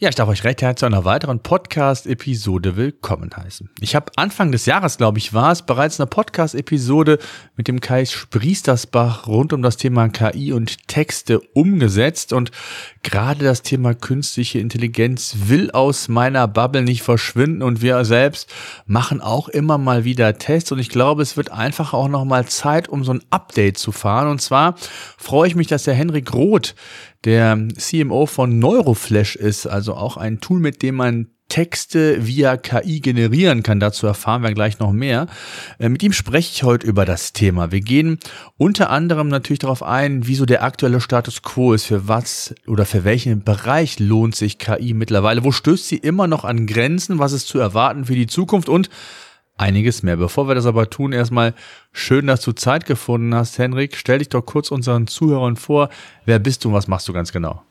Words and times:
Ja, 0.00 0.08
ich 0.08 0.16
darf 0.16 0.28
euch 0.28 0.42
recht 0.42 0.60
herzlich 0.60 0.80
zu 0.80 0.86
einer 0.86 1.04
weiteren 1.04 1.38
Podcast-Episode 1.38 2.74
willkommen 2.74 3.30
heißen. 3.36 3.70
Ich 3.78 3.94
habe 3.94 4.10
Anfang 4.16 4.50
des 4.50 4.66
Jahres, 4.66 4.96
glaube 4.96 5.18
ich, 5.18 5.32
war 5.32 5.52
es, 5.52 5.62
bereits 5.62 6.00
eine 6.00 6.08
Podcast-Episode 6.08 7.20
mit 7.56 7.68
dem 7.68 7.78
Kai 7.78 8.04
Spriestersbach 8.04 9.28
rund 9.28 9.52
um 9.52 9.62
das 9.62 9.76
Thema 9.76 10.08
KI 10.08 10.52
und 10.52 10.88
Texte 10.88 11.38
umgesetzt. 11.38 12.32
Und 12.32 12.50
gerade 13.04 13.44
das 13.44 13.62
Thema 13.62 13.94
künstliche 13.94 14.58
Intelligenz 14.58 15.36
will 15.46 15.70
aus 15.70 16.08
meiner 16.08 16.48
Bubble 16.48 16.82
nicht 16.82 17.02
verschwinden. 17.02 17.62
Und 17.62 17.80
wir 17.80 18.04
selbst 18.04 18.52
machen 18.86 19.20
auch 19.20 19.48
immer 19.48 19.78
mal 19.78 20.04
wieder 20.04 20.36
Tests. 20.38 20.72
Und 20.72 20.80
ich 20.80 20.88
glaube, 20.88 21.22
es 21.22 21.36
wird 21.36 21.52
einfach 21.52 21.94
auch 21.94 22.08
noch 22.08 22.24
mal 22.24 22.46
Zeit, 22.46 22.88
um 22.88 23.04
so 23.04 23.12
ein 23.12 23.22
Update 23.30 23.78
zu 23.78 23.92
fahren. 23.92 24.26
Und 24.26 24.42
zwar 24.42 24.74
freue 25.16 25.46
ich 25.46 25.54
mich, 25.54 25.68
dass 25.68 25.84
der 25.84 25.94
Henrik 25.94 26.34
Roth 26.34 26.74
der 27.24 27.68
CMO 27.76 28.26
von 28.26 28.58
Neuroflash 28.58 29.36
ist, 29.36 29.66
also 29.66 29.94
auch 29.94 30.16
ein 30.16 30.40
Tool, 30.40 30.60
mit 30.60 30.82
dem 30.82 30.96
man 30.96 31.28
Texte 31.48 32.26
via 32.26 32.56
KI 32.56 33.00
generieren 33.00 33.62
kann. 33.62 33.78
Dazu 33.78 34.06
erfahren 34.06 34.42
wir 34.42 34.52
gleich 34.54 34.78
noch 34.78 34.92
mehr. 34.92 35.26
Äh, 35.78 35.88
mit 35.88 36.02
ihm 36.02 36.12
spreche 36.12 36.50
ich 36.52 36.62
heute 36.62 36.86
über 36.86 37.04
das 37.04 37.32
Thema. 37.32 37.70
Wir 37.70 37.80
gehen 37.80 38.18
unter 38.56 38.90
anderem 38.90 39.28
natürlich 39.28 39.58
darauf 39.58 39.82
ein, 39.82 40.26
wieso 40.26 40.46
der 40.46 40.62
aktuelle 40.62 41.00
Status 41.00 41.42
quo 41.42 41.74
ist, 41.74 41.84
für 41.84 42.08
was 42.08 42.54
oder 42.66 42.86
für 42.86 43.04
welchen 43.04 43.44
Bereich 43.44 43.98
lohnt 44.00 44.34
sich 44.34 44.58
KI 44.58 44.94
mittlerweile, 44.94 45.44
wo 45.44 45.52
stößt 45.52 45.86
sie 45.86 45.98
immer 45.98 46.26
noch 46.26 46.44
an 46.44 46.66
Grenzen, 46.66 47.18
was 47.18 47.32
ist 47.32 47.46
zu 47.46 47.58
erwarten 47.58 48.06
für 48.06 48.14
die 48.14 48.26
Zukunft 48.26 48.68
und 48.68 48.88
einiges 49.56 50.02
mehr. 50.02 50.16
Bevor 50.16 50.48
wir 50.48 50.54
das 50.54 50.66
aber 50.66 50.90
tun, 50.90 51.12
erstmal 51.12 51.54
schön, 51.92 52.26
dass 52.26 52.40
du 52.42 52.52
Zeit 52.52 52.86
gefunden 52.86 53.34
hast, 53.34 53.58
Henrik. 53.58 53.96
Stell 53.96 54.18
dich 54.18 54.28
doch 54.28 54.42
kurz 54.42 54.70
unseren 54.70 55.06
Zuhörern 55.06 55.56
vor. 55.56 55.88
Wer 56.24 56.38
bist 56.38 56.64
du 56.64 56.68
und 56.68 56.74
was 56.74 56.88
machst 56.88 57.08
du 57.08 57.12
ganz 57.12 57.32
genau? 57.32 57.62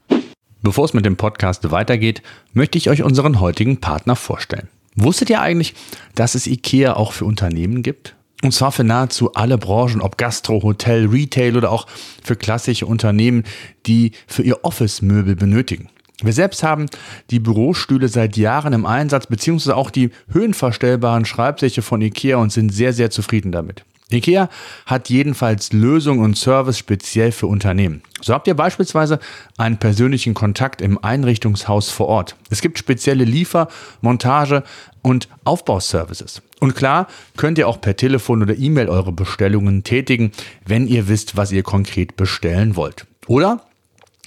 Bevor 0.61 0.85
es 0.85 0.93
mit 0.93 1.05
dem 1.05 1.17
Podcast 1.17 1.69
weitergeht, 1.71 2.21
möchte 2.53 2.77
ich 2.77 2.89
euch 2.89 3.03
unseren 3.03 3.39
heutigen 3.39 3.81
Partner 3.81 4.15
vorstellen. 4.15 4.69
Wusstet 4.95 5.29
ihr 5.29 5.41
eigentlich, 5.41 5.73
dass 6.15 6.35
es 6.35 6.47
IKEA 6.47 6.93
auch 6.93 7.11
für 7.11 7.25
Unternehmen 7.25 7.83
gibt? 7.83 8.15
Und 8.43 8.51
zwar 8.51 8.71
für 8.71 8.83
nahezu 8.83 9.33
alle 9.33 9.57
Branchen, 9.57 10.01
ob 10.01 10.17
Gastro, 10.17 10.61
Hotel, 10.63 11.07
Retail 11.07 11.55
oder 11.55 11.71
auch 11.71 11.87
für 12.21 12.35
klassische 12.35 12.85
Unternehmen, 12.85 13.43
die 13.85 14.11
für 14.27 14.43
ihr 14.43 14.63
Office-Möbel 14.63 15.35
benötigen. 15.35 15.89
Wir 16.23 16.33
selbst 16.33 16.63
haben 16.63 16.85
die 17.31 17.39
Bürostühle 17.39 18.07
seit 18.07 18.37
Jahren 18.37 18.71
im 18.71 18.85
Einsatz, 18.85 19.27
beziehungsweise 19.27 19.75
auch 19.75 19.91
die 19.91 20.09
höhenverstellbaren 20.31 21.25
Schreibtische 21.25 21.81
von 21.81 22.01
IKEA 22.01 22.37
und 22.37 22.51
sind 22.51 22.69
sehr, 22.69 22.93
sehr 22.93 23.11
zufrieden 23.11 23.51
damit. 23.51 23.83
IKEA 24.09 24.49
hat 24.85 25.09
jedenfalls 25.09 25.73
Lösungen 25.73 26.23
und 26.23 26.37
Service 26.37 26.77
speziell 26.77 27.31
für 27.31 27.47
Unternehmen. 27.47 28.01
So 28.21 28.33
habt 28.33 28.47
ihr 28.47 28.53
beispielsweise 28.53 29.19
einen 29.57 29.77
persönlichen 29.77 30.33
Kontakt 30.33 30.81
im 30.81 31.03
Einrichtungshaus 31.03 31.89
vor 31.89 32.07
Ort. 32.07 32.35
Es 32.49 32.61
gibt 32.61 32.77
spezielle 32.77 33.25
Liefer-, 33.25 33.67
Montage- 34.01 34.63
und 35.01 35.27
Aufbauservices. 35.43 36.41
Und 36.61 36.75
klar 36.75 37.07
könnt 37.35 37.57
ihr 37.57 37.67
auch 37.67 37.81
per 37.81 37.97
Telefon 37.97 38.41
oder 38.41 38.57
E-Mail 38.57 38.87
eure 38.87 39.11
Bestellungen 39.11 39.83
tätigen, 39.83 40.31
wenn 40.65 40.87
ihr 40.87 41.09
wisst, 41.09 41.35
was 41.35 41.51
ihr 41.51 41.63
konkret 41.63 42.15
bestellen 42.15 42.77
wollt. 42.77 43.05
Oder 43.27 43.61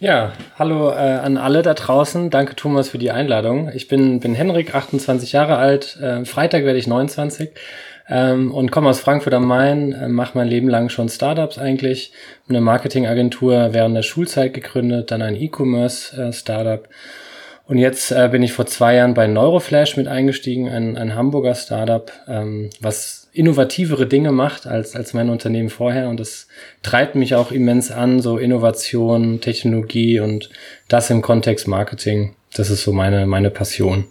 Ja, 0.00 0.32
hallo 0.56 0.90
äh, 0.90 0.94
an 0.94 1.36
alle 1.36 1.62
da 1.62 1.74
draußen. 1.74 2.30
Danke 2.30 2.54
Thomas 2.54 2.88
für 2.88 2.98
die 2.98 3.10
Einladung. 3.10 3.68
Ich 3.74 3.88
bin, 3.88 4.20
bin 4.20 4.32
Henrik, 4.32 4.72
28 4.72 5.32
Jahre 5.32 5.56
alt. 5.56 5.98
Äh, 6.00 6.24
Freitag 6.24 6.64
werde 6.64 6.78
ich 6.78 6.86
29 6.86 7.50
ähm, 8.08 8.52
und 8.52 8.70
komme 8.70 8.88
aus 8.88 9.00
Frankfurt 9.00 9.34
am 9.34 9.46
Main, 9.46 9.92
äh, 9.92 10.08
mache 10.08 10.36
mein 10.36 10.48
Leben 10.48 10.68
lang 10.68 10.88
schon 10.88 11.08
Startups 11.08 11.58
eigentlich. 11.58 12.12
Eine 12.48 12.60
Marketingagentur 12.60 13.68
während 13.72 13.96
der 13.96 14.02
Schulzeit 14.02 14.54
gegründet, 14.54 15.10
dann 15.10 15.22
ein 15.22 15.36
E-Commerce-Startup. 15.36 16.84
Äh, 16.84 16.88
und 17.68 17.76
jetzt 17.76 18.12
äh, 18.12 18.28
bin 18.32 18.42
ich 18.42 18.54
vor 18.54 18.64
zwei 18.64 18.94
Jahren 18.94 19.12
bei 19.12 19.26
Neuroflash 19.26 19.98
mit 19.98 20.08
eingestiegen, 20.08 20.70
ein, 20.70 20.96
ein 20.96 21.14
Hamburger 21.14 21.54
Startup, 21.54 22.10
ähm, 22.26 22.70
was 22.80 23.28
innovativere 23.34 24.06
Dinge 24.06 24.32
macht 24.32 24.66
als, 24.66 24.96
als 24.96 25.12
mein 25.12 25.28
Unternehmen 25.28 25.68
vorher. 25.68 26.08
Und 26.08 26.18
das 26.18 26.48
treibt 26.82 27.14
mich 27.14 27.34
auch 27.34 27.52
immens 27.52 27.90
an, 27.90 28.20
so 28.22 28.38
Innovation, 28.38 29.42
Technologie 29.42 30.18
und 30.18 30.48
das 30.88 31.10
im 31.10 31.20
Kontext 31.20 31.68
Marketing. 31.68 32.34
Das 32.54 32.70
ist 32.70 32.84
so 32.84 32.92
meine, 32.94 33.26
meine 33.26 33.50
Passion. 33.50 34.06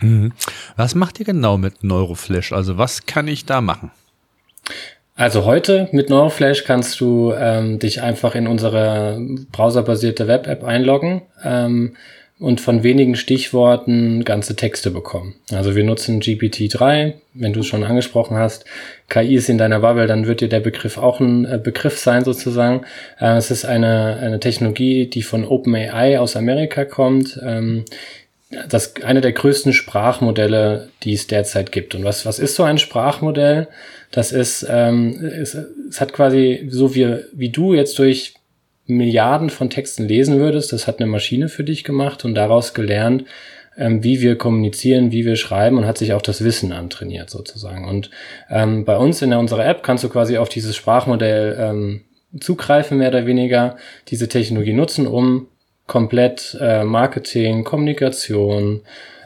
Mhm. 0.00 0.32
Was 0.76 0.94
macht 0.94 1.20
ihr 1.20 1.26
genau 1.26 1.56
mit 1.56 1.84
Neuroflash? 1.84 2.52
Also 2.52 2.78
was 2.78 3.06
kann 3.06 3.28
ich 3.28 3.46
da 3.46 3.60
machen? 3.60 3.90
Also 5.20 5.44
heute 5.44 5.88
mit 5.92 6.08
Neuroflash 6.08 6.64
kannst 6.64 6.98
du 7.00 7.34
ähm, 7.36 7.78
dich 7.78 8.00
einfach 8.00 8.34
in 8.34 8.46
unsere 8.46 9.20
browserbasierte 9.52 10.26
Web-App 10.26 10.64
einloggen 10.64 11.22
ähm, 11.44 11.94
und 12.38 12.62
von 12.62 12.82
wenigen 12.82 13.16
Stichworten 13.16 14.24
ganze 14.24 14.56
Texte 14.56 14.90
bekommen. 14.90 15.34
Also 15.52 15.76
wir 15.76 15.84
nutzen 15.84 16.22
GPT-3, 16.22 17.12
wenn 17.34 17.52
du 17.52 17.60
es 17.60 17.66
schon 17.66 17.84
angesprochen 17.84 18.38
hast. 18.38 18.64
KI 19.10 19.34
ist 19.34 19.50
in 19.50 19.58
deiner 19.58 19.80
Bubble, 19.80 20.06
dann 20.06 20.26
wird 20.26 20.40
dir 20.40 20.48
der 20.48 20.60
Begriff 20.60 20.96
auch 20.96 21.20
ein 21.20 21.44
äh, 21.44 21.60
Begriff 21.62 21.98
sein 21.98 22.24
sozusagen. 22.24 22.86
Äh, 23.20 23.36
es 23.36 23.50
ist 23.50 23.66
eine, 23.66 24.16
eine 24.22 24.40
Technologie, 24.40 25.06
die 25.06 25.22
von 25.22 25.44
OpenAI 25.44 26.18
aus 26.18 26.34
Amerika 26.34 26.86
kommt. 26.86 27.38
Ähm, 27.44 27.84
das 28.68 28.96
eine 29.02 29.20
der 29.20 29.32
größten 29.32 29.72
Sprachmodelle, 29.72 30.88
die 31.04 31.12
es 31.12 31.26
derzeit 31.26 31.70
gibt. 31.70 31.94
Und 31.94 32.04
was, 32.04 32.26
was 32.26 32.38
ist 32.38 32.56
so 32.56 32.64
ein 32.64 32.78
Sprachmodell? 32.78 33.68
Das 34.10 34.32
ist, 34.32 34.66
ähm, 34.68 35.24
es, 35.24 35.54
es 35.88 36.00
hat 36.00 36.12
quasi 36.12 36.66
so 36.68 36.94
wie, 36.94 37.16
wie 37.32 37.50
du 37.50 37.74
jetzt 37.74 37.98
durch 37.98 38.34
Milliarden 38.86 39.50
von 39.50 39.70
Texten 39.70 40.06
lesen 40.06 40.38
würdest, 40.38 40.72
das 40.72 40.88
hat 40.88 40.98
eine 40.98 41.08
Maschine 41.08 41.48
für 41.48 41.62
dich 41.62 41.84
gemacht 41.84 42.24
und 42.24 42.34
daraus 42.34 42.74
gelernt, 42.74 43.24
ähm, 43.76 44.02
wie 44.02 44.20
wir 44.20 44.36
kommunizieren, 44.36 45.12
wie 45.12 45.24
wir 45.24 45.36
schreiben 45.36 45.78
und 45.78 45.86
hat 45.86 45.98
sich 45.98 46.12
auch 46.12 46.22
das 46.22 46.42
Wissen 46.42 46.72
antrainiert 46.72 47.30
sozusagen. 47.30 47.88
Und 47.88 48.10
ähm, 48.50 48.84
bei 48.84 48.96
uns 48.96 49.22
in 49.22 49.32
unserer 49.32 49.64
App 49.64 49.84
kannst 49.84 50.02
du 50.02 50.08
quasi 50.08 50.38
auf 50.38 50.48
dieses 50.48 50.74
Sprachmodell 50.74 51.56
ähm, 51.58 52.00
zugreifen, 52.40 52.98
mehr 52.98 53.08
oder 53.08 53.26
weniger, 53.26 53.76
diese 54.08 54.28
Technologie 54.28 54.72
nutzen, 54.72 55.06
um 55.06 55.46
komplett 55.90 56.56
äh, 56.60 56.84
Marketing, 56.84 57.64
Kommunikation 57.64 58.82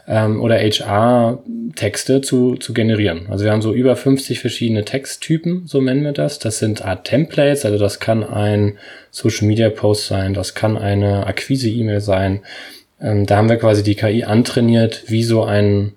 ähm, 0.07 0.41
oder 0.41 0.57
HR-Texte 0.57 2.21
zu, 2.21 2.55
zu 2.55 2.73
generieren. 2.73 3.27
Also 3.29 3.45
wir 3.45 3.51
haben 3.51 3.61
so 3.61 3.71
über 3.71 3.95
50 3.95 4.39
verschiedene 4.39 4.83
Texttypen, 4.83 5.67
so 5.67 5.79
nennen 5.79 6.03
wir 6.03 6.11
das. 6.11 6.39
Das 6.39 6.57
sind 6.57 6.83
Art 6.83 7.05
Templates, 7.05 7.65
also 7.65 7.77
das 7.77 7.99
kann 7.99 8.23
ein 8.23 8.79
Social-Media-Post 9.11 10.07
sein, 10.07 10.33
das 10.33 10.55
kann 10.55 10.75
eine 10.75 11.27
Akquise-E-Mail 11.27 12.01
sein. 12.01 12.41
Ähm, 12.99 13.27
da 13.27 13.37
haben 13.37 13.49
wir 13.49 13.57
quasi 13.57 13.83
die 13.83 13.95
KI 13.95 14.23
antrainiert, 14.23 15.03
wie 15.05 15.23
so 15.23 15.43
ein, 15.43 15.93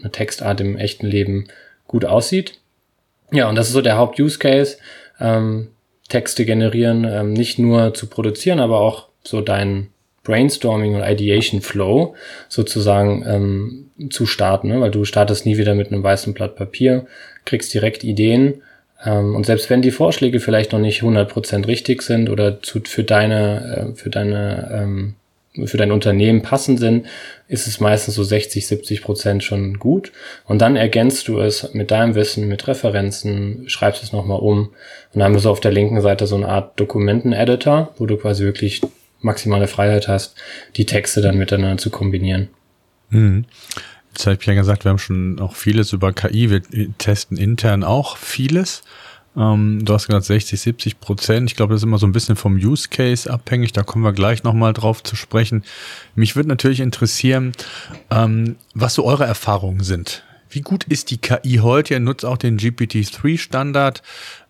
eine 0.00 0.10
Textart 0.10 0.60
im 0.60 0.76
echten 0.76 1.06
Leben 1.06 1.46
gut 1.86 2.04
aussieht. 2.04 2.58
Ja, 3.30 3.48
und 3.48 3.54
das 3.54 3.68
ist 3.68 3.74
so 3.74 3.80
der 3.80 3.96
Haupt-Use-Case 3.96 4.78
ähm, 5.20 5.68
Texte 6.08 6.44
generieren, 6.44 7.04
ähm, 7.04 7.32
nicht 7.32 7.60
nur 7.60 7.94
zu 7.94 8.08
produzieren, 8.08 8.58
aber 8.58 8.80
auch 8.80 9.06
so 9.22 9.40
dein 9.40 9.90
Brainstorming 10.30 10.94
und 10.94 11.02
Ideation 11.02 11.60
Flow 11.60 12.14
sozusagen 12.48 13.24
ähm, 13.26 14.10
zu 14.10 14.26
starten, 14.26 14.68
ne? 14.68 14.80
weil 14.80 14.90
du 14.90 15.04
startest 15.04 15.44
nie 15.46 15.58
wieder 15.58 15.74
mit 15.74 15.88
einem 15.88 16.02
weißen 16.02 16.34
Blatt 16.34 16.56
Papier, 16.56 17.06
kriegst 17.44 17.74
direkt 17.74 18.04
Ideen 18.04 18.62
ähm, 19.04 19.34
und 19.34 19.46
selbst 19.46 19.70
wenn 19.70 19.82
die 19.82 19.90
Vorschläge 19.90 20.40
vielleicht 20.40 20.72
noch 20.72 20.78
nicht 20.78 21.02
100% 21.02 21.66
richtig 21.66 22.02
sind 22.02 22.30
oder 22.30 22.62
zu, 22.62 22.80
für 22.84 23.04
deine, 23.04 23.92
äh, 23.92 23.96
für 23.96 24.10
deine 24.10 24.70
ähm, 24.72 25.14
für 25.64 25.76
dein 25.76 25.90
Unternehmen 25.90 26.42
passend 26.42 26.78
sind, 26.78 27.06
ist 27.48 27.66
es 27.66 27.80
meistens 27.80 28.14
so 28.14 28.22
60, 28.22 28.66
70 28.66 29.02
Prozent 29.02 29.42
schon 29.42 29.80
gut. 29.80 30.12
Und 30.46 30.62
dann 30.62 30.76
ergänzt 30.76 31.26
du 31.26 31.40
es 31.40 31.74
mit 31.74 31.90
deinem 31.90 32.14
Wissen, 32.14 32.46
mit 32.46 32.68
Referenzen, 32.68 33.64
schreibst 33.68 34.02
es 34.04 34.12
nochmal 34.12 34.38
um. 34.38 34.58
Und 34.68 34.74
dann 35.14 35.24
haben 35.24 35.34
wir 35.34 35.40
so 35.40 35.50
auf 35.50 35.58
der 35.58 35.72
linken 35.72 36.00
Seite 36.02 36.28
so 36.28 36.36
eine 36.36 36.48
Art 36.48 36.78
Dokumenten-Editor, 36.78 37.92
wo 37.98 38.06
du 38.06 38.16
quasi 38.16 38.44
wirklich 38.44 38.80
maximale 39.20 39.68
Freiheit 39.68 40.08
hast, 40.08 40.36
die 40.76 40.86
Texte 40.86 41.20
dann 41.20 41.38
miteinander 41.38 41.78
zu 41.78 41.90
kombinieren. 41.90 42.48
Mhm. 43.10 43.44
Jetzt 44.12 44.26
habe 44.26 44.36
ich 44.40 44.46
ja 44.46 44.54
gesagt, 44.54 44.84
wir 44.84 44.90
haben 44.90 44.98
schon 44.98 45.38
auch 45.40 45.54
vieles 45.54 45.92
über 45.92 46.12
KI, 46.12 46.50
wir 46.50 46.62
testen 46.98 47.36
intern 47.36 47.84
auch 47.84 48.16
vieles. 48.16 48.82
Ähm, 49.36 49.84
du 49.84 49.94
hast 49.94 50.08
gesagt 50.08 50.24
60, 50.24 50.60
70 50.60 51.00
Prozent. 51.00 51.50
Ich 51.50 51.56
glaube, 51.56 51.72
das 51.72 51.80
ist 51.80 51.84
immer 51.84 51.98
so 51.98 52.06
ein 52.06 52.12
bisschen 52.12 52.36
vom 52.36 52.56
Use 52.56 52.88
Case 52.88 53.32
abhängig. 53.32 53.72
Da 53.72 53.82
kommen 53.82 54.04
wir 54.04 54.12
gleich 54.12 54.42
nochmal 54.42 54.72
drauf 54.72 55.02
zu 55.02 55.14
sprechen. 55.14 55.62
Mich 56.14 56.34
würde 56.34 56.48
natürlich 56.48 56.80
interessieren, 56.80 57.52
ähm, 58.10 58.56
was 58.74 58.94
so 58.94 59.04
eure 59.04 59.24
Erfahrungen 59.24 59.84
sind. 59.84 60.24
Wie 60.50 60.62
gut 60.62 60.84
ist 60.84 61.10
die 61.10 61.18
KI 61.18 61.60
heute? 61.62 61.94
Ihr 61.94 62.00
nutzt 62.00 62.24
auch 62.24 62.36
den 62.36 62.58
GPT-3-Standard. 62.58 64.02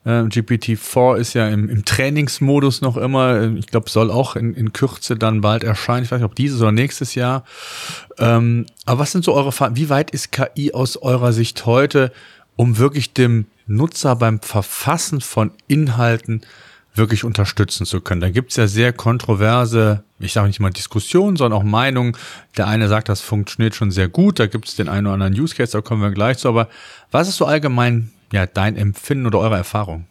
Äh, 0.04 0.22
GPT-4 0.22 1.16
ist 1.18 1.34
ja 1.34 1.48
im, 1.48 1.68
im, 1.68 1.84
Trainingsmodus 1.84 2.80
noch 2.80 2.96
immer. 2.96 3.54
Ich 3.56 3.66
glaube, 3.66 3.90
soll 3.90 4.10
auch 4.10 4.34
in, 4.34 4.54
in, 4.54 4.72
Kürze 4.72 5.16
dann 5.16 5.42
bald 5.42 5.62
erscheinen. 5.62 6.04
Ich 6.04 6.10
weiß 6.10 6.20
nicht, 6.20 6.24
ob 6.24 6.34
dieses 6.34 6.60
oder 6.62 6.72
nächstes 6.72 7.14
Jahr. 7.14 7.44
Ähm, 8.18 8.64
aber 8.86 9.00
was 9.00 9.12
sind 9.12 9.24
so 9.24 9.34
eure 9.34 9.46
Erfahrungen? 9.46 9.76
Wie 9.76 9.90
weit 9.90 10.10
ist 10.10 10.32
KI 10.32 10.72
aus 10.72 10.96
eurer 10.96 11.34
Sicht 11.34 11.66
heute, 11.66 12.12
um 12.56 12.78
wirklich 12.78 13.12
dem 13.12 13.46
Nutzer 13.66 14.16
beim 14.16 14.40
Verfassen 14.40 15.20
von 15.20 15.52
Inhalten 15.68 16.40
wirklich 17.00 17.24
unterstützen 17.24 17.84
zu 17.84 18.00
können. 18.00 18.20
Da 18.20 18.30
gibt's 18.30 18.54
ja 18.54 18.68
sehr 18.68 18.92
kontroverse, 18.92 20.04
ich 20.20 20.32
sage 20.32 20.46
nicht 20.46 20.60
mal 20.60 20.70
Diskussionen, 20.70 21.36
sondern 21.36 21.58
auch 21.58 21.64
Meinungen. 21.64 22.16
Der 22.56 22.68
eine 22.68 22.86
sagt, 22.86 23.08
das 23.08 23.20
funktioniert 23.20 23.74
schon 23.74 23.90
sehr 23.90 24.06
gut, 24.06 24.38
da 24.38 24.46
gibt's 24.46 24.76
den 24.76 24.88
einen 24.88 25.08
oder 25.08 25.14
anderen 25.14 25.34
Use 25.34 25.56
Case, 25.56 25.72
da 25.72 25.80
kommen 25.80 26.02
wir 26.02 26.12
gleich 26.12 26.38
zu. 26.38 26.48
Aber 26.48 26.68
was 27.10 27.28
ist 27.28 27.38
so 27.38 27.46
allgemein 27.46 28.12
ja, 28.32 28.46
dein 28.46 28.76
Empfinden 28.76 29.26
oder 29.26 29.40
eure 29.40 29.56
Erfahrung? 29.56 30.06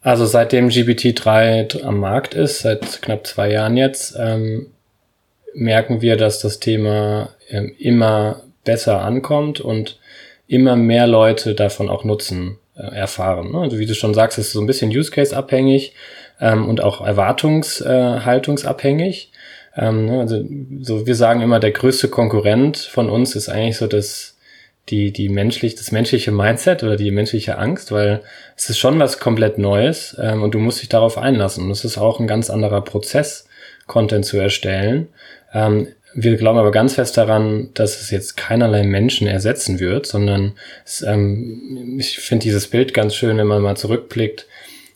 Also 0.00 0.24
seitdem 0.24 0.68
GPT-3 0.68 1.82
am 1.82 1.98
Markt 1.98 2.32
ist, 2.32 2.60
seit 2.60 3.02
knapp 3.02 3.26
zwei 3.26 3.50
Jahren 3.50 3.76
jetzt, 3.76 4.14
ähm, 4.18 4.68
merken 5.52 6.00
wir, 6.00 6.16
dass 6.16 6.38
das 6.38 6.60
Thema 6.60 7.30
ähm, 7.48 7.74
immer 7.78 8.42
besser 8.64 9.02
ankommt 9.02 9.60
und 9.60 9.98
immer 10.46 10.76
mehr 10.76 11.06
Leute 11.06 11.54
davon 11.54 11.88
auch 11.88 12.04
Nutzen 12.04 12.58
äh, 12.76 12.94
erfahren. 12.94 13.52
Ne? 13.52 13.60
Also 13.60 13.78
wie 13.78 13.86
du 13.86 13.94
schon 13.94 14.12
sagst, 14.14 14.38
ist 14.38 14.52
so 14.52 14.60
ein 14.60 14.66
bisschen 14.66 14.90
Use 14.90 15.10
Case 15.10 15.34
abhängig 15.36 15.92
ähm, 16.40 16.68
und 16.68 16.82
auch 16.82 17.04
Erwartungshaltungsabhängig. 17.04 19.32
Äh, 19.74 19.86
ähm, 19.86 20.06
ne? 20.06 20.20
Also 20.20 20.42
so 20.80 21.06
wir 21.06 21.14
sagen 21.14 21.42
immer, 21.42 21.60
der 21.60 21.72
größte 21.72 22.08
Konkurrent 22.08 22.78
von 22.78 23.10
uns 23.10 23.36
ist 23.36 23.48
eigentlich 23.48 23.76
so 23.76 23.86
das 23.86 24.32
die 24.88 25.12
die 25.12 25.28
menschlich 25.28 25.74
das 25.74 25.90
menschliche 25.90 26.30
Mindset 26.30 26.84
oder 26.84 26.96
die 26.96 27.10
menschliche 27.10 27.58
Angst, 27.58 27.90
weil 27.92 28.22
es 28.56 28.70
ist 28.70 28.78
schon 28.78 28.98
was 29.00 29.18
komplett 29.18 29.58
Neues 29.58 30.16
ähm, 30.20 30.42
und 30.42 30.54
du 30.54 30.58
musst 30.58 30.80
dich 30.80 30.88
darauf 30.88 31.18
einlassen. 31.18 31.64
Und 31.64 31.72
es 31.72 31.84
ist 31.84 31.98
auch 31.98 32.20
ein 32.20 32.26
ganz 32.26 32.48
anderer 32.50 32.80
Prozess, 32.82 33.46
Content 33.86 34.24
zu 34.24 34.38
erstellen. 34.38 35.08
Ähm, 35.52 35.88
wir 36.18 36.36
glauben 36.36 36.58
aber 36.58 36.70
ganz 36.70 36.94
fest 36.94 37.16
daran, 37.18 37.68
dass 37.74 38.00
es 38.00 38.10
jetzt 38.10 38.36
keinerlei 38.36 38.82
Menschen 38.84 39.26
ersetzen 39.26 39.78
wird, 39.78 40.06
sondern 40.06 40.54
es, 40.84 41.02
ähm, 41.02 41.96
ich 41.98 42.18
finde 42.18 42.44
dieses 42.44 42.68
Bild 42.68 42.94
ganz 42.94 43.14
schön, 43.14 43.36
wenn 43.36 43.46
man 43.46 43.60
mal 43.62 43.76
zurückblickt, 43.76 44.46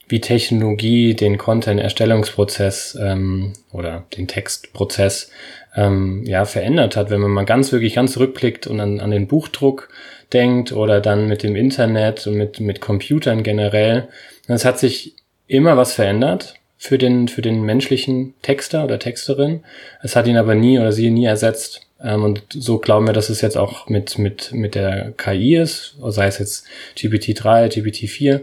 wie 0.08 0.20
Technologie 0.20 1.14
den 1.14 1.36
Content-Erstellungsprozess 1.36 2.98
ähm, 3.00 3.52
oder 3.70 4.06
den 4.16 4.28
Textprozess 4.28 5.30
ähm, 5.76 6.24
ja 6.24 6.46
verändert 6.46 6.96
hat. 6.96 7.10
Wenn 7.10 7.20
man 7.20 7.30
mal 7.30 7.44
ganz 7.44 7.70
wirklich 7.70 7.94
ganz 7.94 8.12
zurückblickt 8.12 8.66
und 8.66 8.80
an, 8.80 8.98
an 8.98 9.10
den 9.10 9.28
Buchdruck 9.28 9.90
denkt 10.32 10.72
oder 10.72 11.00
dann 11.02 11.28
mit 11.28 11.42
dem 11.42 11.54
Internet 11.54 12.26
und 12.26 12.34
mit 12.34 12.60
mit 12.60 12.80
Computern 12.80 13.42
generell, 13.42 14.08
es 14.48 14.64
hat 14.64 14.78
sich 14.78 15.14
immer 15.46 15.76
was 15.76 15.92
verändert 15.92 16.59
für 16.82 16.96
den, 16.96 17.28
für 17.28 17.42
den 17.42 17.60
menschlichen 17.62 18.32
Texter 18.40 18.84
oder 18.84 18.98
Texterin. 18.98 19.60
Es 20.02 20.16
hat 20.16 20.26
ihn 20.26 20.38
aber 20.38 20.54
nie 20.54 20.78
oder 20.78 20.92
sie 20.92 21.10
nie 21.10 21.26
ersetzt. 21.26 21.82
Ähm, 22.02 22.24
und 22.24 22.42
so 22.48 22.78
glauben 22.78 23.06
wir, 23.06 23.12
dass 23.12 23.28
es 23.28 23.42
jetzt 23.42 23.58
auch 23.58 23.90
mit, 23.90 24.16
mit, 24.16 24.50
mit 24.52 24.74
der 24.74 25.12
KI 25.18 25.56
ist, 25.56 25.98
sei 26.02 26.26
es 26.26 26.38
jetzt 26.38 26.66
GPT-3, 26.96 27.68
GPT-4. 27.68 28.40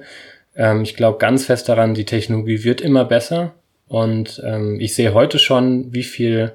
Ähm, 0.56 0.84
ich 0.84 0.96
glaube 0.96 1.18
ganz 1.18 1.46
fest 1.46 1.68
daran, 1.68 1.96
die 1.96 2.06
Technologie 2.06 2.64
wird 2.64 2.80
immer 2.80 3.06
besser. 3.06 3.56
Und 3.88 4.40
ähm, 4.46 4.80
ich 4.80 4.94
sehe 4.94 5.16
heute 5.16 5.40
schon, 5.40 5.92
wie 5.92 6.04
viel 6.04 6.52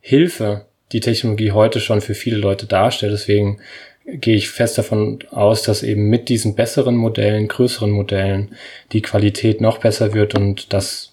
Hilfe 0.00 0.66
die 0.90 1.00
Technologie 1.00 1.52
heute 1.52 1.78
schon 1.78 2.00
für 2.00 2.14
viele 2.14 2.38
Leute 2.38 2.66
darstellt. 2.66 3.12
Deswegen 3.12 3.60
gehe 4.04 4.34
ich 4.34 4.50
fest 4.50 4.76
davon 4.76 5.20
aus, 5.30 5.62
dass 5.62 5.84
eben 5.84 6.08
mit 6.08 6.28
diesen 6.28 6.56
besseren 6.56 6.96
Modellen, 6.96 7.46
größeren 7.46 7.92
Modellen, 7.92 8.56
die 8.90 9.02
Qualität 9.02 9.60
noch 9.60 9.78
besser 9.78 10.14
wird 10.14 10.34
und 10.34 10.72
dass 10.72 11.11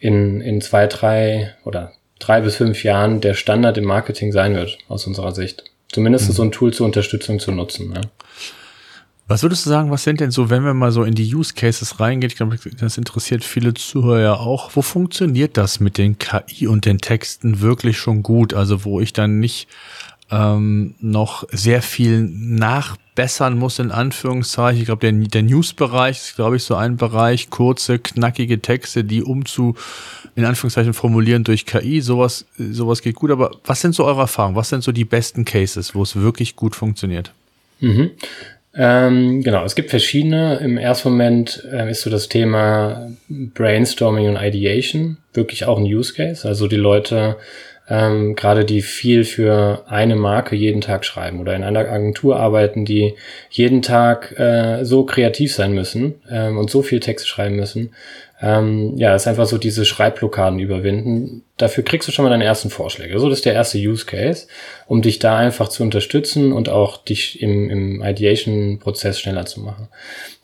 in, 0.00 0.40
in 0.40 0.60
zwei, 0.60 0.86
drei 0.86 1.54
oder 1.64 1.92
drei 2.18 2.40
bis 2.40 2.56
fünf 2.56 2.82
Jahren 2.82 3.20
der 3.20 3.34
Standard 3.34 3.78
im 3.78 3.84
Marketing 3.84 4.32
sein 4.32 4.54
wird, 4.54 4.78
aus 4.88 5.06
unserer 5.06 5.32
Sicht. 5.32 5.64
Zumindest 5.92 6.28
mhm. 6.28 6.32
so 6.32 6.42
ein 6.42 6.52
Tool 6.52 6.72
zur 6.72 6.86
Unterstützung 6.86 7.38
zu 7.38 7.52
nutzen. 7.52 7.92
Ja. 7.94 8.00
Was 9.30 9.44
würdest 9.44 9.64
du 9.64 9.70
sagen, 9.70 9.92
was 9.92 10.02
sind 10.02 10.18
denn 10.18 10.32
so, 10.32 10.50
wenn 10.50 10.64
wir 10.64 10.74
mal 10.74 10.90
so 10.90 11.04
in 11.04 11.14
die 11.14 11.32
Use 11.32 11.54
Cases 11.54 12.00
reingehen? 12.00 12.30
Ich 12.30 12.36
glaube, 12.36 12.58
das 12.80 12.98
interessiert 12.98 13.44
viele 13.44 13.74
Zuhörer 13.74 14.40
auch. 14.40 14.72
Wo 14.74 14.82
funktioniert 14.82 15.56
das 15.56 15.78
mit 15.78 15.98
den 15.98 16.18
KI 16.18 16.66
und 16.66 16.84
den 16.84 16.98
Texten 16.98 17.60
wirklich 17.60 17.96
schon 17.96 18.24
gut? 18.24 18.54
Also 18.54 18.84
wo 18.84 19.00
ich 19.00 19.12
dann 19.12 19.38
nicht 19.38 19.68
ähm, 20.30 20.94
noch 21.00 21.44
sehr 21.50 21.82
viel 21.82 22.20
nachbessern 22.20 23.58
muss, 23.58 23.78
in 23.78 23.90
Anführungszeichen. 23.90 24.80
Ich 24.80 24.86
glaube, 24.86 25.00
der, 25.00 25.12
der 25.12 25.42
News-Bereich 25.42 26.18
ist, 26.18 26.36
glaube 26.36 26.56
ich, 26.56 26.62
so 26.62 26.74
ein 26.76 26.96
Bereich, 26.96 27.50
kurze, 27.50 27.98
knackige 27.98 28.60
Texte, 28.60 29.04
die 29.04 29.22
umzu, 29.22 29.74
in 30.36 30.44
Anführungszeichen 30.44 30.94
formulieren 30.94 31.44
durch 31.44 31.66
KI, 31.66 32.00
sowas, 32.00 32.46
sowas 32.56 33.02
geht 33.02 33.16
gut. 33.16 33.30
Aber 33.30 33.50
was 33.64 33.80
sind 33.80 33.94
so 33.94 34.04
eure 34.04 34.22
Erfahrungen? 34.22 34.56
Was 34.56 34.68
sind 34.68 34.84
so 34.84 34.92
die 34.92 35.04
besten 35.04 35.44
Cases, 35.44 35.94
wo 35.94 36.02
es 36.02 36.16
wirklich 36.16 36.56
gut 36.56 36.76
funktioniert? 36.76 37.32
Mhm. 37.80 38.10
Ähm, 38.72 39.42
genau, 39.42 39.64
es 39.64 39.74
gibt 39.74 39.90
verschiedene. 39.90 40.58
Im 40.58 40.78
ersten 40.78 41.10
Moment 41.10 41.66
äh, 41.72 41.90
ist 41.90 42.02
so 42.02 42.10
das 42.10 42.28
Thema 42.28 43.10
Brainstorming 43.28 44.28
und 44.28 44.36
Ideation 44.36 45.16
wirklich 45.34 45.64
auch 45.64 45.78
ein 45.78 45.84
Use 45.84 46.14
Case. 46.14 46.46
Also 46.46 46.68
die 46.68 46.76
Leute 46.76 47.36
ähm, 47.90 48.36
gerade 48.36 48.64
die 48.64 48.82
viel 48.82 49.24
für 49.24 49.84
eine 49.88 50.14
Marke 50.14 50.54
jeden 50.54 50.80
Tag 50.80 51.04
schreiben 51.04 51.40
oder 51.40 51.56
in 51.56 51.64
einer 51.64 51.80
Agentur 51.80 52.36
arbeiten, 52.38 52.84
die 52.84 53.14
jeden 53.50 53.82
Tag 53.82 54.38
äh, 54.38 54.84
so 54.84 55.04
kreativ 55.04 55.52
sein 55.52 55.72
müssen 55.72 56.14
ähm, 56.30 56.56
und 56.56 56.70
so 56.70 56.82
viel 56.82 57.00
Text 57.00 57.28
schreiben 57.28 57.56
müssen, 57.56 57.92
ähm, 58.42 58.96
ja, 58.96 59.14
ist 59.14 59.26
einfach 59.26 59.46
so 59.46 59.58
diese 59.58 59.84
Schreibblockaden 59.84 60.58
überwinden. 60.58 61.42
Dafür 61.58 61.84
kriegst 61.84 62.08
du 62.08 62.12
schon 62.12 62.24
mal 62.24 62.30
deine 62.30 62.44
ersten 62.44 62.70
Vorschläge. 62.70 63.18
So, 63.18 63.28
das 63.28 63.40
ist 63.40 63.44
der 63.44 63.52
erste 63.52 63.76
Use 63.76 64.06
Case, 64.06 64.46
um 64.86 65.02
dich 65.02 65.18
da 65.18 65.36
einfach 65.36 65.68
zu 65.68 65.82
unterstützen 65.82 66.52
und 66.52 66.70
auch 66.70 66.96
dich 66.96 67.42
im, 67.42 67.68
im 67.68 68.02
Ideation-Prozess 68.02 69.20
schneller 69.20 69.44
zu 69.44 69.60
machen. 69.60 69.88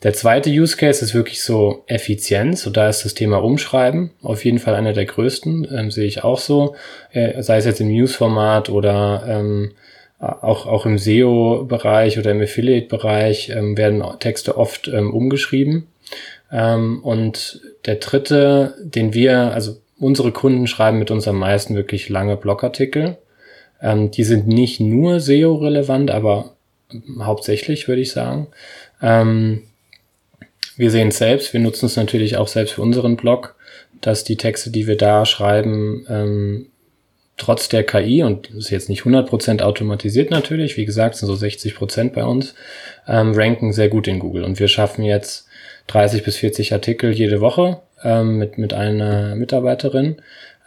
Der 0.03 0.13
zweite 0.13 0.51
Use 0.51 0.77
Case 0.77 1.03
ist 1.03 1.15
wirklich 1.15 1.41
so 1.41 1.83
Effizienz 1.87 2.67
und 2.67 2.77
da 2.77 2.87
ist 2.87 3.03
das 3.03 3.15
Thema 3.15 3.37
Umschreiben 3.37 4.11
auf 4.21 4.45
jeden 4.45 4.59
Fall 4.59 4.75
einer 4.75 4.93
der 4.93 5.05
größten, 5.05 5.67
ähm, 5.75 5.89
sehe 5.89 6.05
ich 6.05 6.23
auch 6.23 6.39
so, 6.39 6.75
äh, 7.13 7.41
sei 7.41 7.57
es 7.57 7.65
jetzt 7.65 7.81
im 7.81 7.87
News-Format 7.87 8.69
oder 8.69 9.23
ähm, 9.27 9.71
auch, 10.19 10.67
auch 10.67 10.85
im 10.85 10.99
SEO-Bereich 10.99 12.19
oder 12.19 12.31
im 12.31 12.41
Affiliate-Bereich 12.41 13.49
ähm, 13.49 13.77
werden 13.77 14.03
Texte 14.19 14.57
oft 14.57 14.87
ähm, 14.87 15.13
umgeschrieben. 15.13 15.87
Ähm, 16.51 17.03
und 17.03 17.61
der 17.85 17.95
dritte, 17.95 18.75
den 18.81 19.13
wir, 19.13 19.53
also 19.53 19.77
unsere 19.99 20.31
Kunden 20.31 20.67
schreiben 20.67 20.99
mit 20.99 21.11
uns 21.11 21.27
am 21.27 21.39
meisten 21.39 21.75
wirklich 21.75 22.09
lange 22.09 22.37
Blogartikel. 22.37 23.17
Ähm, 23.81 24.11
die 24.11 24.23
sind 24.23 24.47
nicht 24.47 24.79
nur 24.79 25.19
SEO-relevant, 25.19 26.11
aber 26.11 26.55
hauptsächlich, 27.19 27.87
würde 27.87 28.01
ich 28.01 28.11
sagen. 28.11 28.47
Ähm, 29.01 29.63
wir 30.77 30.91
sehen 30.91 31.09
es 31.09 31.17
selbst, 31.17 31.53
wir 31.53 31.59
nutzen 31.59 31.87
es 31.87 31.95
natürlich 31.95 32.37
auch 32.37 32.47
selbst 32.47 32.73
für 32.73 32.81
unseren 32.81 33.17
Blog, 33.17 33.55
dass 33.99 34.23
die 34.23 34.37
Texte, 34.37 34.69
die 34.69 34.87
wir 34.87 34.97
da 34.97 35.25
schreiben, 35.25 36.05
ähm, 36.07 36.67
trotz 37.35 37.69
der 37.69 37.83
KI 37.83 38.23
und 38.23 38.49
ist 38.51 38.69
jetzt 38.69 38.89
nicht 38.89 39.03
100% 39.03 39.61
automatisiert 39.61 40.31
natürlich, 40.31 40.77
wie 40.77 40.85
gesagt, 40.85 41.15
sind 41.15 41.27
so 41.27 41.33
60% 41.33 42.13
bei 42.13 42.23
uns, 42.23 42.55
ähm, 43.07 43.33
ranken 43.33 43.73
sehr 43.73 43.89
gut 43.89 44.07
in 44.07 44.19
Google. 44.19 44.43
Und 44.43 44.59
wir 44.59 44.67
schaffen 44.67 45.03
jetzt 45.03 45.46
30 45.87 46.23
bis 46.23 46.37
40 46.37 46.73
Artikel 46.73 47.11
jede 47.11 47.41
Woche 47.41 47.79
ähm, 48.03 48.37
mit, 48.37 48.57
mit 48.57 48.73
einer 48.73 49.35
Mitarbeiterin. 49.35 50.17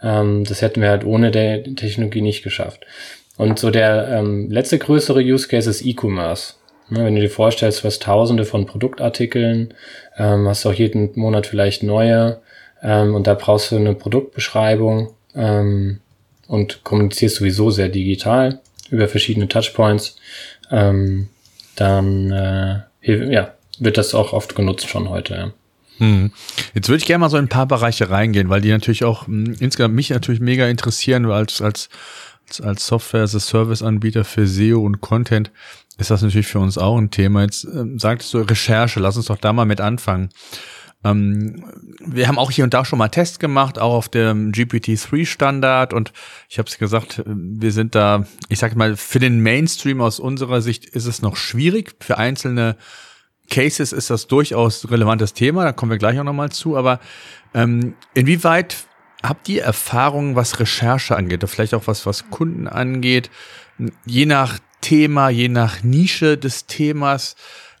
Ähm, 0.01 0.43
das 0.43 0.61
hätten 0.61 0.81
wir 0.81 0.89
halt 0.89 1.05
ohne 1.05 1.31
der 1.31 1.63
Technologie 1.63 2.21
nicht 2.21 2.43
geschafft. 2.43 2.85
Und 3.37 3.59
so 3.59 3.71
der 3.71 4.07
ähm, 4.09 4.49
letzte 4.49 4.77
größere 4.77 5.21
Use 5.21 5.47
Case 5.47 5.69
ist 5.69 5.85
E-Commerce. 5.85 6.55
Ne, 6.89 7.05
wenn 7.05 7.15
du 7.15 7.21
dir 7.21 7.29
vorstellst, 7.29 7.81
du 7.81 7.85
hast 7.85 8.03
tausende 8.03 8.43
von 8.43 8.65
Produktartikeln, 8.65 9.73
ähm, 10.17 10.47
hast 10.47 10.65
auch 10.65 10.73
jeden 10.73 11.17
Monat 11.17 11.47
vielleicht 11.47 11.83
neue 11.83 12.41
ähm, 12.83 13.15
und 13.15 13.27
da 13.27 13.33
brauchst 13.33 13.71
du 13.71 13.77
eine 13.77 13.95
Produktbeschreibung 13.95 15.13
ähm, 15.33 16.01
und 16.47 16.83
kommunizierst 16.83 17.37
sowieso 17.37 17.69
sehr 17.69 17.87
digital 17.87 18.59
über 18.89 19.07
verschiedene 19.07 19.47
Touchpoints, 19.47 20.17
ähm, 20.69 21.29
dann 21.77 22.31
äh, 22.31 23.31
ja, 23.33 23.53
wird 23.81 23.97
das 23.97 24.13
auch 24.13 24.31
oft 24.31 24.55
genutzt 24.55 24.87
schon 24.87 25.09
heute. 25.09 25.33
Ja. 25.33 25.51
Hm. 25.97 26.31
Jetzt 26.73 26.87
würde 26.87 26.97
ich 26.97 27.05
gerne 27.05 27.19
mal 27.19 27.29
so 27.29 27.37
in 27.37 27.45
ein 27.45 27.49
paar 27.49 27.65
Bereiche 27.65 28.09
reingehen, 28.09 28.49
weil 28.49 28.61
die 28.61 28.69
natürlich 28.69 29.03
auch 29.03 29.27
hm, 29.27 29.55
insgesamt 29.59 29.95
mich 29.95 30.09
natürlich 30.09 30.41
mega 30.41 30.67
interessieren, 30.67 31.29
als, 31.29 31.61
als, 31.61 31.89
als 32.61 32.87
Software 32.87 33.23
as 33.23 33.35
a 33.35 33.39
Service 33.39 33.81
Anbieter 33.81 34.23
für 34.23 34.47
SEO 34.47 34.81
und 34.81 35.01
Content 35.01 35.51
ist 35.97 36.09
das 36.09 36.21
natürlich 36.21 36.47
für 36.47 36.59
uns 36.59 36.77
auch 36.77 36.97
ein 36.97 37.11
Thema. 37.11 37.43
Jetzt 37.43 37.65
ähm, 37.65 37.99
sagtest 37.99 38.33
du 38.33 38.39
Recherche, 38.39 38.99
lass 38.99 39.17
uns 39.17 39.27
doch 39.27 39.37
da 39.37 39.53
mal 39.53 39.65
mit 39.65 39.81
anfangen. 39.81 40.29
Ähm, 41.03 41.63
wir 41.99 42.27
haben 42.27 42.39
auch 42.39 42.51
hier 42.51 42.63
und 42.63 42.73
da 42.73 42.85
schon 42.85 42.99
mal 42.99 43.09
Tests 43.09 43.39
gemacht, 43.39 43.77
auch 43.79 43.93
auf 43.93 44.09
dem 44.09 44.51
GPT-3-Standard 44.51 45.93
und 45.93 46.13
ich 46.49 46.59
habe 46.59 46.69
es 46.69 46.77
gesagt, 46.77 47.23
wir 47.25 47.71
sind 47.71 47.95
da, 47.95 48.25
ich 48.49 48.59
sage 48.59 48.75
mal, 48.75 48.95
für 48.95 49.19
den 49.19 49.41
Mainstream 49.41 50.01
aus 50.01 50.19
unserer 50.19 50.61
Sicht 50.61 50.85
ist 50.85 51.05
es 51.05 51.21
noch 51.21 51.35
schwierig. 51.35 51.95
Für 51.99 52.17
einzelne 52.17 52.75
Cases 53.51 53.91
ist 53.93 54.09
das 54.09 54.25
durchaus 54.25 54.89
relevantes 54.89 55.33
Thema, 55.33 55.63
da 55.63 55.73
kommen 55.73 55.91
wir 55.91 55.99
gleich 55.99 56.19
auch 56.19 56.23
nochmal 56.23 56.51
zu, 56.51 56.75
aber 56.77 56.99
ähm, 57.53 57.93
inwieweit 58.15 58.77
habt 59.21 59.47
ihr 59.49 59.63
Erfahrungen, 59.63 60.35
was 60.35 60.59
Recherche 60.59 61.15
angeht, 61.15 61.43
oder 61.43 61.47
vielleicht 61.47 61.75
auch 61.75 61.85
was, 61.85 62.07
was 62.07 62.31
Kunden 62.31 62.67
angeht, 62.67 63.29
je 64.05 64.25
nach 64.25 64.57
Thema, 64.79 65.29
je 65.29 65.49
nach 65.49 65.83
Nische 65.83 66.37
des 66.37 66.65
Themas 66.65 67.35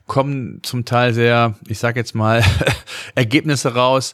kommen 0.05 0.59
zum 0.61 0.85
Teil 0.85 1.13
sehr, 1.13 1.55
ich 1.67 1.79
sage 1.79 1.99
jetzt 1.99 2.13
mal, 2.13 2.43
Ergebnisse 3.15 3.73
raus, 3.73 4.13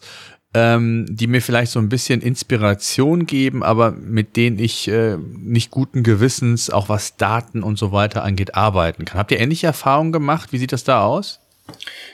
ähm, 0.54 1.06
die 1.10 1.28
mir 1.28 1.42
vielleicht 1.42 1.72
so 1.72 1.80
ein 1.80 1.90
bisschen 1.90 2.22
Inspiration 2.22 3.26
geben, 3.26 3.64
aber 3.64 3.92
mit 3.92 4.38
denen 4.38 4.60
ich 4.60 4.88
äh, 4.88 5.18
nicht 5.18 5.72
guten 5.72 6.04
Gewissens, 6.04 6.70
auch 6.70 6.88
was 6.88 7.18
Daten 7.18 7.64
und 7.64 7.78
so 7.78 7.92
weiter 7.92 8.24
angeht, 8.24 8.56
arbeiten 8.56 9.06
kann. 9.06 9.18
Habt 9.18 9.32
ihr 9.32 9.40
ähnliche 9.40 9.68
Erfahrungen 9.68 10.12
gemacht? 10.12 10.54
Wie 10.54 10.60
sieht 10.60 10.72
das 10.72 10.84
da 10.84 11.04
aus? 11.04 11.40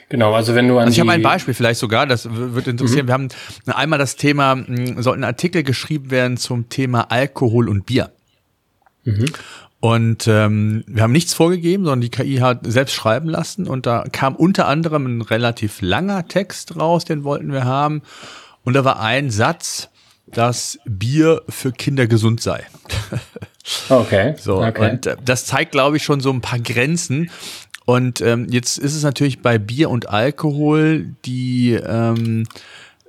Genau, 0.08 0.34
also 0.34 0.54
wenn 0.54 0.68
du 0.68 0.78
an 0.78 0.84
also 0.84 0.92
ich 0.92 1.00
habe 1.00 1.12
ein 1.12 1.22
Beispiel 1.22 1.54
vielleicht 1.54 1.80
sogar, 1.80 2.06
das 2.06 2.28
wird 2.30 2.66
interessieren. 2.68 3.06
Mhm. 3.06 3.08
Wir 3.08 3.14
haben 3.14 3.28
einmal 3.66 3.98
das 3.98 4.16
Thema, 4.16 4.62
sollten 4.98 5.24
Artikel 5.24 5.62
geschrieben 5.62 6.10
werden 6.10 6.36
zum 6.36 6.68
Thema 6.68 7.10
Alkohol 7.10 7.68
und 7.68 7.86
Bier. 7.86 8.10
Mhm. 9.04 9.26
Und 9.80 10.26
ähm, 10.28 10.82
wir 10.86 11.02
haben 11.02 11.12
nichts 11.12 11.34
vorgegeben, 11.34 11.84
sondern 11.84 12.00
die 12.00 12.08
KI 12.08 12.36
hat 12.36 12.60
selbst 12.62 12.94
schreiben 12.94 13.28
lassen. 13.28 13.66
Und 13.66 13.84
da 13.84 14.04
kam 14.10 14.34
unter 14.34 14.66
anderem 14.66 15.18
ein 15.18 15.20
relativ 15.20 15.82
langer 15.82 16.26
Text 16.26 16.76
raus, 16.76 17.04
den 17.04 17.22
wollten 17.22 17.52
wir 17.52 17.64
haben. 17.64 18.00
Und 18.62 18.74
da 18.74 18.84
war 18.84 19.00
ein 19.00 19.30
Satz, 19.30 19.90
dass 20.26 20.78
Bier 20.86 21.42
für 21.48 21.72
Kinder 21.72 22.06
gesund 22.06 22.40
sei. 22.40 22.64
Okay. 23.88 24.34
so, 24.38 24.62
okay. 24.62 24.90
und 24.90 25.06
äh, 25.06 25.16
das 25.24 25.46
zeigt, 25.46 25.72
glaube 25.72 25.96
ich, 25.96 26.02
schon 26.02 26.20
so 26.20 26.30
ein 26.30 26.42
paar 26.42 26.58
Grenzen. 26.58 27.30
Und 27.84 28.20
ähm, 28.20 28.46
jetzt 28.50 28.78
ist 28.78 28.94
es 28.94 29.02
natürlich 29.02 29.42
bei 29.42 29.58
Bier 29.58 29.90
und 29.90 30.08
Alkohol 30.08 31.14
die 31.24 31.72
ähm, 31.72 32.44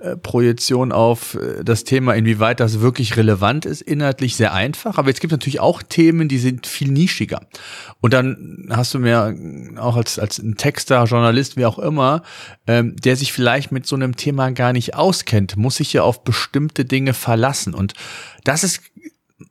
äh, 0.06 0.18
Projektion 0.18 0.92
auf 0.92 1.36
äh, 1.36 1.64
das 1.64 1.86
Thema, 1.86 2.16
inwieweit 2.16 2.60
das 2.60 2.82
wirklich 2.82 3.16
relevant 3.16 3.66
ist, 3.66 3.82
inhaltlich 3.82 4.36
sehr 4.36 4.54
einfach. 4.54 4.98
Aber 4.98 5.08
jetzt 5.08 5.22
gibt 5.22 5.32
es 5.32 5.38
natürlich 5.38 5.62
auch 5.62 5.82
Themen, 5.82 6.28
die 6.28 6.38
sind 6.38 6.68
viel 6.68 6.92
nischiger. 6.92 7.42
Und 8.02 8.14
dann 8.14 8.68
hast 8.70 8.94
du 8.94 9.00
mir 9.00 9.34
auch 9.78 9.96
als, 9.96 10.20
als 10.20 10.38
ein 10.38 10.58
Texter, 10.58 11.06
Journalist, 11.06 11.56
wie 11.56 11.66
auch 11.66 11.80
immer, 11.80 12.24
ähm, 12.68 12.98
der 12.98 13.16
sich 13.16 13.32
vielleicht 13.32 13.72
mit 13.72 13.88
so 13.88 13.96
einem 13.96 14.18
Thema 14.18 14.52
gar 14.52 14.74
nicht 14.74 14.96
auskennt, 14.96 15.56
muss 15.56 15.78
sich 15.78 15.94
ja 15.94 16.04
auf 16.04 16.26
bestimmte 16.26 16.84
Dinge 16.84 17.14
verlassen. 17.14 17.74
Und 17.74 17.94
das 18.44 18.66
ist 18.66 18.82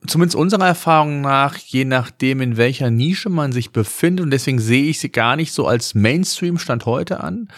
zumindest 0.06 0.36
unserer 0.36 0.66
Erfahrung 0.66 1.20
nach, 1.20 1.56
je 1.56 1.84
nachdem, 1.84 2.40
in 2.40 2.56
welcher 2.56 2.90
Nische 2.90 3.28
man 3.28 3.52
sich 3.52 3.70
befindet, 3.70 4.24
und 4.24 4.30
deswegen 4.30 4.58
sehe 4.58 4.84
ich 4.84 4.98
sie 4.98 5.10
gar 5.10 5.36
nicht 5.36 5.52
so 5.52 5.66
als 5.66 5.94
Mainstream-Stand 5.94 6.86
heute 6.86 7.20
an, 7.20 7.48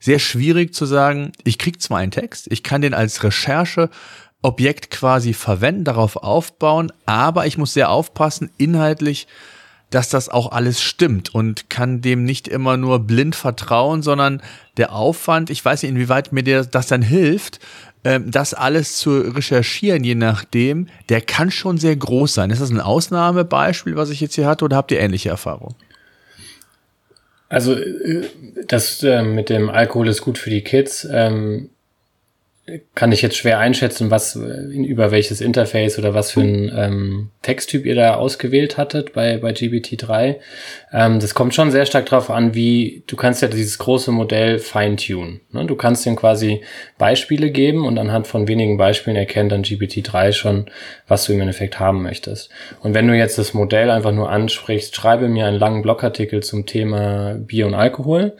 sehr 0.00 0.18
schwierig 0.18 0.74
zu 0.74 0.84
sagen, 0.84 1.32
ich 1.44 1.58
krieg 1.58 1.80
zwar 1.80 1.98
einen 1.98 2.10
Text, 2.10 2.48
ich 2.50 2.62
kann 2.62 2.80
den 2.80 2.94
als 2.94 3.22
Rechercheobjekt 3.22 4.90
quasi 4.90 5.32
verwenden, 5.32 5.84
darauf 5.84 6.16
aufbauen, 6.16 6.92
aber 7.06 7.46
ich 7.46 7.56
muss 7.56 7.72
sehr 7.72 7.90
aufpassen, 7.90 8.50
inhaltlich, 8.56 9.28
dass 9.90 10.08
das 10.08 10.28
auch 10.28 10.50
alles 10.50 10.82
stimmt 10.82 11.32
und 11.32 11.70
kann 11.70 12.00
dem 12.00 12.24
nicht 12.24 12.48
immer 12.48 12.76
nur 12.76 12.98
blind 12.98 13.36
vertrauen, 13.36 14.02
sondern 14.02 14.42
der 14.76 14.92
Aufwand, 14.92 15.48
ich 15.48 15.64
weiß 15.64 15.82
nicht, 15.82 15.92
inwieweit 15.92 16.32
mir 16.32 16.64
das 16.64 16.88
dann 16.88 17.02
hilft, 17.02 17.60
ähm, 18.06 18.30
das 18.30 18.54
alles 18.54 18.98
zu 18.98 19.18
recherchieren, 19.18 20.04
je 20.04 20.14
nachdem, 20.14 20.86
der 21.08 21.20
kann 21.20 21.50
schon 21.50 21.76
sehr 21.76 21.96
groß 21.96 22.34
sein. 22.34 22.50
Ist 22.50 22.62
das 22.62 22.70
ein 22.70 22.80
Ausnahmebeispiel, 22.80 23.96
was 23.96 24.10
ich 24.10 24.20
jetzt 24.20 24.36
hier 24.36 24.46
hatte, 24.46 24.64
oder 24.64 24.76
habt 24.76 24.92
ihr 24.92 25.00
ähnliche 25.00 25.28
Erfahrungen? 25.28 25.74
Also 27.48 27.74
äh, 27.74 28.28
das 28.68 29.02
äh, 29.02 29.24
mit 29.24 29.48
dem 29.48 29.68
Alkohol 29.68 30.06
ist 30.06 30.20
gut 30.20 30.38
für 30.38 30.50
die 30.50 30.62
Kids. 30.62 31.04
Ähm, 31.10 31.70
kann 32.96 33.12
ich 33.12 33.22
jetzt 33.22 33.36
schwer 33.36 33.60
einschätzen, 33.60 34.10
was 34.10 34.34
über 34.34 35.12
welches 35.12 35.40
Interface 35.40 35.98
oder 36.00 36.14
was 36.14 36.32
für 36.32 36.40
ein 36.40 36.72
ähm, 36.76 37.30
Texttyp 37.42 37.86
ihr 37.86 37.94
da 37.94 38.14
ausgewählt 38.14 38.76
hattet 38.76 39.12
bei, 39.12 39.36
bei 39.36 39.52
GBT3. 39.52 40.36
Ähm, 40.92 41.20
das 41.20 41.34
kommt 41.34 41.54
schon 41.54 41.70
sehr 41.70 41.86
stark 41.86 42.06
darauf 42.06 42.28
an, 42.28 42.54
wie 42.54 43.04
du 43.06 43.14
kannst 43.14 43.40
ja 43.40 43.46
dieses 43.46 43.78
große 43.78 44.10
Modell 44.10 44.58
fine-tune. 44.58 45.40
Ne? 45.52 45.64
Du 45.66 45.76
kannst 45.76 46.06
ihm 46.06 46.16
quasi 46.16 46.62
Beispiele 46.98 47.52
geben 47.52 47.86
und 47.86 47.98
anhand 47.98 48.26
von 48.26 48.48
wenigen 48.48 48.76
Beispielen 48.78 49.16
erkennt 49.16 49.52
dann 49.52 49.62
GBT3 49.62 50.32
schon, 50.32 50.66
was 51.06 51.24
du 51.24 51.34
im 51.34 51.40
Endeffekt 51.40 51.78
haben 51.78 52.02
möchtest. 52.02 52.50
Und 52.82 52.94
wenn 52.94 53.06
du 53.06 53.16
jetzt 53.16 53.38
das 53.38 53.54
Modell 53.54 53.90
einfach 53.90 54.12
nur 54.12 54.28
ansprichst, 54.28 54.96
schreibe 54.96 55.28
mir 55.28 55.46
einen 55.46 55.60
langen 55.60 55.82
Blogartikel 55.82 56.42
zum 56.42 56.66
Thema 56.66 57.34
Bier 57.34 57.68
und 57.68 57.74
Alkohol, 57.74 58.36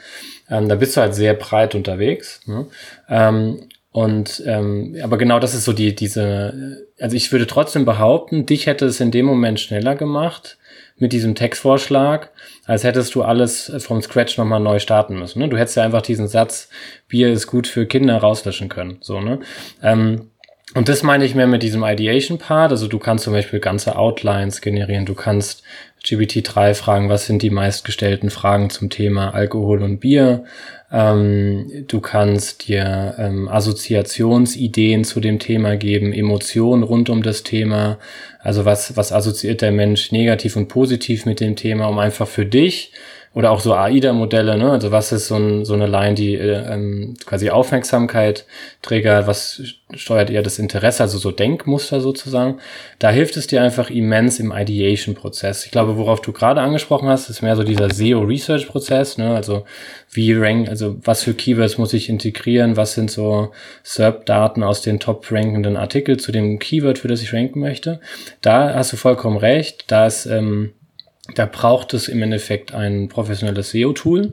ähm, 0.50 0.68
da 0.68 0.74
bist 0.74 0.96
du 0.96 1.00
halt 1.00 1.14
sehr 1.14 1.34
breit 1.34 1.76
unterwegs. 1.76 2.40
Ne? 2.46 2.66
Ähm, 3.08 3.68
und 3.96 4.42
ähm, 4.44 4.94
aber 5.02 5.16
genau 5.16 5.40
das 5.40 5.54
ist 5.54 5.64
so 5.64 5.72
die 5.72 5.94
diese 5.94 6.84
also 7.00 7.16
ich 7.16 7.32
würde 7.32 7.46
trotzdem 7.46 7.86
behaupten, 7.86 8.44
dich 8.44 8.66
hätte 8.66 8.84
es 8.84 9.00
in 9.00 9.10
dem 9.10 9.24
Moment 9.24 9.58
schneller 9.58 9.94
gemacht 9.94 10.58
mit 10.98 11.14
diesem 11.14 11.34
Textvorschlag, 11.34 12.30
als 12.66 12.84
hättest 12.84 13.14
du 13.14 13.22
alles 13.22 13.72
vom 13.78 14.02
Scratch 14.02 14.36
nochmal 14.36 14.60
neu 14.60 14.80
starten 14.80 15.18
müssen. 15.18 15.38
Ne? 15.38 15.48
Du 15.48 15.56
hättest 15.56 15.78
ja 15.78 15.82
einfach 15.82 16.02
diesen 16.02 16.28
Satz 16.28 16.68
Bier 17.08 17.32
ist 17.32 17.46
gut 17.46 17.66
für 17.66 17.86
Kinder 17.86 18.18
rauslöschen 18.18 18.68
können. 18.68 18.98
So 19.00 19.22
ne. 19.22 19.40
Ähm, 19.82 20.30
und 20.76 20.90
das 20.90 21.02
meine 21.02 21.24
ich 21.24 21.34
mehr 21.34 21.46
mit 21.46 21.62
diesem 21.62 21.82
Ideation-Part. 21.82 22.70
Also 22.70 22.86
du 22.86 22.98
kannst 22.98 23.24
zum 23.24 23.32
Beispiel 23.32 23.60
ganze 23.60 23.96
Outlines 23.96 24.60
generieren. 24.60 25.06
Du 25.06 25.14
kannst 25.14 25.62
GBT3 26.04 26.74
fragen, 26.74 27.08
was 27.08 27.24
sind 27.24 27.40
die 27.40 27.48
meistgestellten 27.48 28.28
Fragen 28.28 28.68
zum 28.68 28.90
Thema 28.90 29.32
Alkohol 29.32 29.82
und 29.82 30.00
Bier. 30.00 30.44
Ähm, 30.92 31.86
du 31.88 32.00
kannst 32.02 32.68
dir 32.68 33.14
ähm, 33.16 33.48
Assoziationsideen 33.48 35.04
zu 35.04 35.20
dem 35.20 35.38
Thema 35.38 35.78
geben, 35.78 36.12
Emotionen 36.12 36.82
rund 36.82 37.08
um 37.08 37.22
das 37.22 37.42
Thema. 37.42 37.98
Also 38.40 38.66
was, 38.66 38.98
was 38.98 39.12
assoziiert 39.12 39.62
der 39.62 39.72
Mensch 39.72 40.12
negativ 40.12 40.56
und 40.56 40.68
positiv 40.68 41.24
mit 41.24 41.40
dem 41.40 41.56
Thema, 41.56 41.86
um 41.86 41.98
einfach 41.98 42.28
für 42.28 42.44
dich 42.44 42.92
oder 43.36 43.50
auch 43.50 43.60
so 43.60 43.74
AIDA-Modelle, 43.74 44.56
ne? 44.56 44.70
Also 44.70 44.92
was 44.92 45.12
ist 45.12 45.28
so, 45.28 45.34
ein, 45.36 45.66
so 45.66 45.74
eine 45.74 45.86
Line, 45.86 46.14
die 46.14 46.36
äh, 46.36 46.72
ähm, 46.72 47.16
quasi 47.26 47.50
Aufmerksamkeit 47.50 48.46
triggert, 48.80 49.26
was 49.26 49.60
steuert 49.92 50.30
eher 50.30 50.42
das 50.42 50.58
Interesse, 50.58 51.02
also 51.02 51.18
so 51.18 51.32
Denkmuster 51.32 52.00
sozusagen. 52.00 52.60
Da 52.98 53.10
hilft 53.10 53.36
es 53.36 53.46
dir 53.46 53.60
einfach 53.60 53.90
immens 53.90 54.40
im 54.40 54.54
Ideation-Prozess. 54.56 55.66
Ich 55.66 55.70
glaube, 55.70 55.98
worauf 55.98 56.22
du 56.22 56.32
gerade 56.32 56.62
angesprochen 56.62 57.10
hast, 57.10 57.28
ist 57.28 57.42
mehr 57.42 57.56
so 57.56 57.62
dieser 57.62 57.90
SEO-Research-Prozess, 57.90 59.18
ne? 59.18 59.34
Also 59.34 59.66
wie 60.10 60.32
rank, 60.32 60.70
also 60.70 60.96
was 61.04 61.22
für 61.22 61.34
Keywords 61.34 61.76
muss 61.76 61.92
ich 61.92 62.08
integrieren, 62.08 62.78
was 62.78 62.94
sind 62.94 63.10
so 63.10 63.50
SERP-Daten 63.82 64.62
aus 64.62 64.80
den 64.80 64.98
top-rankenden 64.98 65.76
Artikeln 65.76 66.18
zu 66.18 66.32
dem 66.32 66.58
Keyword, 66.58 67.00
für 67.00 67.08
das 67.08 67.20
ich 67.20 67.34
ranken 67.34 67.60
möchte. 67.60 68.00
Da 68.40 68.72
hast 68.72 68.94
du 68.94 68.96
vollkommen 68.96 69.36
recht. 69.36 69.84
Da 69.88 70.06
ist 70.06 70.24
ähm, 70.24 70.72
da 71.34 71.46
braucht 71.46 71.94
es 71.94 72.08
im 72.08 72.22
Endeffekt 72.22 72.74
ein 72.74 73.08
professionelles 73.08 73.70
SEO-Tool, 73.70 74.32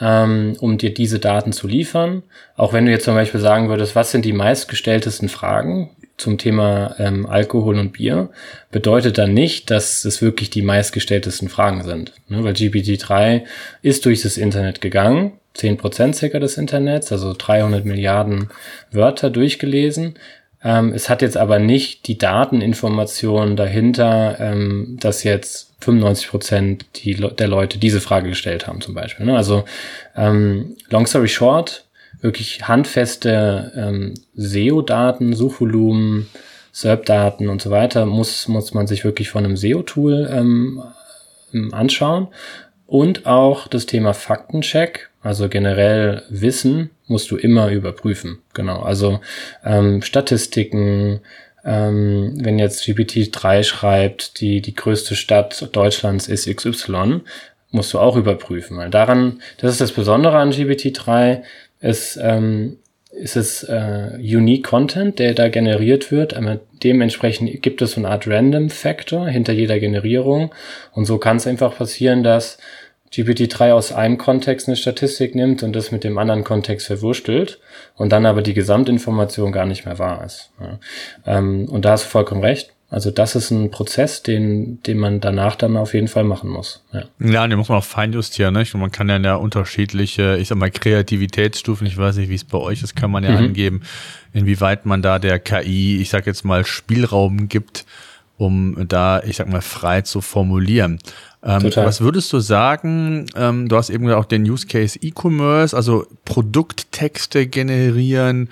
ähm, 0.00 0.56
um 0.60 0.78
dir 0.78 0.92
diese 0.92 1.18
Daten 1.18 1.52
zu 1.52 1.68
liefern. 1.68 2.22
Auch 2.56 2.72
wenn 2.72 2.86
du 2.86 2.90
jetzt 2.90 3.04
zum 3.04 3.14
Beispiel 3.14 3.40
sagen 3.40 3.68
würdest, 3.68 3.94
was 3.94 4.10
sind 4.10 4.24
die 4.24 4.32
meistgestelltesten 4.32 5.28
Fragen 5.28 5.90
zum 6.16 6.38
Thema 6.38 6.94
ähm, 6.98 7.26
Alkohol 7.26 7.78
und 7.78 7.92
Bier, 7.92 8.30
bedeutet 8.70 9.18
dann 9.18 9.34
nicht, 9.34 9.70
dass 9.70 10.04
es 10.04 10.22
wirklich 10.22 10.50
die 10.50 10.62
meistgestelltesten 10.62 11.48
Fragen 11.48 11.82
sind. 11.82 12.12
Ne? 12.28 12.44
Weil 12.44 12.52
GPT-3 12.52 13.42
ist 13.82 14.04
durch 14.04 14.22
das 14.22 14.36
Internet 14.36 14.80
gegangen, 14.80 15.32
10% 15.56 16.14
circa 16.14 16.38
des 16.38 16.56
Internets, 16.56 17.12
also 17.12 17.34
300 17.36 17.84
Milliarden 17.84 18.50
Wörter 18.90 19.30
durchgelesen. 19.30 20.14
Ähm, 20.64 20.92
es 20.92 21.08
hat 21.08 21.22
jetzt 21.22 21.36
aber 21.36 21.58
nicht 21.58 22.06
die 22.06 22.18
Dateninformationen 22.18 23.56
dahinter, 23.56 24.36
ähm, 24.38 24.96
dass 25.00 25.24
jetzt 25.24 25.74
95 25.80 26.28
Prozent 26.28 26.86
die, 26.96 27.14
der 27.14 27.48
Leute 27.48 27.78
diese 27.78 28.00
Frage 28.00 28.28
gestellt 28.28 28.66
haben 28.66 28.80
zum 28.80 28.94
Beispiel. 28.94 29.26
Ne? 29.26 29.36
Also 29.36 29.64
ähm, 30.16 30.76
long 30.88 31.06
story 31.06 31.28
short, 31.28 31.84
wirklich 32.20 32.68
handfeste 32.68 33.72
ähm, 33.76 34.14
SEO-Daten, 34.34 35.34
Suchvolumen, 35.34 36.28
SERP-Daten 36.70 37.48
und 37.48 37.60
so 37.60 37.70
weiter 37.70 38.06
muss, 38.06 38.48
muss 38.48 38.72
man 38.72 38.86
sich 38.86 39.04
wirklich 39.04 39.28
von 39.28 39.44
einem 39.44 39.56
SEO-Tool 39.56 40.30
ähm, 40.32 40.82
anschauen. 41.72 42.28
Und 42.86 43.26
auch 43.26 43.68
das 43.68 43.86
Thema 43.86 44.14
Faktencheck, 44.14 45.10
also 45.22 45.48
generell 45.48 46.22
Wissen, 46.28 46.90
musst 47.06 47.30
du 47.30 47.36
immer 47.36 47.70
überprüfen. 47.70 48.38
Genau, 48.54 48.82
also 48.82 49.20
ähm, 49.64 50.02
Statistiken, 50.02 51.20
ähm, 51.64 52.34
wenn 52.36 52.58
jetzt 52.58 52.82
GPT-3 52.82 53.62
schreibt, 53.62 54.40
die, 54.40 54.60
die 54.60 54.74
größte 54.74 55.14
Stadt 55.14 55.68
Deutschlands 55.72 56.26
ist 56.26 56.48
XY, 56.48 57.20
musst 57.70 57.92
du 57.92 57.98
auch 57.98 58.16
überprüfen. 58.16 58.76
Weil 58.76 58.90
daran, 58.90 59.40
das 59.58 59.72
ist 59.72 59.80
das 59.80 59.92
Besondere 59.92 60.38
an 60.38 60.50
GPT-3, 60.50 61.42
ist, 61.80 62.18
ähm, 62.20 62.78
ist 63.12 63.36
es 63.36 63.62
äh, 63.64 64.16
Unique 64.18 64.64
Content, 64.64 65.18
der 65.18 65.34
da 65.34 65.48
generiert 65.48 66.10
wird. 66.10 66.34
Aber 66.34 66.60
dementsprechend 66.82 67.62
gibt 67.62 67.82
es 67.82 67.92
so 67.92 68.00
eine 68.00 68.08
Art 68.08 68.26
Random 68.26 68.70
Factor 68.70 69.28
hinter 69.28 69.52
jeder 69.52 69.78
Generierung. 69.78 70.52
Und 70.92 71.04
so 71.04 71.18
kann 71.18 71.36
es 71.36 71.46
einfach 71.46 71.76
passieren, 71.76 72.22
dass 72.22 72.58
GPT-3 73.12 73.72
aus 73.72 73.92
einem 73.92 74.18
Kontext 74.18 74.68
eine 74.68 74.76
Statistik 74.76 75.34
nimmt 75.34 75.62
und 75.62 75.74
das 75.74 75.92
mit 75.92 76.04
dem 76.04 76.18
anderen 76.18 76.44
Kontext 76.44 76.86
verwurstelt 76.86 77.60
und 77.94 78.10
dann 78.10 78.26
aber 78.26 78.42
die 78.42 78.54
Gesamtinformation 78.54 79.52
gar 79.52 79.66
nicht 79.66 79.84
mehr 79.84 79.98
wahr 79.98 80.24
ist. 80.24 80.50
Ja. 80.60 80.78
Ähm, 81.26 81.68
und 81.68 81.84
da 81.84 81.92
hast 81.92 82.04
du 82.04 82.08
vollkommen 82.08 82.42
recht. 82.42 82.72
Also 82.92 83.10
das 83.10 83.34
ist 83.34 83.50
ein 83.50 83.70
Prozess, 83.70 84.22
den, 84.22 84.82
den 84.82 84.98
man 84.98 85.20
danach 85.20 85.56
dann 85.56 85.78
auf 85.78 85.94
jeden 85.94 86.08
Fall 86.08 86.24
machen 86.24 86.50
muss. 86.50 86.84
Ja, 86.92 87.04
ja 87.18 87.48
den 87.48 87.56
muss 87.58 87.70
man 87.70 87.78
auch 87.78 87.84
feinjustieren. 87.84 88.54
Und 88.54 88.74
man 88.74 88.92
kann 88.92 89.08
ja, 89.08 89.16
ja 89.16 89.34
unterschiedliche, 89.34 90.36
ich 90.36 90.48
sag 90.48 90.58
mal, 90.58 90.70
Kreativitätsstufen, 90.70 91.86
ich 91.86 91.96
weiß 91.96 92.16
nicht, 92.16 92.28
wie 92.28 92.34
es 92.34 92.44
bei 92.44 92.58
euch 92.58 92.82
ist, 92.82 92.94
kann 92.94 93.10
man 93.10 93.24
ja 93.24 93.30
mhm. 93.30 93.36
angeben, 93.38 93.82
inwieweit 94.34 94.84
man 94.84 95.00
da 95.00 95.18
der 95.18 95.38
KI, 95.38 96.02
ich 96.02 96.10
sag 96.10 96.26
jetzt 96.26 96.44
mal, 96.44 96.66
Spielraum 96.66 97.48
gibt, 97.48 97.86
um 98.42 98.88
da, 98.88 99.22
ich 99.22 99.36
sag 99.36 99.48
mal, 99.48 99.60
frei 99.60 100.02
zu 100.02 100.20
formulieren. 100.20 100.98
Ähm, 101.42 101.70
was 101.74 102.00
würdest 102.00 102.32
du 102.32 102.38
sagen? 102.38 103.26
Ähm, 103.34 103.68
du 103.68 103.76
hast 103.76 103.90
eben 103.90 104.10
auch 104.12 104.24
den 104.24 104.48
Use 104.48 104.66
Case 104.66 104.98
E-Commerce, 105.00 105.76
also 105.76 106.06
Produkttexte 106.24 107.46
generieren. 107.46 108.48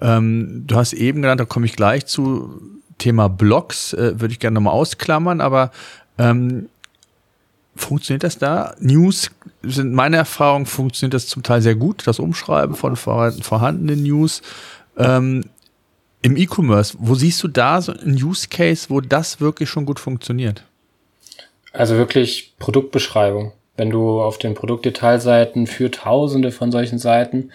Ähm, 0.00 0.64
du 0.66 0.76
hast 0.76 0.94
eben 0.94 1.22
genannt, 1.22 1.40
da 1.40 1.44
komme 1.44 1.66
ich 1.66 1.76
gleich 1.76 2.06
zu, 2.06 2.80
Thema 3.00 3.28
Blogs, 3.28 3.92
äh, 3.94 4.20
würde 4.20 4.32
ich 4.32 4.38
gerne 4.38 4.54
nochmal 4.54 4.74
ausklammern, 4.74 5.40
aber 5.40 5.72
ähm, 6.18 6.68
funktioniert 7.74 8.22
das 8.22 8.38
da? 8.38 8.74
News 8.78 9.30
sind 9.62 9.92
meine 9.92 10.16
Erfahrung, 10.16 10.66
funktioniert 10.66 11.14
das 11.14 11.26
zum 11.26 11.42
Teil 11.42 11.62
sehr 11.62 11.74
gut, 11.74 12.06
das 12.06 12.18
Umschreiben 12.18 12.76
von 12.76 12.96
vorhandenen 12.96 14.02
News. 14.02 14.42
Ähm, 14.96 15.44
Im 16.22 16.36
E-Commerce, 16.36 16.96
wo 16.98 17.14
siehst 17.14 17.42
du 17.42 17.48
da 17.48 17.80
so 17.80 17.92
einen 17.92 18.22
Use 18.22 18.48
Case, 18.48 18.90
wo 18.90 19.00
das 19.00 19.40
wirklich 19.40 19.70
schon 19.70 19.86
gut 19.86 19.98
funktioniert? 19.98 20.64
Also 21.72 21.96
wirklich 21.96 22.54
Produktbeschreibung. 22.58 23.52
Wenn 23.76 23.90
du 23.90 24.20
auf 24.20 24.36
den 24.36 24.54
Produktdetailseiten 24.54 25.66
für 25.66 25.90
tausende 25.90 26.52
von 26.52 26.70
solchen 26.70 26.98
Seiten 26.98 27.50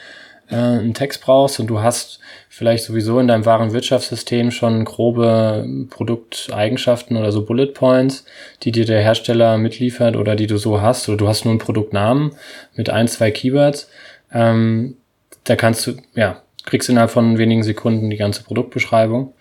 äh, 0.50 0.56
einen 0.56 0.94
Text 0.96 1.22
brauchst 1.22 1.60
und 1.60 1.68
du 1.68 1.82
hast 1.82 2.20
vielleicht 2.50 2.86
sowieso 2.86 3.20
in 3.20 3.28
deinem 3.28 3.46
wahren 3.46 3.74
Wirtschaftssystem 3.74 4.50
schon 4.50 4.86
grobe 4.86 5.68
Produkteigenschaften 5.90 7.18
oder 7.18 7.32
so 7.32 7.46
Bullet 7.46 7.68
Points, 7.68 8.25
die 8.64 8.72
dir 8.72 8.86
der 8.86 9.01
Hersteller 9.01 9.58
mitliefert 9.58 10.16
oder 10.16 10.36
die 10.36 10.48
du 10.48 10.58
so 10.58 10.82
hast, 10.82 11.08
oder 11.10 11.18
du 11.18 11.28
hast 11.28 11.46
nur 11.46 11.51
einen 11.51 11.60
Produktnamen 11.60 12.32
mit 12.75 12.90
ein, 12.90 13.08
zwei 13.08 13.30
Keywords, 13.30 13.90
ähm, 14.32 14.98
da 15.44 15.56
kannst 15.56 15.86
du, 15.86 15.98
ja, 16.16 16.42
kriegst 16.66 16.90
innerhalb 16.90 17.12
von 17.12 17.38
wenigen 17.38 17.64
Sekunden 17.64 18.10
die 18.10 18.18
ganze 18.18 18.44
Produktbeschreibung. 18.44 19.34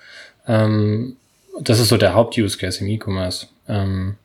Ähm, 0.47 1.17
das 1.61 1.81
ist 1.81 1.89
so 1.89 1.97
der 1.97 2.15
Haupt-Use-Case 2.15 2.81
im 2.81 2.89
E-Commerce. 2.89 3.47
Ähm, 3.69 4.17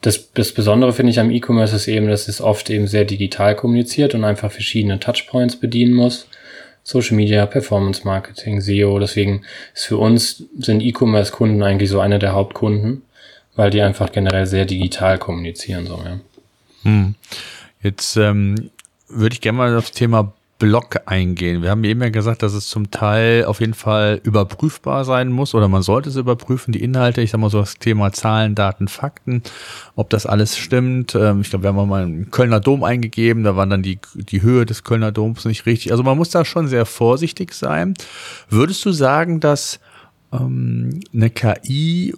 das, 0.00 0.32
das 0.32 0.52
Besondere 0.52 0.92
finde 0.92 1.12
ich 1.12 1.20
am 1.20 1.30
E-Commerce 1.30 1.76
ist 1.76 1.86
eben, 1.86 2.08
dass 2.08 2.26
es 2.28 2.40
oft 2.40 2.70
eben 2.70 2.88
sehr 2.88 3.04
digital 3.04 3.54
kommuniziert 3.54 4.14
und 4.14 4.24
einfach 4.24 4.50
verschiedene 4.50 4.98
Touchpoints 4.98 5.56
bedienen 5.56 5.94
muss. 5.94 6.28
Social 6.82 7.16
Media, 7.16 7.46
Performance 7.46 8.02
Marketing, 8.04 8.60
SEO. 8.60 8.98
Deswegen 8.98 9.42
ist 9.74 9.86
für 9.86 9.98
uns 9.98 10.44
sind 10.58 10.82
E-Commerce-Kunden 10.82 11.62
eigentlich 11.62 11.90
so 11.90 12.00
einer 12.00 12.18
der 12.18 12.32
Hauptkunden, 12.32 13.02
weil 13.54 13.70
die 13.70 13.80
einfach 13.80 14.10
generell 14.10 14.46
sehr 14.46 14.64
digital 14.64 15.18
kommunizieren. 15.18 15.86
So, 15.86 16.02
ja. 16.04 16.18
Hm. 16.82 17.14
Jetzt 17.82 18.16
ähm, 18.16 18.70
würde 19.08 19.34
ich 19.34 19.40
gerne 19.40 19.58
mal 19.58 19.76
auf 19.76 19.86
das 19.86 19.92
Thema 19.92 20.32
Block 20.62 21.00
eingehen. 21.06 21.60
Wir 21.60 21.70
haben 21.70 21.82
eben 21.82 22.00
ja 22.02 22.08
gesagt, 22.10 22.44
dass 22.44 22.52
es 22.52 22.68
zum 22.68 22.92
Teil 22.92 23.46
auf 23.46 23.58
jeden 23.58 23.74
Fall 23.74 24.20
überprüfbar 24.22 25.04
sein 25.04 25.32
muss 25.32 25.56
oder 25.56 25.66
man 25.66 25.82
sollte 25.82 26.08
es 26.08 26.14
überprüfen, 26.14 26.70
die 26.70 26.84
Inhalte. 26.84 27.20
Ich 27.20 27.32
sag 27.32 27.40
mal 27.40 27.50
so 27.50 27.58
das 27.58 27.80
Thema 27.80 28.12
Zahlen, 28.12 28.54
Daten, 28.54 28.86
Fakten, 28.86 29.42
ob 29.96 30.08
das 30.10 30.24
alles 30.24 30.56
stimmt. 30.56 31.16
Ähm, 31.16 31.40
ich 31.40 31.50
glaube, 31.50 31.64
wir 31.64 31.74
haben 31.74 31.88
mal 31.88 32.04
einen 32.04 32.30
Kölner 32.30 32.60
Dom 32.60 32.84
eingegeben, 32.84 33.42
da 33.42 33.56
waren 33.56 33.70
dann 33.70 33.82
die, 33.82 33.98
die 34.14 34.42
Höhe 34.42 34.64
des 34.64 34.84
Kölner 34.84 35.10
Doms 35.10 35.44
nicht 35.46 35.66
richtig. 35.66 35.90
Also 35.90 36.04
man 36.04 36.16
muss 36.16 36.30
da 36.30 36.44
schon 36.44 36.68
sehr 36.68 36.86
vorsichtig 36.86 37.54
sein. 37.54 37.94
Würdest 38.48 38.84
du 38.84 38.92
sagen, 38.92 39.40
dass 39.40 39.80
ähm, 40.32 41.00
eine 41.12 41.30
KI, 41.30 42.14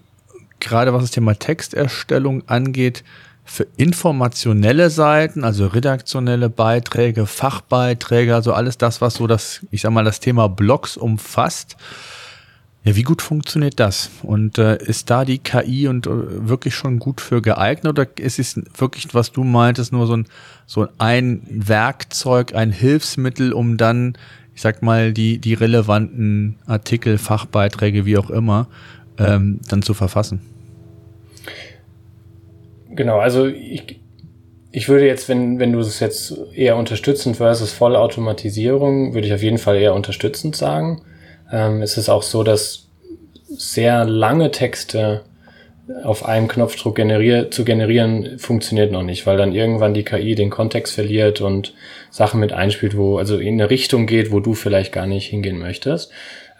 gerade 0.60 0.92
was 0.92 1.00
das 1.00 1.12
Thema 1.12 1.32
Texterstellung 1.32 2.46
angeht, 2.46 3.04
für 3.44 3.66
informationelle 3.76 4.88
Seiten, 4.88 5.44
also 5.44 5.66
redaktionelle 5.66 6.48
Beiträge, 6.48 7.26
Fachbeiträge, 7.26 8.34
also 8.34 8.54
alles 8.54 8.78
das, 8.78 9.00
was 9.00 9.14
so 9.14 9.26
das, 9.26 9.60
ich 9.70 9.82
sag 9.82 9.92
mal, 9.92 10.04
das 10.04 10.20
Thema 10.20 10.48
Blogs 10.48 10.96
umfasst. 10.96 11.76
Ja, 12.84 12.96
wie 12.96 13.02
gut 13.02 13.22
funktioniert 13.22 13.80
das? 13.80 14.10
Und 14.22 14.58
äh, 14.58 14.76
ist 14.82 15.08
da 15.08 15.24
die 15.24 15.38
KI 15.38 15.88
und 15.88 16.06
äh, 16.06 16.10
wirklich 16.48 16.74
schon 16.74 16.98
gut 16.98 17.20
für 17.20 17.40
geeignet 17.40 17.86
oder 17.86 18.06
ist 18.18 18.38
es 18.38 18.60
wirklich, 18.76 19.14
was 19.14 19.32
du 19.32 19.44
meintest, 19.44 19.92
nur 19.92 20.06
so 20.06 20.16
ein, 20.16 20.26
so 20.66 20.88
ein 20.98 21.42
Werkzeug, 21.48 22.54
ein 22.54 22.72
Hilfsmittel, 22.72 23.52
um 23.52 23.76
dann, 23.76 24.18
ich 24.54 24.62
sag 24.62 24.82
mal, 24.82 25.12
die, 25.12 25.38
die 25.38 25.54
relevanten 25.54 26.56
Artikel, 26.66 27.16
Fachbeiträge, 27.16 28.04
wie 28.04 28.18
auch 28.18 28.30
immer, 28.30 28.68
ähm, 29.18 29.60
dann 29.68 29.80
zu 29.80 29.94
verfassen? 29.94 30.53
Genau, 32.96 33.18
also 33.18 33.46
ich, 33.46 34.00
ich 34.70 34.88
würde 34.88 35.06
jetzt, 35.06 35.28
wenn, 35.28 35.58
wenn 35.58 35.72
du 35.72 35.80
es 35.80 36.00
jetzt 36.00 36.36
eher 36.54 36.76
unterstützend 36.76 37.36
versus 37.36 37.72
Vollautomatisierung, 37.72 39.14
würde 39.14 39.26
ich 39.26 39.34
auf 39.34 39.42
jeden 39.42 39.58
Fall 39.58 39.76
eher 39.76 39.94
unterstützend 39.94 40.56
sagen. 40.56 41.02
Ähm, 41.52 41.82
es 41.82 41.96
ist 41.96 42.08
auch 42.08 42.22
so, 42.22 42.42
dass 42.42 42.88
sehr 43.48 44.04
lange 44.04 44.50
Texte 44.50 45.22
auf 46.02 46.24
einem 46.24 46.48
Knopfdruck 46.48 46.96
generier 46.96 47.50
zu 47.50 47.64
generieren 47.64 48.38
funktioniert 48.38 48.90
noch 48.90 49.02
nicht, 49.02 49.26
weil 49.26 49.36
dann 49.36 49.54
irgendwann 49.54 49.92
die 49.92 50.02
KI 50.02 50.34
den 50.34 50.48
Kontext 50.48 50.94
verliert 50.94 51.40
und 51.42 51.74
Sachen 52.10 52.40
mit 52.40 52.52
einspielt, 52.52 52.96
wo 52.96 53.18
also 53.18 53.36
in 53.36 53.60
eine 53.60 53.68
Richtung 53.68 54.06
geht, 54.06 54.32
wo 54.32 54.40
du 54.40 54.54
vielleicht 54.54 54.92
gar 54.92 55.06
nicht 55.06 55.26
hingehen 55.26 55.58
möchtest. 55.58 56.10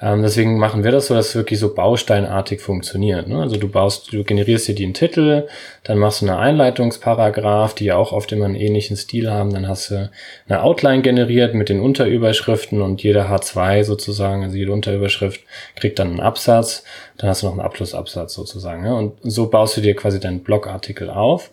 Ähm, 0.05 0.21
deswegen 0.21 0.59
machen 0.59 0.85
wir 0.85 0.93
das 0.93 1.07
so, 1.07 1.15
dass 1.15 1.31
es 1.31 1.35
wirklich 1.35 1.59
so 1.59 1.75
bausteinartig 1.75 2.61
funktioniert. 2.61 3.27
Ne? 3.27 3.41
Also 3.41 3.57
du 3.57 3.69
baust, 3.69 4.13
du 4.13 4.23
generierst 4.23 4.69
dir 4.69 4.75
den 4.75 4.93
Titel, 4.93 5.49
dann 5.83 5.97
machst 5.97 6.21
du 6.21 6.27
eine 6.27 6.37
Einleitungsparagraph, 6.37 7.75
die 7.75 7.87
ja 7.87 7.97
auch 7.97 8.13
oft 8.13 8.31
immer 8.31 8.45
einen 8.45 8.55
ähnlichen 8.55 8.99
Stil 8.99 9.31
haben, 9.31 9.55
dann 9.55 9.67
hast 9.67 9.91
du 9.91 10.11
eine 10.47 10.63
Outline 10.63 11.01
generiert 11.01 11.55
mit 11.55 11.71
den 11.71 11.81
Unterüberschriften 11.81 12.83
und 12.83 13.03
jeder 13.03 13.31
H2 13.31 13.85
sozusagen, 13.85 14.43
also 14.43 14.59
jede 14.59 14.73
Unterüberschrift 14.73 15.41
kriegt 15.75 15.99
dann 15.99 16.09
einen 16.09 16.21
Absatz, 16.21 16.85
dann 17.17 17.31
hast 17.31 17.41
du 17.41 17.47
noch 17.47 17.55
einen 17.55 17.63
Abschlussabsatz 17.63 18.35
sozusagen. 18.35 18.83
Ne? 18.83 18.95
Und 18.95 19.15
so 19.23 19.49
baust 19.49 19.79
du 19.79 19.81
dir 19.81 19.97
quasi 19.97 20.21
deinen 20.21 20.41
Blogartikel 20.41 21.09
auf. 21.09 21.51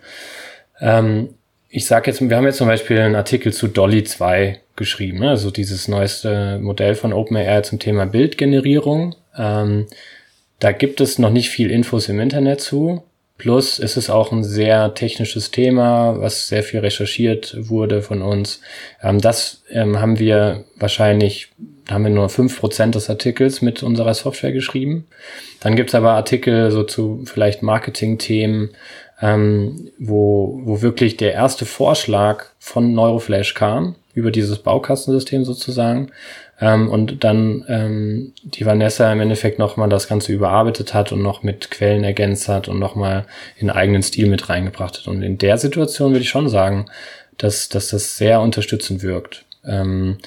Ähm, 0.82 1.36
ich 1.70 1.86
sage 1.86 2.12
jetzt, 2.12 2.20
wir 2.20 2.36
haben 2.36 2.44
jetzt 2.44 2.58
zum 2.58 2.68
Beispiel 2.68 3.00
einen 3.00 3.16
Artikel 3.16 3.54
zu 3.54 3.70
Dolly 3.70 4.04
2 4.04 4.60
geschrieben, 4.82 5.20
ne? 5.20 5.30
also 5.30 5.50
dieses 5.50 5.88
neueste 5.88 6.60
Modell 6.60 6.96
von 6.96 7.13
OpenAI 7.13 7.62
zum 7.62 7.80
Thema 7.80 8.06
Bildgenerierung. 8.06 9.15
Ähm, 9.38 9.88
da 10.60 10.72
gibt 10.72 11.00
es 11.00 11.17
noch 11.17 11.32
nicht 11.32 11.50
viel 11.50 11.72
Infos 11.72 12.10
im 12.10 12.20
Internet 12.20 12.62
zu. 12.62 13.04
Plus 13.38 13.80
ist 13.80 13.98
es 13.98 14.12
auch 14.12 14.32
ein 14.32 14.44
sehr 14.44 14.94
technisches 14.94 15.50
Thema, 15.50 16.20
was 16.20 16.48
sehr 16.48 16.62
viel 16.62 16.82
recherchiert 16.82 17.56
wurde 17.58 18.02
von 18.02 18.22
uns. 18.22 18.62
Ähm, 19.02 19.20
das 19.20 19.63
ähm, 19.72 20.00
haben 20.00 20.20
wir 20.20 20.65
wahrscheinlich 20.76 21.50
haben 21.89 22.04
wir 22.04 22.12
nur 22.12 22.30
fünf 22.30 22.60
Prozent 22.60 22.96
des 22.96 23.10
Artikels 23.10 23.62
mit 23.62 23.84
unserer 23.84 24.13
Software 24.13 24.52
geschrieben. 24.52 25.08
Dann 25.60 25.76
gibt's 25.76 25.96
aber 25.96 26.12
Artikel 26.12 26.72
so 26.72 26.84
zu 26.84 27.24
vielleicht 27.26 27.63
Marketing-Themen, 27.63 28.70
ähm, 29.22 29.91
wo, 30.00 30.60
wo 30.63 30.82
wirklich 30.82 31.17
der 31.17 31.34
erste 31.34 31.65
Vorschlag 31.65 32.46
von 32.60 32.94
Neuroflash 32.94 33.54
kam, 33.54 33.96
über 34.13 34.32
dieses 34.32 34.60
Baukastensystem 34.60 35.43
sozusagen. 35.45 36.12
Ähm, 36.60 36.89
und 36.89 37.24
dann 37.24 37.65
ähm, 37.67 38.34
die 38.43 38.65
Vanessa 38.65 39.12
im 39.12 39.19
Endeffekt 39.19 39.60
nochmal 39.60 39.89
das 39.89 40.08
Ganze 40.08 40.32
überarbeitet 40.32 40.93
hat 40.93 41.12
und 41.12 41.21
noch 41.21 41.43
mit 41.43 41.71
Quellen 41.71 42.04
ergänzt 42.04 42.47
hat 42.47 42.67
und 42.67 42.80
nochmal 42.80 43.26
in 43.58 43.69
eigenen 43.69 44.04
Stil 44.04 44.28
mit 44.28 44.50
reingebracht 44.50 45.00
hat. 45.00 45.08
Und 45.08 45.24
in 45.24 45.38
der 45.38 45.58
Situation 45.58 46.12
würde 46.12 46.24
ich 46.24 46.30
schon 46.30 46.50
sagen, 46.50 46.86
dass, 47.38 47.69
dass 47.69 47.89
das 47.89 48.17
sehr 48.17 48.41
unterstützend 48.41 49.02
wirkt. 49.02 49.45
Ähm, 49.65 50.17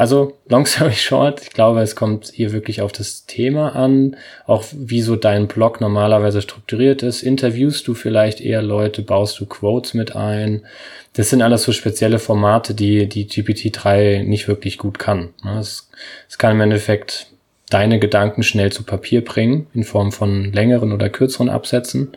also, 0.00 0.38
long 0.48 0.64
story 0.64 0.92
short, 0.96 1.42
ich 1.42 1.50
glaube, 1.50 1.82
es 1.82 1.94
kommt 1.94 2.28
hier 2.32 2.52
wirklich 2.52 2.80
auf 2.80 2.90
das 2.90 3.26
Thema 3.26 3.76
an, 3.76 4.16
auch 4.46 4.64
wie 4.72 5.02
so 5.02 5.14
dein 5.14 5.46
Blog 5.46 5.82
normalerweise 5.82 6.40
strukturiert 6.40 7.02
ist. 7.02 7.22
Interviewst 7.22 7.86
du 7.86 7.92
vielleicht 7.92 8.40
eher 8.40 8.62
Leute, 8.62 9.02
baust 9.02 9.38
du 9.38 9.44
Quotes 9.44 9.92
mit 9.92 10.16
ein? 10.16 10.64
Das 11.12 11.28
sind 11.28 11.42
alles 11.42 11.64
so 11.64 11.72
spezielle 11.72 12.18
Formate, 12.18 12.72
die 12.72 13.10
die 13.10 13.28
GPT-3 13.28 14.22
nicht 14.22 14.48
wirklich 14.48 14.78
gut 14.78 14.98
kann. 14.98 15.34
Es, 15.58 15.90
es 16.30 16.38
kann 16.38 16.52
im 16.52 16.62
Endeffekt 16.62 17.26
deine 17.68 17.98
Gedanken 17.98 18.42
schnell 18.42 18.72
zu 18.72 18.84
Papier 18.84 19.22
bringen, 19.22 19.66
in 19.74 19.84
Form 19.84 20.12
von 20.12 20.50
längeren 20.50 20.92
oder 20.92 21.10
kürzeren 21.10 21.50
Absätzen. 21.50 22.12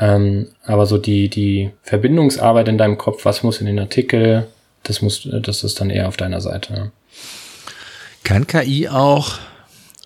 Ähm, 0.00 0.48
aber 0.64 0.86
so 0.86 0.96
die, 0.96 1.28
die 1.28 1.72
Verbindungsarbeit 1.82 2.68
in 2.68 2.78
deinem 2.78 2.96
Kopf, 2.96 3.26
was 3.26 3.42
muss 3.42 3.60
in 3.60 3.66
den 3.66 3.80
Artikel, 3.80 4.46
das 4.82 5.02
muss, 5.02 5.28
das 5.30 5.62
ist 5.62 5.78
dann 5.78 5.90
eher 5.90 6.08
auf 6.08 6.16
deiner 6.16 6.40
Seite. 6.40 6.90
Kann 8.24 8.46
KI 8.46 8.88
auch, 8.88 9.38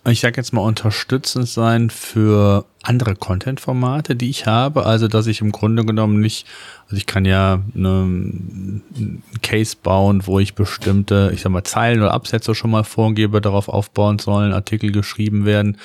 ich 0.05 0.21
sage 0.21 0.37
jetzt 0.37 0.51
mal, 0.51 0.61
unterstützend 0.61 1.47
sein 1.47 1.89
für 1.89 2.65
andere 2.81 3.15
Content-Formate, 3.15 4.15
die 4.15 4.29
ich 4.29 4.47
habe? 4.47 4.85
Also, 4.85 5.07
dass 5.07 5.27
ich 5.27 5.41
im 5.41 5.51
Grunde 5.51 5.85
genommen 5.85 6.19
nicht, 6.19 6.47
also 6.85 6.95
ich 6.95 7.05
kann 7.05 7.25
ja 7.25 7.61
eine, 7.75 7.89
einen 7.89 9.23
Case 9.41 9.75
bauen, 9.81 10.25
wo 10.25 10.39
ich 10.39 10.55
bestimmte, 10.55 11.31
ich 11.33 11.41
sag 11.41 11.51
mal, 11.51 11.63
Zeilen 11.63 11.99
oder 11.99 12.13
Absätze 12.13 12.55
schon 12.55 12.71
mal 12.71 12.83
vorgebe, 12.83 13.41
darauf 13.41 13.69
aufbauen 13.69 14.19
sollen, 14.19 14.53
Artikel 14.53 14.91
geschrieben 14.91 15.45
werden. 15.45 15.77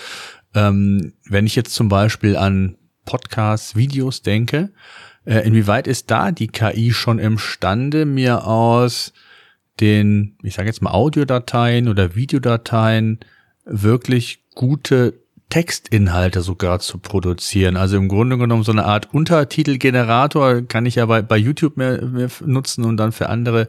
Ähm, 0.54 1.12
wenn 1.24 1.46
ich 1.46 1.54
jetzt 1.54 1.74
zum 1.74 1.88
Beispiel 1.88 2.36
an 2.36 2.76
Podcasts, 3.04 3.76
Videos 3.76 4.22
denke, 4.22 4.70
äh, 5.24 5.40
inwieweit 5.46 5.86
ist 5.86 6.10
da 6.10 6.32
die 6.32 6.48
KI 6.48 6.92
schon 6.92 7.18
imstande, 7.18 8.06
mir 8.06 8.46
aus 8.46 9.12
den, 9.80 10.36
ich 10.42 10.54
sage 10.54 10.68
jetzt 10.68 10.82
mal 10.82 10.92
Audiodateien 10.92 11.88
oder 11.88 12.14
Videodateien 12.14 13.20
wirklich 13.64 14.44
gute 14.54 15.22
Textinhalte 15.52 16.40
sogar 16.40 16.80
zu 16.80 16.96
produzieren. 16.96 17.76
Also 17.76 17.98
im 17.98 18.08
Grunde 18.08 18.38
genommen 18.38 18.62
so 18.62 18.72
eine 18.72 18.86
Art 18.86 19.12
Untertitelgenerator 19.12 20.62
kann 20.62 20.86
ich 20.86 20.94
ja 20.94 21.04
bei, 21.04 21.20
bei 21.20 21.36
YouTube 21.36 21.76
mehr, 21.76 22.00
mehr 22.00 22.30
nutzen 22.46 22.86
und 22.86 22.96
dann 22.96 23.12
für 23.12 23.28
andere 23.28 23.68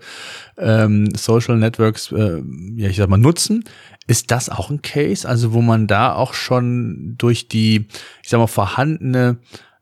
ähm, 0.57 1.13
Social 1.13 1.57
Networks, 1.57 2.09
äh, 2.13 2.41
ja 2.77 2.87
ich 2.87 2.95
sag 2.95 3.09
mal, 3.09 3.17
nutzen. 3.17 3.65
Ist 4.07 4.31
das 4.31 4.47
auch 4.47 4.69
ein 4.69 4.81
Case? 4.81 5.27
Also 5.27 5.51
wo 5.51 5.61
man 5.61 5.87
da 5.87 6.13
auch 6.13 6.33
schon 6.33 7.15
durch 7.17 7.49
die, 7.49 7.87
ich 8.23 8.29
sag 8.29 8.37
mal, 8.37 8.47
vorhandene 8.47 9.39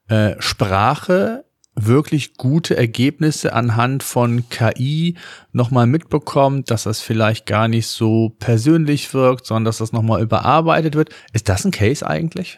äh, 0.08 0.34
Sprache 0.40 1.46
wirklich 1.76 2.36
gute 2.36 2.76
Ergebnisse 2.76 3.54
anhand 3.54 4.04
von 4.04 4.50
KI 4.50 5.16
nochmal 5.52 5.88
mitbekommt, 5.88 6.70
dass 6.70 6.84
das 6.84 7.02
vielleicht 7.02 7.46
gar 7.46 7.68
nicht 7.68 7.88
so 7.88 8.36
persönlich 8.40 9.14
wirkt, 9.14 9.46
sondern 9.46 9.66
dass 9.66 9.78
das 9.78 9.92
nochmal 9.92 10.22
überarbeitet 10.22 10.96
wird. 10.96 11.10
Ist 11.34 11.50
das 11.50 11.66
ein 11.66 11.72
Case 11.72 12.06
eigentlich? 12.06 12.58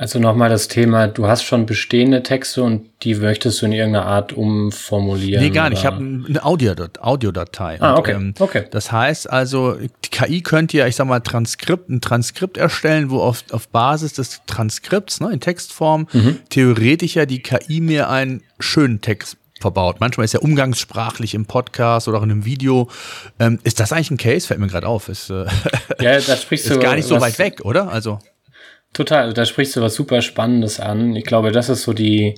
Also 0.00 0.18
nochmal 0.18 0.48
das 0.48 0.68
Thema, 0.68 1.08
du 1.08 1.26
hast 1.26 1.42
schon 1.42 1.66
bestehende 1.66 2.22
Texte 2.22 2.62
und 2.62 2.88
die 3.02 3.16
möchtest 3.16 3.60
du 3.60 3.66
in 3.66 3.72
irgendeiner 3.72 4.06
Art 4.06 4.32
umformulieren? 4.32 5.44
Nee, 5.44 5.50
gar 5.50 5.68
nicht. 5.68 5.80
Oder? 5.80 5.90
Ich 5.90 5.94
habe 5.94 6.24
eine 6.26 6.42
Audiodatei. 6.42 7.02
Audiodatei. 7.02 7.76
Ah, 7.82 7.98
okay. 7.98 8.14
Und, 8.14 8.22
ähm, 8.22 8.34
okay. 8.38 8.64
Das 8.70 8.90
heißt 8.90 9.28
also, 9.28 9.74
die 9.74 10.08
KI 10.10 10.40
könnte 10.40 10.78
ja, 10.78 10.86
ich 10.86 10.96
sag 10.96 11.06
mal, 11.06 11.20
Transkript, 11.20 11.90
ein 11.90 12.00
Transkript 12.00 12.56
erstellen, 12.56 13.10
wo 13.10 13.20
auf, 13.20 13.44
auf 13.50 13.68
Basis 13.68 14.14
des 14.14 14.40
Transkripts, 14.46 15.20
ne, 15.20 15.34
in 15.34 15.40
Textform, 15.40 16.08
mhm. 16.14 16.38
theoretisch 16.48 17.16
ja 17.16 17.26
die 17.26 17.42
KI 17.42 17.82
mir 17.82 18.08
einen 18.08 18.42
schönen 18.58 19.02
Text 19.02 19.36
verbaut. 19.60 19.96
Manchmal 20.00 20.24
ist 20.24 20.32
ja 20.32 20.40
umgangssprachlich 20.40 21.34
im 21.34 21.44
Podcast 21.44 22.08
oder 22.08 22.20
auch 22.20 22.22
in 22.22 22.30
einem 22.30 22.46
Video. 22.46 22.88
Ähm, 23.38 23.58
ist 23.64 23.80
das 23.80 23.92
eigentlich 23.92 24.12
ein 24.12 24.16
Case? 24.16 24.46
Fällt 24.46 24.60
mir 24.60 24.68
gerade 24.68 24.88
auf. 24.88 25.10
Ist, 25.10 25.28
äh, 25.28 25.44
ja, 26.00 26.18
da 26.18 26.36
sprichst 26.38 26.64
ist 26.70 26.74
du 26.74 26.78
gar 26.78 26.94
nicht 26.94 27.06
so 27.06 27.20
weit 27.20 27.38
weg, 27.38 27.60
oder? 27.64 27.92
Also 27.92 28.18
Total, 28.92 29.32
da 29.32 29.44
sprichst 29.44 29.76
du 29.76 29.80
was 29.80 29.94
super 29.94 30.20
Spannendes 30.20 30.80
an. 30.80 31.14
Ich 31.14 31.24
glaube, 31.24 31.52
das 31.52 31.68
ist 31.68 31.82
so 31.82 31.92
die, 31.92 32.34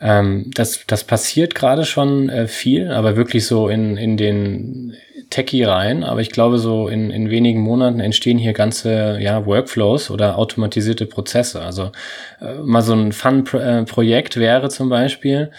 ähm, 0.00 0.50
das, 0.54 0.84
das 0.86 1.04
passiert 1.04 1.54
gerade 1.54 1.84
schon 1.84 2.28
äh, 2.28 2.48
viel, 2.48 2.90
aber 2.90 3.16
wirklich 3.16 3.46
so 3.46 3.68
in, 3.68 3.96
in 3.96 4.16
den 4.16 4.94
Techie 5.30 5.64
rein. 5.64 6.02
Aber 6.02 6.20
ich 6.20 6.30
glaube, 6.30 6.58
so 6.58 6.88
in, 6.88 7.10
in 7.10 7.30
wenigen 7.30 7.60
Monaten 7.60 8.00
entstehen 8.00 8.38
hier 8.38 8.54
ganze 8.54 9.18
ja, 9.20 9.46
Workflows 9.46 10.10
oder 10.10 10.36
automatisierte 10.36 11.06
Prozesse. 11.06 11.60
Also 11.60 11.92
äh, 12.40 12.54
mal 12.54 12.82
so 12.82 12.94
ein 12.94 13.12
Fun-Projekt 13.12 14.36
äh, 14.36 14.40
wäre 14.40 14.70
zum 14.70 14.88
Beispiel, 14.88 15.52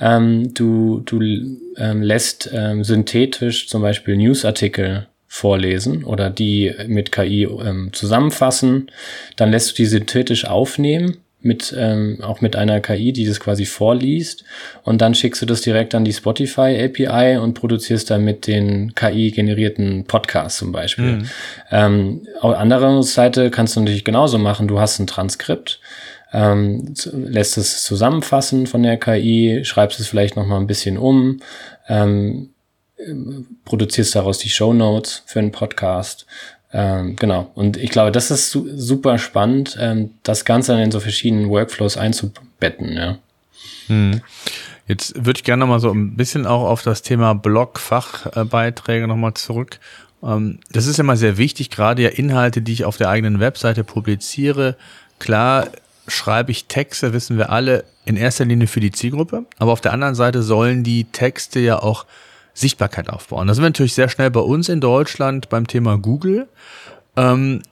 ähm, 0.00 0.52
du, 0.52 1.02
du 1.04 1.20
ähm, 1.76 2.02
lässt 2.02 2.50
ähm, 2.52 2.82
synthetisch 2.82 3.68
zum 3.68 3.82
Beispiel 3.82 4.16
Newsartikel 4.16 5.06
vorlesen 5.32 6.02
oder 6.02 6.28
die 6.28 6.74
mit 6.88 7.12
KI 7.12 7.44
ähm, 7.44 7.90
zusammenfassen. 7.92 8.90
Dann 9.36 9.52
lässt 9.52 9.70
du 9.70 9.74
die 9.76 9.86
synthetisch 9.86 10.44
aufnehmen 10.44 11.18
mit 11.40 11.72
ähm, 11.78 12.18
auch 12.20 12.40
mit 12.40 12.56
einer 12.56 12.80
KI, 12.80 13.12
die 13.12 13.24
das 13.24 13.38
quasi 13.38 13.64
vorliest 13.64 14.44
und 14.82 15.00
dann 15.00 15.14
schickst 15.14 15.40
du 15.40 15.46
das 15.46 15.60
direkt 15.60 15.94
an 15.94 16.04
die 16.04 16.12
Spotify 16.12 16.84
API 16.84 17.38
und 17.38 17.54
produzierst 17.54 18.10
damit 18.10 18.48
den 18.48 18.92
KI 18.96 19.30
generierten 19.30 20.04
Podcast 20.04 20.58
zum 20.58 20.72
Beispiel. 20.72 21.18
Mhm. 21.18 21.30
Ähm, 21.70 22.26
auf 22.40 22.56
anderer 22.56 23.00
Seite 23.04 23.50
kannst 23.50 23.76
du 23.76 23.80
natürlich 23.80 24.04
genauso 24.04 24.36
machen. 24.36 24.66
Du 24.66 24.80
hast 24.80 24.98
ein 24.98 25.06
Transkript, 25.06 25.80
ähm, 26.32 26.92
lässt 27.12 27.56
es 27.56 27.84
zusammenfassen 27.84 28.66
von 28.66 28.82
der 28.82 28.96
KI, 28.96 29.60
schreibst 29.62 30.00
es 30.00 30.08
vielleicht 30.08 30.34
noch 30.34 30.44
mal 30.44 30.58
ein 30.58 30.66
bisschen 30.66 30.98
um. 30.98 31.38
Ähm, 31.88 32.50
produzierst 33.64 34.14
daraus 34.14 34.38
die 34.38 34.50
Show 34.50 34.72
Notes 34.72 35.22
für 35.26 35.38
einen 35.38 35.52
Podcast. 35.52 36.26
Ähm, 36.72 37.16
genau. 37.16 37.50
Und 37.54 37.76
ich 37.76 37.90
glaube, 37.90 38.12
das 38.12 38.30
ist 38.30 38.50
su 38.50 38.68
super 38.76 39.18
spannend, 39.18 39.76
ähm, 39.80 40.10
das 40.22 40.44
Ganze 40.44 40.72
dann 40.72 40.82
in 40.82 40.90
so 40.90 41.00
verschiedenen 41.00 41.48
Workflows 41.48 41.96
einzubetten, 41.96 42.92
ja. 42.96 43.18
Hm. 43.86 44.20
Jetzt 44.86 45.14
würde 45.24 45.38
ich 45.38 45.44
gerne 45.44 45.60
noch 45.60 45.68
mal 45.68 45.80
so 45.80 45.92
ein 45.92 46.16
bisschen 46.16 46.46
auch 46.46 46.64
auf 46.64 46.82
das 46.82 47.02
Thema 47.02 47.34
Blog-Fachbeiträge 47.34 49.06
noch 49.06 49.16
mal 49.16 49.34
zurück. 49.34 49.78
Ähm, 50.22 50.60
das 50.70 50.86
ist 50.86 50.98
immer 50.98 51.16
sehr 51.16 51.38
wichtig, 51.38 51.70
gerade 51.70 52.02
ja 52.02 52.08
Inhalte, 52.08 52.62
die 52.62 52.72
ich 52.72 52.84
auf 52.84 52.96
der 52.96 53.08
eigenen 53.08 53.40
Webseite 53.40 53.84
publiziere. 53.84 54.76
Klar 55.18 55.68
schreibe 56.08 56.50
ich 56.50 56.66
Texte, 56.66 57.12
wissen 57.12 57.38
wir 57.38 57.50
alle, 57.50 57.84
in 58.04 58.16
erster 58.16 58.44
Linie 58.44 58.66
für 58.66 58.80
die 58.80 58.90
Zielgruppe. 58.90 59.44
Aber 59.58 59.72
auf 59.72 59.80
der 59.80 59.92
anderen 59.92 60.14
Seite 60.14 60.42
sollen 60.42 60.82
die 60.82 61.04
Texte 61.04 61.60
ja 61.60 61.80
auch 61.80 62.06
Sichtbarkeit 62.60 63.08
aufbauen. 63.08 63.48
Da 63.48 63.54
sind 63.54 63.62
wir 63.62 63.68
natürlich 63.68 63.94
sehr 63.94 64.08
schnell 64.08 64.30
bei 64.30 64.40
uns 64.40 64.68
in 64.68 64.80
Deutschland 64.80 65.48
beim 65.48 65.66
Thema 65.66 65.98
Google. 65.98 66.48
Ähm, 67.16 67.62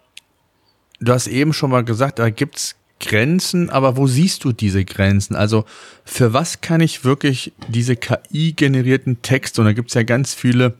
du 1.01 1.13
hast 1.13 1.27
eben 1.27 1.53
schon 1.53 1.71
mal 1.71 1.85
gesagt, 1.85 2.19
da 2.19 2.31
gibt's 2.31 2.75
Grenzen, 3.01 3.71
aber 3.71 3.97
wo 3.97 4.07
siehst 4.07 4.45
du 4.45 4.53
diese 4.53 4.85
Grenzen? 4.85 5.37
Also 5.37 5.65
für 6.05 6.33
was 6.33 6.61
kann 6.61 6.81
ich 6.81 7.05
wirklich 7.05 7.53
diese 7.69 7.97
KI-generierten 7.97 9.23
Texte, 9.23 9.61
und 9.61 9.67
da 9.67 9.73
gibt's 9.73 9.95
ja 9.95 10.03
ganz 10.03 10.35
viele, 10.35 10.75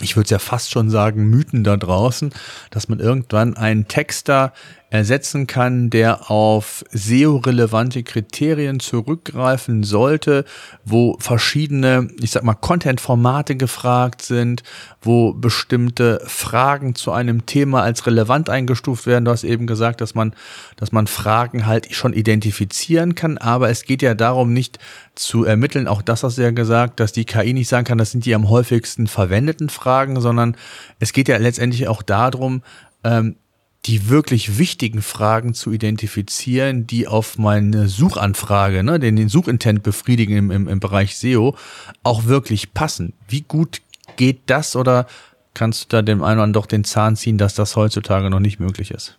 ich 0.00 0.16
würde 0.16 0.24
es 0.24 0.30
ja 0.30 0.38
fast 0.38 0.70
schon 0.70 0.90
sagen, 0.90 1.30
Mythen 1.30 1.64
da 1.64 1.76
draußen, 1.76 2.32
dass 2.70 2.88
man 2.88 3.00
irgendwann 3.00 3.56
einen 3.56 3.88
Texter 3.88 4.52
ersetzen 4.90 5.46
kann, 5.46 5.88
der 5.88 6.30
auf 6.32 6.84
SEO-relevante 6.90 8.02
Kriterien 8.02 8.80
zurückgreifen 8.80 9.84
sollte, 9.84 10.44
wo 10.84 11.16
verschiedene, 11.20 12.08
ich 12.20 12.32
sag 12.32 12.42
mal, 12.42 12.54
Content-Formate 12.54 13.54
gefragt 13.54 14.20
sind, 14.22 14.64
wo 15.00 15.32
bestimmte 15.32 16.20
Fragen 16.26 16.96
zu 16.96 17.12
einem 17.12 17.46
Thema 17.46 17.82
als 17.82 18.04
relevant 18.06 18.50
eingestuft 18.50 19.06
werden. 19.06 19.24
Du 19.24 19.30
hast 19.30 19.44
eben 19.44 19.68
gesagt, 19.68 20.00
dass 20.00 20.16
man, 20.16 20.34
dass 20.74 20.90
man 20.90 21.06
Fragen 21.06 21.66
halt 21.66 21.94
schon 21.94 22.12
identifizieren 22.12 23.14
kann, 23.14 23.38
aber 23.38 23.70
es 23.70 23.84
geht 23.84 24.02
ja 24.02 24.14
darum, 24.14 24.52
nicht 24.52 24.80
zu 25.14 25.44
ermitteln, 25.44 25.86
auch 25.86 26.02
das 26.02 26.24
hast 26.24 26.38
du 26.38 26.42
ja 26.42 26.50
gesagt, 26.50 26.98
dass 26.98 27.12
die 27.12 27.24
KI 27.24 27.52
nicht 27.52 27.68
sagen 27.68 27.84
kann, 27.84 27.98
das 27.98 28.10
sind 28.10 28.24
die 28.24 28.34
am 28.34 28.48
häufigsten 28.48 29.06
verwendeten 29.06 29.68
Fragen, 29.68 30.20
sondern 30.20 30.56
es 30.98 31.12
geht 31.12 31.28
ja 31.28 31.36
letztendlich 31.36 31.86
auch 31.86 32.02
darum, 32.02 32.62
ähm, 33.04 33.36
die 33.86 34.10
wirklich 34.10 34.58
wichtigen 34.58 35.00
Fragen 35.00 35.54
zu 35.54 35.72
identifizieren, 35.72 36.86
die 36.86 37.06
auf 37.06 37.38
meine 37.38 37.88
Suchanfrage, 37.88 38.82
ne, 38.82 38.98
den, 38.98 39.16
den 39.16 39.28
Suchintent 39.28 39.82
befriedigen 39.82 40.36
im, 40.36 40.50
im, 40.50 40.68
im 40.68 40.80
Bereich 40.80 41.16
SEO, 41.16 41.56
auch 42.02 42.26
wirklich 42.26 42.74
passen. 42.74 43.14
Wie 43.28 43.40
gut 43.40 43.80
geht 44.16 44.40
das 44.46 44.76
oder 44.76 45.06
kannst 45.54 45.84
du 45.84 45.96
da 45.96 46.02
dem 46.02 46.22
einen 46.22 46.38
oder 46.38 46.42
anderen 46.44 46.52
doch 46.52 46.66
den 46.66 46.84
Zahn 46.84 47.16
ziehen, 47.16 47.38
dass 47.38 47.54
das 47.54 47.74
heutzutage 47.74 48.28
noch 48.28 48.40
nicht 48.40 48.60
möglich 48.60 48.90
ist? 48.90 49.16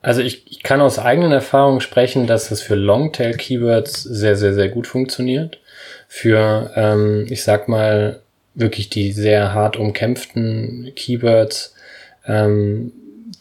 Also 0.00 0.20
ich, 0.20 0.50
ich 0.50 0.62
kann 0.62 0.80
aus 0.80 0.98
eigenen 0.98 1.30
Erfahrungen 1.30 1.80
sprechen, 1.80 2.26
dass 2.26 2.48
das 2.48 2.60
für 2.60 2.74
Longtail-Keywords 2.74 4.02
sehr, 4.02 4.36
sehr, 4.36 4.52
sehr 4.54 4.68
gut 4.68 4.86
funktioniert. 4.88 5.60
Für, 6.08 6.72
ähm, 6.74 7.26
ich 7.30 7.44
sag 7.44 7.68
mal, 7.68 8.20
wirklich 8.54 8.90
die 8.90 9.12
sehr 9.12 9.54
hart 9.54 9.76
umkämpften 9.76 10.92
Keywords, 10.96 11.74
ähm, 12.26 12.92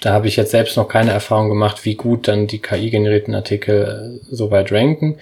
da 0.01 0.13
habe 0.13 0.27
ich 0.27 0.35
jetzt 0.35 0.51
selbst 0.51 0.77
noch 0.77 0.87
keine 0.87 1.11
Erfahrung 1.11 1.49
gemacht, 1.49 1.85
wie 1.85 1.95
gut 1.95 2.27
dann 2.27 2.47
die 2.47 2.59
KI-generierten 2.59 3.35
Artikel 3.35 4.19
äh, 4.21 4.35
so 4.35 4.51
weit 4.51 4.71
ranken. 4.71 5.17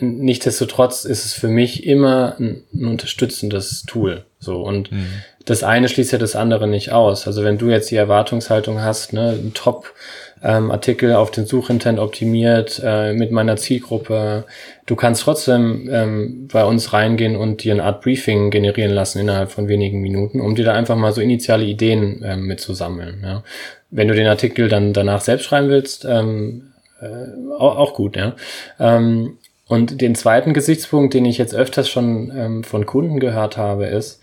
Nichtsdestotrotz 0.00 1.04
ist 1.04 1.24
es 1.24 1.32
für 1.32 1.48
mich 1.48 1.84
immer 1.84 2.36
ein, 2.38 2.62
ein 2.72 2.86
unterstützendes 2.86 3.82
Tool. 3.82 4.24
So 4.38 4.62
und 4.62 4.92
mhm. 4.92 5.08
Das 5.48 5.62
eine 5.62 5.88
schließt 5.88 6.12
ja 6.12 6.18
das 6.18 6.36
andere 6.36 6.66
nicht 6.66 6.92
aus. 6.92 7.26
Also 7.26 7.42
wenn 7.42 7.56
du 7.56 7.70
jetzt 7.70 7.90
die 7.90 7.96
Erwartungshaltung 7.96 8.82
hast, 8.82 9.14
ne, 9.14 9.30
ein 9.30 9.54
Top 9.54 9.94
ähm, 10.42 10.70
Artikel 10.70 11.14
auf 11.14 11.30
den 11.30 11.46
Suchintent 11.46 11.98
optimiert 11.98 12.80
äh, 12.84 13.12
mit 13.14 13.32
meiner 13.32 13.56
Zielgruppe. 13.56 14.44
Du 14.86 14.94
kannst 14.94 15.22
trotzdem 15.22 15.88
ähm, 15.90 16.48
bei 16.52 16.64
uns 16.64 16.92
reingehen 16.92 17.34
und 17.34 17.64
dir 17.64 17.72
eine 17.72 17.84
Art 17.84 18.02
Briefing 18.02 18.50
generieren 18.50 18.92
lassen 18.92 19.20
innerhalb 19.20 19.50
von 19.50 19.68
wenigen 19.68 20.00
Minuten, 20.00 20.40
um 20.40 20.54
dir 20.54 20.66
da 20.66 20.74
einfach 20.74 20.96
mal 20.96 21.12
so 21.12 21.20
initiale 21.20 21.64
Ideen 21.64 22.22
ähm, 22.24 22.42
mitzusammeln. 22.42 23.22
Ja. 23.22 23.42
Wenn 23.90 24.08
du 24.08 24.14
den 24.14 24.26
Artikel 24.26 24.68
dann 24.68 24.92
danach 24.92 25.22
selbst 25.22 25.44
schreiben 25.46 25.70
willst, 25.70 26.04
ähm, 26.04 26.72
äh, 27.00 27.54
auch, 27.58 27.76
auch 27.76 27.94
gut, 27.94 28.16
ja. 28.16 28.36
Ähm, 28.78 29.38
und 29.66 30.00
den 30.00 30.14
zweiten 30.14 30.54
Gesichtspunkt, 30.54 31.12
den 31.14 31.26
ich 31.26 31.36
jetzt 31.36 31.54
öfters 31.54 31.88
schon 31.88 32.32
ähm, 32.34 32.64
von 32.64 32.86
Kunden 32.86 33.20
gehört 33.20 33.56
habe, 33.56 33.86
ist, 33.86 34.20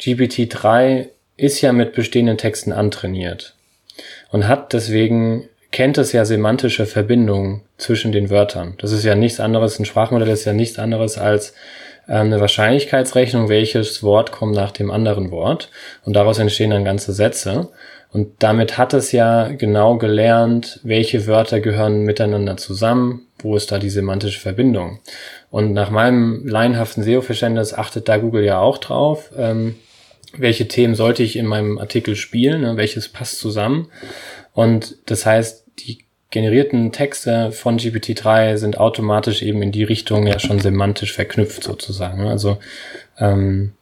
GPT-3 0.00 1.08
ist 1.36 1.60
ja 1.60 1.72
mit 1.72 1.92
bestehenden 1.92 2.38
Texten 2.38 2.72
antrainiert 2.72 3.54
und 4.30 4.48
hat 4.48 4.72
deswegen 4.72 5.48
kennt 5.70 5.98
es 5.98 6.12
ja 6.12 6.24
semantische 6.24 6.86
Verbindungen 6.86 7.62
zwischen 7.78 8.12
den 8.12 8.30
Wörtern. 8.30 8.74
Das 8.78 8.92
ist 8.92 9.04
ja 9.04 9.14
nichts 9.14 9.40
anderes, 9.40 9.78
ein 9.78 9.84
Sprachmodell 9.84 10.28
ist 10.28 10.44
ja 10.44 10.52
nichts 10.52 10.78
anderes 10.78 11.16
als 11.18 11.54
ähm, 12.08 12.26
eine 12.26 12.40
Wahrscheinlichkeitsrechnung, 12.40 13.48
welches 13.48 14.02
Wort 14.02 14.32
kommt 14.32 14.54
nach 14.54 14.72
dem 14.72 14.90
anderen 14.90 15.30
Wort. 15.30 15.70
Und 16.04 16.14
daraus 16.14 16.38
entstehen 16.38 16.70
dann 16.70 16.84
ganze 16.84 17.12
Sätze. 17.12 17.68
Und 18.12 18.42
damit 18.42 18.76
hat 18.76 18.92
es 18.92 19.12
ja 19.12 19.48
genau 19.48 19.96
gelernt, 19.96 20.80
welche 20.82 21.28
Wörter 21.28 21.60
gehören 21.60 22.02
miteinander 22.02 22.56
zusammen, 22.56 23.28
wo 23.38 23.54
ist 23.54 23.70
da 23.70 23.78
die 23.78 23.90
semantische 23.90 24.40
Verbindung. 24.40 24.98
Und 25.50 25.72
nach 25.72 25.90
meinem 25.90 26.46
laienhaften 26.46 27.04
SEO-Verständnis 27.04 27.72
achtet 27.72 28.08
da 28.08 28.16
Google 28.16 28.44
ja 28.44 28.58
auch 28.58 28.78
drauf, 28.78 29.30
ähm, 29.38 29.76
welche 30.36 30.68
Themen 30.68 30.94
sollte 30.94 31.22
ich 31.22 31.36
in 31.36 31.46
meinem 31.46 31.78
Artikel 31.78 32.16
spielen, 32.16 32.62
ne, 32.62 32.76
welches 32.76 33.08
passt 33.08 33.38
zusammen. 33.38 33.88
Und 34.52 34.96
das 35.06 35.26
heißt, 35.26 35.64
die 35.78 35.98
generierten 36.30 36.92
Texte 36.92 37.50
von 37.52 37.78
GPT-3 37.78 38.56
sind 38.56 38.78
automatisch 38.78 39.42
eben 39.42 39.62
in 39.62 39.72
die 39.72 39.84
Richtung 39.84 40.26
ja 40.26 40.38
schon 40.38 40.60
semantisch 40.60 41.12
verknüpft 41.12 41.64
sozusagen. 41.64 42.24
Ne? 42.24 42.30
Also 42.30 42.58
ähm, 43.18 43.72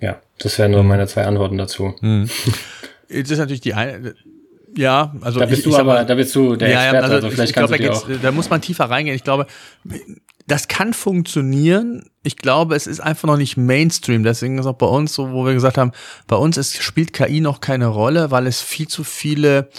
ja, 0.00 0.20
das 0.38 0.58
wären 0.58 0.70
nur 0.70 0.82
mhm. 0.82 0.90
meine 0.90 1.06
zwei 1.06 1.24
Antworten 1.24 1.58
dazu. 1.58 1.94
Mhm. 2.00 2.30
Jetzt 3.08 3.30
ist 3.30 3.38
natürlich 3.38 3.60
die 3.60 3.74
eine, 3.74 4.14
ja, 4.76 5.14
also 5.20 5.40
da 5.40 5.46
bist 5.46 5.58
ich, 5.58 5.64
du 5.64 5.70
ich 5.70 5.76
aber, 5.76 5.94
mal, 5.94 6.06
da 6.06 6.14
bist 6.14 6.34
du 6.34 6.56
der 6.56 6.68
ja, 6.68 6.82
Experte, 6.84 7.04
also, 7.04 7.14
also 7.16 7.30
vielleicht 7.30 7.50
ich, 7.50 7.56
ich 7.56 7.68
kannst 7.68 7.74
glaube, 7.74 8.14
da, 8.14 8.22
da 8.22 8.32
muss 8.32 8.50
man 8.50 8.60
tiefer 8.60 8.84
reingehen. 8.84 9.14
Ich 9.14 9.24
glaube, 9.24 9.46
das 10.46 10.68
kann 10.68 10.92
funktionieren. 10.92 12.04
Ich 12.22 12.36
glaube, 12.36 12.74
es 12.74 12.86
ist 12.86 13.00
einfach 13.00 13.26
noch 13.28 13.36
nicht 13.36 13.56
Mainstream. 13.56 14.22
Deswegen 14.22 14.58
ist 14.58 14.66
auch 14.66 14.74
bei 14.74 14.86
uns 14.86 15.14
so, 15.14 15.32
wo 15.32 15.44
wir 15.46 15.54
gesagt 15.54 15.78
haben, 15.78 15.92
bei 16.26 16.36
uns 16.36 16.56
ist, 16.56 16.82
spielt 16.82 17.12
KI 17.12 17.40
noch 17.40 17.60
keine 17.60 17.86
Rolle, 17.86 18.30
weil 18.30 18.46
es 18.46 18.60
viel 18.60 18.88
zu 18.88 19.04
viele 19.04 19.70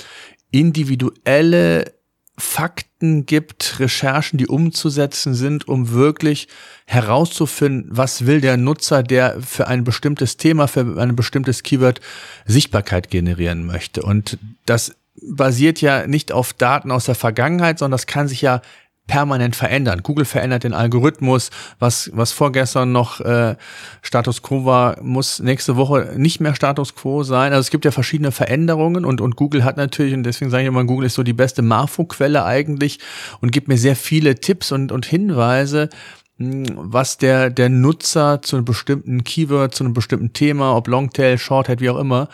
individuelle 0.52 1.94
Fakten 2.38 3.26
gibt, 3.26 3.80
Recherchen, 3.80 4.38
die 4.38 4.48
umzusetzen 4.48 5.36
sind, 5.36 5.68
um 5.68 5.92
wirklich 5.92 6.48
herauszufinden, 6.86 7.90
was 7.92 8.26
will 8.26 8.42
der 8.42 8.58
Nutzer, 8.58 9.04
der 9.04 9.42
für 9.42 9.68
ein 9.68 9.84
bestimmtes 9.84 10.36
Thema, 10.36 10.68
für 10.68 11.00
ein 11.00 11.16
bestimmtes 11.16 11.64
Keyword 11.64 12.02
Sichtbarkeit 12.46 13.10
generieren 13.10 13.66
möchte. 13.66 14.02
Und 14.02 14.38
das 14.66 14.96
basiert 15.22 15.80
ja 15.80 16.08
nicht 16.08 16.34
auf 16.34 16.52
Daten 16.52 16.92
aus 16.92 17.06
der 17.06 17.16
Vergangenheit, 17.16 17.80
sondern 17.80 17.94
das 17.94 18.08
kann 18.08 18.28
sich 18.28 18.42
ja 18.42 18.62
permanent 19.08 19.56
verändern. 19.56 20.02
Google 20.02 20.26
verändert 20.26 20.64
den 20.64 20.74
Algorithmus, 20.74 21.52
was, 21.80 22.10
was 22.14 22.32
vorgestern 22.32 22.92
noch 22.92 23.22
äh, 23.22 23.56
Status 24.02 24.42
quo 24.42 24.66
war, 24.66 25.02
muss 25.02 25.40
nächste 25.40 25.76
Woche 25.76 26.14
nicht 26.18 26.40
mehr 26.40 26.56
Status 26.56 26.96
quo 26.96 27.24
sein. 27.24 27.54
Also 27.54 27.62
es 27.62 27.70
gibt 27.70 27.86
ja 27.86 27.92
verschiedene 27.92 28.32
Veränderungen 28.32 29.06
und, 29.06 29.22
und 29.22 29.36
Google 29.36 29.64
hat 29.64 29.78
natürlich, 29.78 30.14
und 30.14 30.24
deswegen 30.24 30.50
sage 30.50 30.64
ich 30.64 30.68
immer, 30.68 30.84
Google 30.86 31.06
ist 31.06 31.16
so 31.16 31.24
die 31.24 31.34
beste 31.34 31.62
Marfo-Quelle 31.62 32.46
eigentlich 32.46 33.00
und 33.42 33.52
gibt 33.52 33.68
mir 33.68 33.78
sehr 33.78 33.96
viele 33.96 34.36
Tipps 34.36 34.72
und, 34.72 34.92
und 34.92 35.06
Hinweise, 35.06 35.90
hm, 36.38 36.66
was 36.76 37.18
der, 37.18 37.52
der 37.52 37.70
Nutzer 37.70 38.42
zu 38.42 38.56
einem 38.56 38.66
bestimmten 38.66 39.24
Keyword, 39.24 39.76
zu 39.76 39.84
einem 39.84 39.94
bestimmten 39.94 40.34
Thema, 40.34 40.76
ob 40.76 40.88
Longtail, 40.88 41.38
Shorthead, 41.38 41.80
wie 41.80 41.92
auch 41.92 42.00
immer, 42.00 42.28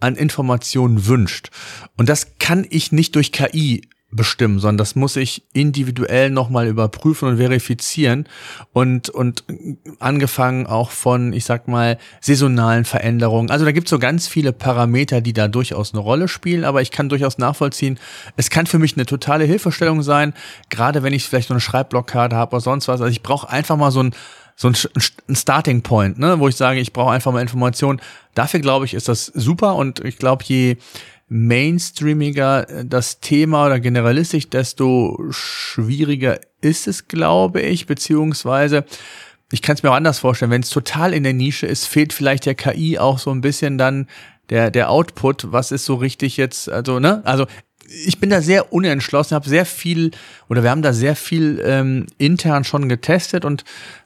an 0.00 0.16
Informationen 0.16 1.06
wünscht. 1.06 1.50
Und 1.96 2.08
das 2.08 2.38
kann 2.38 2.66
ich 2.68 2.92
nicht 2.92 3.14
durch 3.14 3.32
KI 3.32 3.88
bestimmen, 4.10 4.60
sondern 4.60 4.78
das 4.78 4.94
muss 4.94 5.16
ich 5.16 5.44
individuell 5.52 6.30
nochmal 6.30 6.68
überprüfen 6.68 7.28
und 7.28 7.36
verifizieren 7.38 8.28
und, 8.72 9.10
und 9.10 9.44
angefangen 9.98 10.66
auch 10.66 10.90
von, 10.90 11.32
ich 11.32 11.44
sag 11.44 11.66
mal, 11.66 11.98
saisonalen 12.20 12.84
Veränderungen. 12.84 13.50
Also 13.50 13.64
da 13.64 13.72
gibt 13.72 13.88
es 13.88 13.90
so 13.90 13.98
ganz 13.98 14.28
viele 14.28 14.52
Parameter, 14.52 15.20
die 15.20 15.32
da 15.32 15.48
durchaus 15.48 15.92
eine 15.92 16.00
Rolle 16.00 16.28
spielen, 16.28 16.64
aber 16.64 16.82
ich 16.82 16.92
kann 16.92 17.08
durchaus 17.08 17.38
nachvollziehen, 17.38 17.98
es 18.36 18.48
kann 18.48 18.66
für 18.66 18.78
mich 18.78 18.96
eine 18.96 19.06
totale 19.06 19.44
Hilfestellung 19.44 20.02
sein, 20.02 20.34
gerade 20.70 21.02
wenn 21.02 21.12
ich 21.12 21.24
vielleicht 21.24 21.48
so 21.48 21.54
eine 21.54 21.60
Schreibblockade 21.60 22.36
habe 22.36 22.54
oder 22.56 22.60
sonst 22.60 22.88
was. 22.88 23.00
Also 23.00 23.10
ich 23.10 23.22
brauche 23.22 23.48
einfach 23.48 23.76
mal 23.76 23.90
so 23.90 24.02
ein 24.02 24.14
so 24.58 24.68
ein, 24.68 25.36
Starting 25.36 25.82
Point, 25.82 26.18
ne, 26.18 26.40
wo 26.40 26.48
ich 26.48 26.56
sage, 26.56 26.80
ich 26.80 26.94
brauche 26.94 27.12
einfach 27.12 27.30
mal 27.30 27.42
Informationen. 27.42 28.00
Dafür 28.34 28.60
glaube 28.60 28.86
ich, 28.86 28.94
ist 28.94 29.06
das 29.06 29.26
super 29.26 29.76
und 29.76 30.02
ich 30.02 30.16
glaube, 30.16 30.44
je 30.46 30.78
mainstreamiger 31.28 32.66
das 32.84 33.20
Thema 33.20 33.66
oder 33.66 33.80
generalistisch, 33.80 34.48
desto 34.48 35.18
schwieriger 35.30 36.38
ist 36.60 36.86
es, 36.86 37.08
glaube 37.08 37.62
ich, 37.62 37.86
beziehungsweise 37.86 38.84
ich 39.52 39.62
kann 39.62 39.76
es 39.76 39.82
mir 39.82 39.90
auch 39.90 39.96
anders 39.96 40.18
vorstellen, 40.18 40.50
wenn 40.50 40.62
es 40.62 40.70
total 40.70 41.14
in 41.14 41.22
der 41.22 41.32
Nische 41.32 41.66
ist, 41.66 41.86
fehlt 41.86 42.12
vielleicht 42.12 42.46
der 42.46 42.54
KI 42.54 42.98
auch 42.98 43.18
so 43.18 43.30
ein 43.30 43.40
bisschen 43.40 43.78
dann 43.78 44.08
der, 44.50 44.70
der 44.70 44.90
Output, 44.90 45.52
was 45.52 45.72
ist 45.72 45.84
so 45.84 45.96
richtig 45.96 46.36
jetzt, 46.36 46.68
also, 46.68 47.00
ne? 47.00 47.22
Also 47.24 47.46
ich 48.04 48.18
bin 48.18 48.30
da 48.30 48.42
sehr 48.42 48.72
unentschlossen, 48.72 49.34
habe 49.34 49.48
sehr 49.48 49.66
viel 49.66 50.10
oder 50.48 50.62
wir 50.64 50.70
haben 50.70 50.82
da 50.82 50.92
sehr 50.92 51.14
viel 51.14 51.62
ähm, 51.64 52.06
intern 52.18 52.64
schon 52.64 52.88
getestet 52.88 53.44
und 53.44 53.64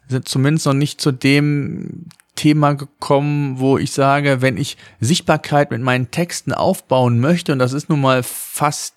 sind 0.09 0.28
zumindest 0.28 0.66
noch 0.66 0.74
nicht 0.74 1.00
zu 1.00 1.12
dem 1.12 2.06
Thema 2.40 2.72
gekommen, 2.72 3.59
wo 3.59 3.76
ich 3.76 3.92
sage, 3.92 4.40
wenn 4.40 4.57
ich 4.57 4.79
Sichtbarkeit 4.98 5.70
mit 5.70 5.83
meinen 5.83 6.11
Texten 6.11 6.55
aufbauen 6.55 7.20
möchte, 7.20 7.53
und 7.53 7.59
das 7.59 7.74
ist 7.74 7.90
nun 7.90 8.00
mal 8.00 8.22
fast 8.22 8.94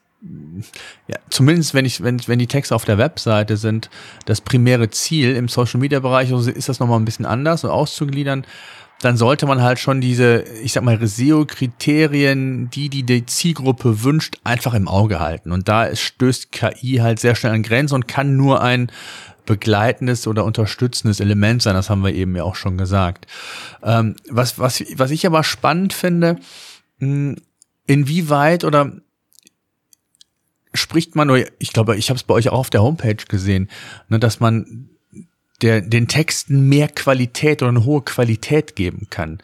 ja, 1.10 1.18
zumindest 1.30 1.74
wenn 1.74 1.84
ich, 1.84 2.02
wenn, 2.02 2.26
wenn 2.28 2.40
die 2.40 2.48
Texte 2.48 2.74
auf 2.74 2.86
der 2.86 2.98
Webseite 2.98 3.58
sind, 3.58 3.90
das 4.26 4.40
primäre 4.40 4.90
Ziel 4.90 5.36
im 5.36 5.50
Social 5.50 5.82
Media 5.82 6.00
Bereich, 6.00 6.32
also 6.32 6.50
ist 6.50 6.70
das 6.70 6.80
nochmal 6.80 6.98
ein 6.98 7.04
bisschen 7.04 7.26
anders 7.26 7.66
und 7.66 7.70
auszugliedern, 7.72 8.46
dann 9.02 9.18
sollte 9.18 9.46
man 9.46 9.62
halt 9.62 9.80
schon 9.80 10.00
diese, 10.00 10.46
ich 10.64 10.72
sag 10.72 10.84
mal, 10.86 10.98
SEO-Kriterien, 11.06 12.70
die, 12.70 12.88
die 12.88 13.04
die 13.04 13.26
Zielgruppe 13.26 14.06
wünscht, 14.06 14.38
einfach 14.46 14.74
im 14.74 14.88
Auge 14.88 15.20
halten. 15.20 15.52
Und 15.52 15.68
da 15.68 15.94
stößt 15.94 16.54
KI 16.54 17.00
halt 17.02 17.20
sehr 17.20 17.36
schnell 17.36 17.52
an 17.52 17.64
Grenzen 17.64 17.96
und 17.96 18.08
kann 18.08 18.38
nur 18.38 18.62
ein 18.62 18.90
begleitendes 19.46 20.28
oder 20.28 20.46
unterstützendes 20.46 21.20
Element 21.20 21.62
sein. 21.62 21.76
Das 21.76 21.90
haben 21.90 22.04
wir 22.04 22.14
eben 22.14 22.36
ja 22.36 22.44
auch 22.44 22.56
schon 22.56 22.78
gesagt. 22.78 23.28
Ähm, 23.84 24.16
was, 24.30 24.60
was, 24.60 24.84
was 24.96 25.12
ich 25.12 25.26
aber 25.26 25.44
spannend 25.44 25.94
finde, 25.94 26.38
mh, 27.00 27.36
inwieweit 27.86 28.64
oder 28.64 28.92
spricht 30.74 31.16
man, 31.16 31.30
ich 31.60 31.74
glaube, 31.74 31.98
ich 31.98 32.10
habe 32.10 32.18
es 32.18 32.24
bei 32.24 32.34
euch 32.34 32.50
auch 32.50 32.60
auf 32.60 32.70
der 32.70 32.82
Homepage 32.82 33.16
gesehen, 33.28 33.70
ne, 34.10 34.20
dass 34.20 34.40
man 34.40 34.90
der, 35.62 35.82
den 35.82 36.08
Texten 36.08 36.68
mehr 36.68 36.88
Qualität 36.88 37.62
oder 37.62 37.70
eine 37.70 37.86
hohe 37.86 38.02
Qualität 38.02 38.76
geben 38.76 39.08
kann. 39.10 39.40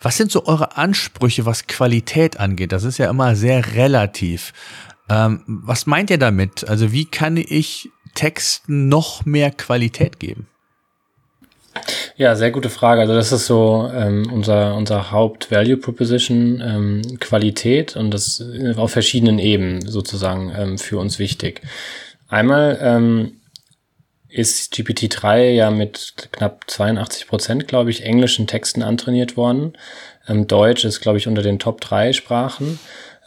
Was 0.00 0.16
sind 0.16 0.30
so 0.30 0.46
eure 0.46 0.76
Ansprüche, 0.76 1.46
was 1.46 1.66
Qualität 1.66 2.38
angeht? 2.38 2.72
Das 2.72 2.84
ist 2.84 2.98
ja 2.98 3.08
immer 3.08 3.34
sehr 3.34 3.74
relativ. 3.74 4.52
Ähm, 5.08 5.42
was 5.46 5.86
meint 5.86 6.10
ihr 6.10 6.18
damit? 6.18 6.68
Also 6.68 6.92
wie 6.92 7.06
kann 7.06 7.36
ich 7.36 7.90
Texten 8.16 8.88
noch 8.88 9.24
mehr 9.24 9.52
Qualität 9.52 10.18
geben? 10.18 10.48
Ja, 12.16 12.34
sehr 12.34 12.50
gute 12.50 12.70
Frage. 12.70 13.02
Also 13.02 13.14
das 13.14 13.32
ist 13.32 13.46
so 13.46 13.90
ähm, 13.94 14.30
unser, 14.32 14.74
unser 14.74 15.10
Haupt-Value 15.10 15.76
Proposition, 15.76 16.62
ähm, 16.64 17.18
Qualität 17.20 17.96
und 17.96 18.10
das 18.10 18.42
auf 18.76 18.90
verschiedenen 18.90 19.38
Ebenen 19.38 19.86
sozusagen 19.86 20.52
ähm, 20.56 20.78
für 20.78 20.98
uns 20.98 21.18
wichtig. 21.18 21.60
Einmal 22.28 22.78
ähm, 22.80 23.40
ist 24.28 24.74
GPT-3 24.74 25.50
ja 25.50 25.70
mit 25.70 26.14
knapp 26.32 26.64
82 26.66 27.26
Prozent, 27.26 27.68
glaube 27.68 27.90
ich, 27.90 28.04
englischen 28.04 28.46
Texten 28.46 28.82
antrainiert 28.82 29.36
worden. 29.36 29.74
Ähm, 30.28 30.46
Deutsch 30.46 30.84
ist, 30.84 31.00
glaube 31.00 31.18
ich, 31.18 31.28
unter 31.28 31.42
den 31.42 31.58
Top 31.58 31.80
3 31.80 32.12
Sprachen. 32.12 32.78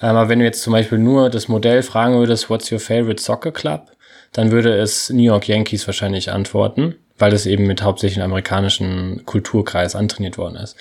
Ähm, 0.01 0.15
aber 0.15 0.29
wenn 0.29 0.39
du 0.39 0.45
jetzt 0.45 0.61
zum 0.61 0.73
Beispiel 0.73 0.97
nur 0.97 1.29
das 1.29 1.47
Modell 1.47 1.83
fragen 1.83 2.15
würdest, 2.17 2.49
what's 2.49 2.71
your 2.71 2.79
favorite 2.79 3.21
soccer 3.21 3.51
club? 3.51 3.91
Dann 4.33 4.51
würde 4.51 4.75
es 4.77 5.09
New 5.09 5.23
York 5.23 5.47
Yankees 5.47 5.87
wahrscheinlich 5.87 6.31
antworten 6.31 6.95
weil 7.19 7.33
es 7.33 7.45
eben 7.45 7.67
mit 7.67 7.83
hauptsächlich 7.83 8.23
amerikanischen 8.23 9.25
Kulturkreis 9.25 9.95
antrainiert 9.95 10.37
worden 10.37 10.55
ist. 10.55 10.75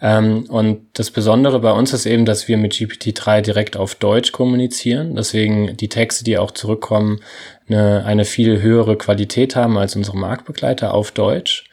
Ähm, 0.00 0.46
und 0.48 0.86
das 0.94 1.10
Besondere 1.10 1.60
bei 1.60 1.70
uns 1.70 1.92
ist 1.92 2.06
eben, 2.06 2.24
dass 2.24 2.48
wir 2.48 2.56
mit 2.56 2.72
GPT-3 2.72 3.42
direkt 3.42 3.76
auf 3.76 3.94
Deutsch 3.94 4.32
kommunizieren. 4.32 5.14
Deswegen 5.14 5.76
die 5.76 5.88
Texte, 5.88 6.24
die 6.24 6.38
auch 6.38 6.50
zurückkommen, 6.50 7.20
eine, 7.68 8.04
eine 8.04 8.24
viel 8.24 8.60
höhere 8.60 8.96
Qualität 8.96 9.54
haben 9.54 9.78
als 9.78 9.94
unsere 9.94 10.16
Marktbegleiter 10.16 10.94
auf 10.94 11.12
Deutsch. 11.12 11.64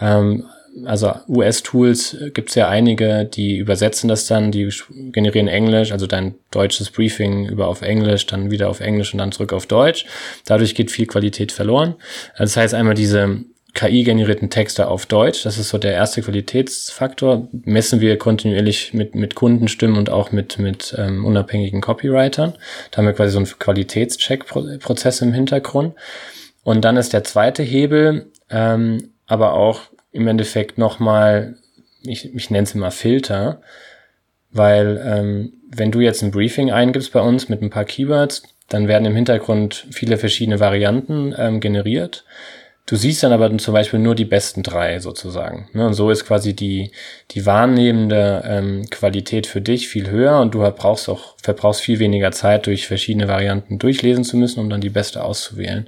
Ähm, 0.00 0.44
also 0.84 1.12
US-Tools 1.28 2.16
gibt 2.34 2.50
es 2.50 2.54
ja 2.54 2.68
einige, 2.68 3.24
die 3.24 3.56
übersetzen 3.56 4.08
das 4.08 4.26
dann, 4.26 4.52
die 4.52 4.70
generieren 5.12 5.48
Englisch, 5.48 5.92
also 5.92 6.06
dein 6.06 6.34
deutsches 6.50 6.90
Briefing 6.90 7.48
über 7.48 7.68
auf 7.68 7.82
Englisch, 7.82 8.26
dann 8.26 8.50
wieder 8.50 8.68
auf 8.68 8.80
Englisch 8.80 9.12
und 9.12 9.18
dann 9.18 9.32
zurück 9.32 9.52
auf 9.52 9.66
Deutsch. 9.66 10.06
Dadurch 10.44 10.74
geht 10.74 10.90
viel 10.90 11.06
Qualität 11.06 11.52
verloren. 11.52 11.94
Das 12.36 12.56
heißt 12.56 12.74
einmal 12.74 12.94
diese 12.94 13.44
KI-generierten 13.74 14.50
Texte 14.50 14.88
auf 14.88 15.06
Deutsch. 15.06 15.44
Das 15.44 15.58
ist 15.58 15.68
so 15.68 15.78
der 15.78 15.92
erste 15.92 16.22
Qualitätsfaktor. 16.22 17.48
Messen 17.52 18.00
wir 18.00 18.18
kontinuierlich 18.18 18.92
mit, 18.94 19.14
mit 19.14 19.34
Kundenstimmen 19.34 19.96
und 19.96 20.10
auch 20.10 20.32
mit, 20.32 20.58
mit 20.58 20.94
ähm, 20.98 21.24
unabhängigen 21.24 21.80
Copywritern. 21.80 22.54
Da 22.90 22.98
haben 22.98 23.06
wir 23.06 23.12
quasi 23.12 23.32
so 23.32 23.38
einen 23.38 23.46
Qualitätscheck-Prozess 23.46 25.20
im 25.20 25.32
Hintergrund. 25.32 25.94
Und 26.64 26.84
dann 26.84 26.96
ist 26.96 27.12
der 27.12 27.24
zweite 27.24 27.62
Hebel, 27.62 28.32
ähm, 28.50 29.12
aber 29.26 29.52
auch 29.52 29.82
im 30.12 30.26
Endeffekt 30.26 30.78
nochmal, 30.78 31.56
ich, 32.02 32.34
ich 32.34 32.50
nenne 32.50 32.64
es 32.64 32.74
immer 32.74 32.90
Filter, 32.90 33.60
weil 34.50 35.00
ähm, 35.04 35.52
wenn 35.70 35.90
du 35.90 36.00
jetzt 36.00 36.22
ein 36.22 36.30
Briefing 36.30 36.70
eingibst 36.70 37.12
bei 37.12 37.20
uns 37.20 37.48
mit 37.48 37.62
ein 37.62 37.70
paar 37.70 37.84
Keywords, 37.84 38.42
dann 38.68 38.88
werden 38.88 39.06
im 39.06 39.14
Hintergrund 39.14 39.86
viele 39.90 40.18
verschiedene 40.18 40.60
Varianten 40.60 41.34
ähm, 41.36 41.60
generiert. 41.60 42.24
Du 42.88 42.96
siehst 42.96 43.22
dann 43.22 43.32
aber 43.32 43.54
zum 43.58 43.74
Beispiel 43.74 44.00
nur 44.00 44.14
die 44.14 44.24
besten 44.24 44.62
drei 44.62 44.98
sozusagen. 44.98 45.68
Ne? 45.74 45.86
Und 45.86 45.92
so 45.92 46.10
ist 46.10 46.24
quasi 46.24 46.56
die, 46.56 46.90
die 47.32 47.44
wahrnehmende 47.44 48.42
ähm, 48.46 48.86
Qualität 48.88 49.46
für 49.46 49.60
dich 49.60 49.88
viel 49.88 50.08
höher 50.08 50.40
und 50.40 50.54
du 50.54 50.60
brauchst 50.70 51.10
auch, 51.10 51.34
verbrauchst 51.42 51.82
viel 51.82 51.98
weniger 51.98 52.32
Zeit, 52.32 52.66
durch 52.66 52.86
verschiedene 52.86 53.28
Varianten 53.28 53.78
durchlesen 53.78 54.24
zu 54.24 54.38
müssen, 54.38 54.60
um 54.60 54.70
dann 54.70 54.80
die 54.80 54.88
beste 54.88 55.22
auszuwählen. 55.22 55.86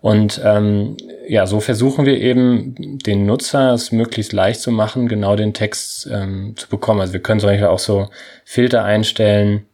Und 0.00 0.40
ähm, 0.44 0.96
ja, 1.28 1.46
so 1.46 1.60
versuchen 1.60 2.04
wir 2.04 2.20
eben 2.20 2.98
den 2.98 3.26
Nutzer 3.26 3.72
es 3.72 3.92
möglichst 3.92 4.32
leicht 4.32 4.60
zu 4.60 4.72
machen, 4.72 5.06
genau 5.06 5.36
den 5.36 5.54
Text 5.54 6.08
ähm, 6.12 6.54
zu 6.56 6.68
bekommen. 6.68 7.00
Also 7.00 7.12
wir 7.12 7.22
können 7.22 7.38
zum 7.38 7.50
Beispiel 7.50 7.68
auch 7.68 7.78
so 7.78 8.08
Filter 8.44 8.82
einstellen, 8.82 9.66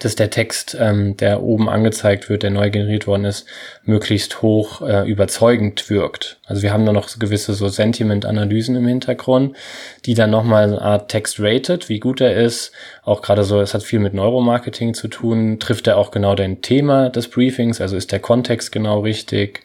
dass 0.00 0.14
der 0.14 0.30
Text, 0.30 0.76
ähm, 0.78 1.16
der 1.16 1.42
oben 1.42 1.68
angezeigt 1.68 2.28
wird, 2.28 2.42
der 2.42 2.50
neu 2.50 2.70
generiert 2.70 3.06
worden 3.06 3.24
ist, 3.24 3.46
möglichst 3.84 4.42
hoch 4.42 4.82
äh, 4.82 5.08
überzeugend 5.08 5.88
wirkt. 5.90 6.38
Also 6.46 6.62
wir 6.62 6.72
haben 6.72 6.86
da 6.86 6.92
noch 6.92 7.08
gewisse 7.18 7.54
so 7.54 7.68
Sentiment-Analysen 7.68 8.76
im 8.76 8.86
Hintergrund, 8.86 9.56
die 10.04 10.14
dann 10.14 10.30
nochmal 10.30 10.64
eine 10.64 10.82
Art 10.82 11.10
Text 11.10 11.40
rated, 11.40 11.88
wie 11.88 12.00
gut 12.00 12.20
er 12.20 12.34
ist. 12.36 12.72
Auch 13.02 13.22
gerade 13.22 13.44
so, 13.44 13.60
es 13.60 13.74
hat 13.74 13.82
viel 13.82 13.98
mit 13.98 14.14
Neuromarketing 14.14 14.94
zu 14.94 15.08
tun. 15.08 15.58
Trifft 15.58 15.86
er 15.86 15.96
auch 15.96 16.10
genau 16.10 16.34
dein 16.34 16.60
Thema 16.62 17.08
des 17.08 17.28
Briefings? 17.28 17.80
Also 17.80 17.96
ist 17.96 18.12
der 18.12 18.20
Kontext 18.20 18.70
genau 18.72 19.00
richtig? 19.00 19.62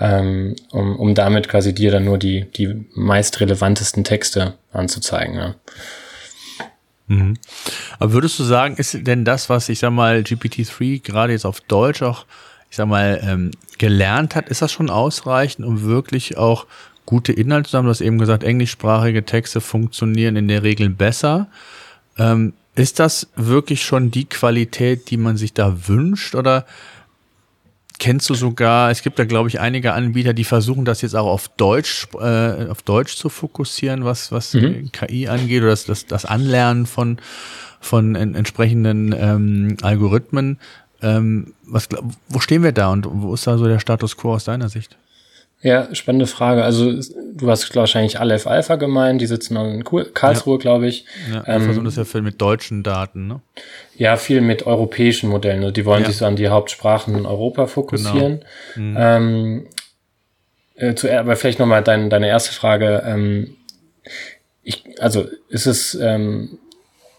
Ähm, 0.00 0.56
um, 0.72 0.96
um 0.96 1.14
damit 1.14 1.48
quasi 1.48 1.74
dir 1.74 1.90
dann 1.90 2.04
nur 2.04 2.18
die, 2.18 2.46
die 2.52 2.86
meist 2.94 3.40
relevantesten 3.40 4.02
Texte 4.02 4.54
anzuzeigen. 4.72 5.36
Ja. 5.36 5.54
Mhm. 7.08 7.34
Aber 7.98 8.12
würdest 8.12 8.38
du 8.38 8.44
sagen, 8.44 8.76
ist 8.76 9.06
denn 9.06 9.24
das, 9.24 9.48
was 9.48 9.68
ich 9.68 9.80
sag 9.80 9.90
mal 9.90 10.20
GPT-3 10.20 11.02
gerade 11.02 11.32
jetzt 11.32 11.46
auf 11.46 11.60
Deutsch 11.62 12.02
auch, 12.02 12.26
ich 12.70 12.76
sag 12.76 12.86
mal, 12.86 13.20
ähm, 13.22 13.50
gelernt 13.78 14.34
hat, 14.34 14.48
ist 14.48 14.62
das 14.62 14.72
schon 14.72 14.90
ausreichend, 14.90 15.66
um 15.66 15.82
wirklich 15.82 16.36
auch 16.36 16.66
gute 17.06 17.32
Inhalte 17.32 17.70
zu 17.70 17.78
haben? 17.78 17.86
Du 17.86 17.90
hast 17.90 18.02
eben 18.02 18.18
gesagt, 18.18 18.44
englischsprachige 18.44 19.24
Texte 19.24 19.60
funktionieren 19.60 20.36
in 20.36 20.48
der 20.48 20.62
Regel 20.62 20.90
besser. 20.90 21.48
Ähm, 22.18 22.52
ist 22.74 23.00
das 23.00 23.28
wirklich 23.34 23.82
schon 23.82 24.10
die 24.10 24.26
Qualität, 24.26 25.10
die 25.10 25.16
man 25.16 25.36
sich 25.36 25.52
da 25.52 25.88
wünscht 25.88 26.34
oder 26.34 26.64
kennst 27.98 28.30
du 28.30 28.34
sogar, 28.34 28.90
es 28.90 29.02
gibt 29.02 29.18
da 29.18 29.24
glaube 29.24 29.48
ich 29.48 29.60
einige 29.60 29.92
Anbieter, 29.92 30.32
die 30.32 30.44
versuchen 30.44 30.84
das 30.84 31.02
jetzt 31.02 31.14
auch 31.14 31.26
auf 31.26 31.48
Deutsch, 31.48 32.08
äh, 32.20 32.68
auf 32.68 32.82
Deutsch 32.82 33.16
zu 33.16 33.28
fokussieren, 33.28 34.04
was, 34.04 34.32
was 34.32 34.54
mhm. 34.54 34.90
KI 34.92 35.28
angeht 35.28 35.62
oder 35.62 35.70
das, 35.70 35.84
das, 35.84 36.06
das 36.06 36.24
Anlernen 36.24 36.86
von, 36.86 37.18
von 37.80 38.14
en, 38.14 38.34
entsprechenden 38.34 39.14
ähm, 39.18 39.76
Algorithmen. 39.82 40.58
Ähm, 41.00 41.54
was, 41.64 41.88
wo 42.28 42.40
stehen 42.40 42.62
wir 42.62 42.72
da 42.72 42.90
und 42.90 43.06
wo 43.08 43.34
ist 43.34 43.46
da 43.46 43.58
so 43.58 43.66
der 43.66 43.78
Status 43.78 44.16
quo 44.16 44.34
aus 44.34 44.44
deiner 44.44 44.68
Sicht? 44.68 44.96
Ja, 45.60 45.92
spannende 45.92 46.28
Frage. 46.28 46.62
Also 46.62 46.92
du 47.34 47.50
hast 47.50 47.74
wahrscheinlich 47.74 48.20
Aleph 48.20 48.46
Alpha 48.46 48.76
gemeint, 48.76 49.20
die 49.20 49.26
sitzen 49.26 49.56
in 49.56 49.84
Karlsruhe, 50.14 50.54
ja. 50.54 50.60
glaube 50.60 50.86
ich. 50.86 51.04
Ja, 51.32 51.42
ähm, 51.48 51.64
versuchen 51.64 51.84
das 51.84 51.96
ja 51.96 52.04
viel 52.04 52.22
mit 52.22 52.40
deutschen 52.40 52.84
Daten, 52.84 53.26
ne? 53.26 53.40
Ja, 53.96 54.16
viel 54.16 54.40
mit 54.40 54.66
europäischen 54.66 55.28
Modellen. 55.28 55.60
Also 55.60 55.72
die 55.72 55.84
wollen 55.84 56.02
ja. 56.02 56.08
sich 56.08 56.18
so 56.18 56.26
an 56.26 56.36
die 56.36 56.48
Hauptsprachen 56.48 57.16
in 57.16 57.26
Europa 57.26 57.66
fokussieren. 57.66 58.44
Genau. 58.76 58.90
Mhm. 58.90 58.96
Ähm, 58.98 59.66
äh, 60.76 60.94
zu, 60.94 61.12
aber 61.12 61.34
vielleicht 61.34 61.58
nochmal 61.58 61.82
dein, 61.82 62.08
deine 62.08 62.28
erste 62.28 62.52
Frage. 62.52 63.02
Ähm, 63.04 63.56
ich, 64.62 64.84
also 65.00 65.26
ist 65.48 65.66
es 65.66 65.94
ähm, 65.96 66.58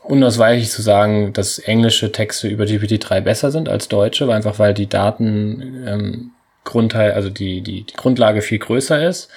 unausweichlich 0.03 0.71
zu 0.71 0.81
sagen, 0.81 1.33
dass 1.33 1.59
englische 1.59 2.13
Texte 2.13 2.47
über 2.47 2.63
GPT-3 2.63 3.19
besser 3.19 3.51
sind 3.51 3.67
als 3.67 3.89
deutsche, 3.89 4.33
einfach 4.33 4.59
weil 4.59 4.73
die 4.73 4.87
Daten 4.87 5.83
ähm, 5.85 6.31
Grundteil, 6.69 7.11
also 7.11 7.29
die, 7.29 7.61
die, 7.61 7.83
die 7.83 7.95
Grundlage 7.95 8.41
viel 8.41 8.59
größer 8.59 9.07
ist. 9.07 9.29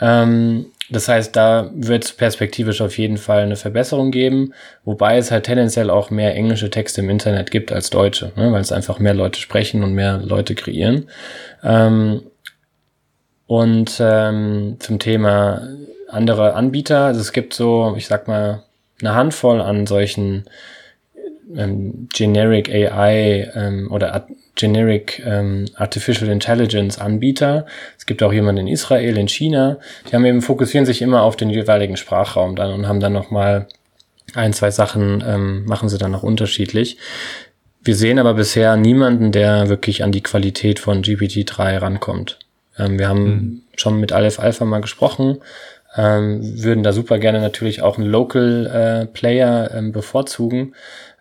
Ähm, 0.00 0.66
das 0.88 1.08
heißt, 1.08 1.34
da 1.34 1.70
wird 1.74 2.04
es 2.04 2.12
perspektivisch 2.12 2.80
auf 2.80 2.96
jeden 2.98 3.16
Fall 3.16 3.42
eine 3.42 3.56
Verbesserung 3.56 4.10
geben, 4.12 4.52
wobei 4.84 5.18
es 5.18 5.30
halt 5.30 5.44
tendenziell 5.44 5.90
auch 5.90 6.10
mehr 6.10 6.34
englische 6.36 6.70
Texte 6.70 7.00
im 7.00 7.10
Internet 7.10 7.50
gibt 7.50 7.72
als 7.72 7.90
deutsche, 7.90 8.32
ne, 8.36 8.52
weil 8.52 8.60
es 8.60 8.72
einfach 8.72 9.00
mehr 9.00 9.14
Leute 9.14 9.40
sprechen 9.40 9.82
und 9.82 9.94
mehr 9.94 10.18
Leute 10.18 10.54
kreieren. 10.54 11.08
Ähm, 11.64 12.22
und 13.46 13.96
ähm, 14.00 14.76
zum 14.78 14.98
Thema 14.98 15.68
andere 16.08 16.54
Anbieter, 16.54 17.06
also 17.06 17.20
es 17.20 17.32
gibt 17.32 17.52
so, 17.54 17.94
ich 17.96 18.06
sag 18.06 18.28
mal, 18.28 18.62
eine 19.00 19.14
Handvoll 19.14 19.60
an 19.60 19.86
solchen 19.86 20.44
ähm, 21.54 22.08
Generic 22.12 22.68
AI 22.68 23.50
ähm, 23.54 23.90
oder 23.90 24.26
Generic 24.54 25.22
ähm, 25.24 25.66
Artificial 25.74 26.30
Intelligence 26.30 26.98
Anbieter. 26.98 27.66
Es 27.98 28.06
gibt 28.06 28.22
auch 28.22 28.32
jemanden 28.32 28.62
in 28.62 28.72
Israel, 28.72 29.16
in 29.18 29.28
China. 29.28 29.78
Die 30.08 30.14
haben 30.14 30.24
eben 30.24 30.42
fokussieren 30.42 30.86
sich 30.86 31.02
immer 31.02 31.22
auf 31.22 31.36
den 31.36 31.50
jeweiligen 31.50 31.96
Sprachraum 31.96 32.56
dann 32.56 32.72
und 32.72 32.88
haben 32.88 33.00
dann 33.00 33.12
noch 33.12 33.30
mal 33.30 33.68
ein, 34.34 34.52
zwei 34.52 34.70
Sachen 34.70 35.22
ähm, 35.26 35.64
machen 35.66 35.88
sie 35.88 35.98
dann 35.98 36.10
noch 36.10 36.22
unterschiedlich. 36.22 36.98
Wir 37.82 37.94
sehen 37.94 38.18
aber 38.18 38.34
bisher 38.34 38.76
niemanden, 38.76 39.30
der 39.30 39.68
wirklich 39.68 40.02
an 40.02 40.10
die 40.10 40.22
Qualität 40.22 40.80
von 40.80 41.02
GPT-3 41.02 41.80
rankommt. 41.80 42.38
Ähm, 42.78 42.98
wir 42.98 43.08
haben 43.08 43.24
mhm. 43.24 43.62
schon 43.76 44.00
mit 44.00 44.12
Aleph 44.12 44.40
Alpha 44.40 44.64
mal 44.64 44.80
gesprochen, 44.80 45.38
ähm, 45.96 46.40
würden 46.62 46.82
da 46.82 46.92
super 46.92 47.18
gerne 47.18 47.40
natürlich 47.40 47.82
auch 47.82 47.96
einen 47.96 48.08
Local 48.08 48.66
äh, 48.66 49.06
Player 49.06 49.70
ähm, 49.74 49.92
bevorzugen. 49.92 50.74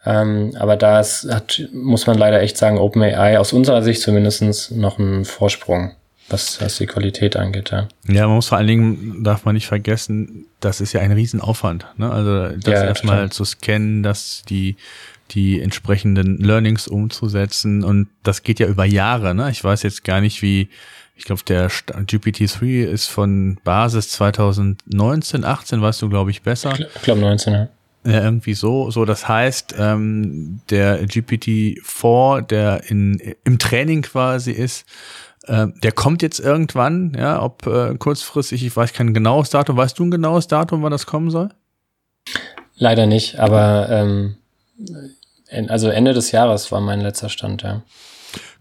Ähm, 0.06 0.56
aber 0.60 0.76
da 0.76 1.00
ist, 1.00 1.28
hat, 1.32 1.62
muss 1.74 2.06
man 2.08 2.18
leider 2.18 2.41
echt 2.41 2.58
sagen, 2.58 2.78
OpenAI 2.78 3.39
aus 3.39 3.54
unserer 3.54 3.82
Sicht 3.82 4.02
zumindestens 4.02 4.72
noch 4.72 5.00
einen 5.00 5.26
Vorsprung, 5.26 5.96
was, 6.30 6.62
was 6.62 6.78
die 6.78 6.86
Qualität 6.86 7.36
angeht. 7.36 7.72
Ja. 7.72 7.88
ja, 8.08 8.28
man 8.28 8.36
muss 8.36 8.48
vor 8.48 8.58
allen 8.58 8.68
Dingen, 8.68 9.24
darf 9.24 9.46
man 9.46 9.56
nicht 9.56 9.68
vergessen, 9.68 10.46
das 10.60 10.82
ist 10.82 10.94
ja 10.94 11.02
ein 11.02 11.12
Riesenaufwand. 11.12 11.86
Ne? 11.98 12.12
Also 12.12 12.56
das 12.58 12.74
ja, 12.74 12.86
erstmal 12.86 13.32
zu 13.32 13.46
scannen, 13.46 14.04
dass 14.04 14.44
die 14.48 14.76
die 15.32 15.60
entsprechenden 15.60 16.38
Learnings 16.38 16.88
umzusetzen 16.88 17.84
und 17.84 18.10
das 18.21 18.44
geht 18.44 18.60
ja 18.60 18.67
über 18.67 18.86
Jahre. 18.86 19.34
Ne? 19.34 19.50
Ich 19.50 19.63
weiß 19.63 19.82
jetzt 19.82 20.04
gar 20.04 20.21
nicht, 20.21 20.44
wie 20.44 20.69
ich 21.17 21.23
glaube, 21.23 21.44
der 21.48 21.69
GPT-3 21.69 22.84
ist 22.84 23.08
von 23.08 23.58
Basis 23.63 24.10
2019, 24.10 25.46
18, 25.46 25.82
weißt 25.82 26.02
du, 26.02 26.10
glaube 26.10 26.29
ich, 26.32 26.42
besser. 26.42 26.77
Ich 26.77 27.02
glaube 27.04 27.21
19, 27.21 27.54
ja. 27.54 27.67
Ja, 28.06 28.23
irgendwie 28.23 28.53
so. 28.53 28.91
So, 28.91 29.03
das 29.03 29.27
heißt, 29.27 29.75
ähm, 29.79 30.62
der 30.69 31.06
GPT-4, 31.08 32.41
der 32.41 32.83
in, 32.89 33.19
im 33.43 33.58
Training 33.58 34.03
quasi 34.03 34.51
ist, 34.51 34.85
äh, 35.47 35.67
der 35.81 35.91
kommt 35.91 36.21
jetzt 36.21 36.39
irgendwann, 36.39 37.15
ja, 37.17 37.41
ob 37.41 37.65
äh, 37.65 37.95
kurzfristig, 37.97 38.63
ich 38.63 38.75
weiß 38.75 38.93
kein 38.93 39.15
genaues 39.15 39.49
Datum. 39.49 39.75
Weißt 39.75 39.97
du 39.97 40.06
ein 40.06 40.12
genaues 40.12 40.47
Datum, 40.47 40.83
wann 40.83 40.91
das 40.91 41.08
kommen 41.08 41.31
soll? 41.31 41.49
Leider 42.77 43.08
nicht, 43.08 43.39
aber 43.39 43.89
ähm, 43.89 44.35
also 45.69 45.89
Ende 45.89 46.13
des 46.13 46.31
Jahres 46.31 46.71
war 46.71 46.81
mein 46.81 47.01
letzter 47.01 47.29
Stand, 47.29 47.63
ja. 47.63 47.81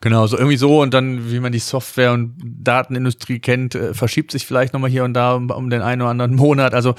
Genau, 0.00 0.26
so 0.26 0.36
irgendwie 0.36 0.56
so 0.56 0.82
und 0.82 0.92
dann, 0.92 1.30
wie 1.32 1.40
man 1.40 1.50
die 1.50 1.58
Software- 1.58 2.12
und 2.12 2.36
Datenindustrie 2.38 3.40
kennt, 3.40 3.74
äh, 3.74 3.94
verschiebt 3.94 4.30
sich 4.30 4.46
vielleicht 4.46 4.72
nochmal 4.72 4.90
hier 4.90 5.04
und 5.04 5.14
da 5.14 5.34
um, 5.34 5.50
um 5.50 5.70
den 5.70 5.82
einen 5.82 6.02
oder 6.02 6.10
anderen 6.10 6.34
Monat. 6.34 6.74
Also 6.74 6.94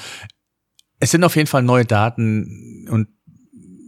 es 1.06 1.12
sind 1.12 1.24
auf 1.24 1.36
jeden 1.36 1.46
Fall 1.46 1.62
neue 1.62 1.86
Daten 1.86 2.88
und 2.90 3.08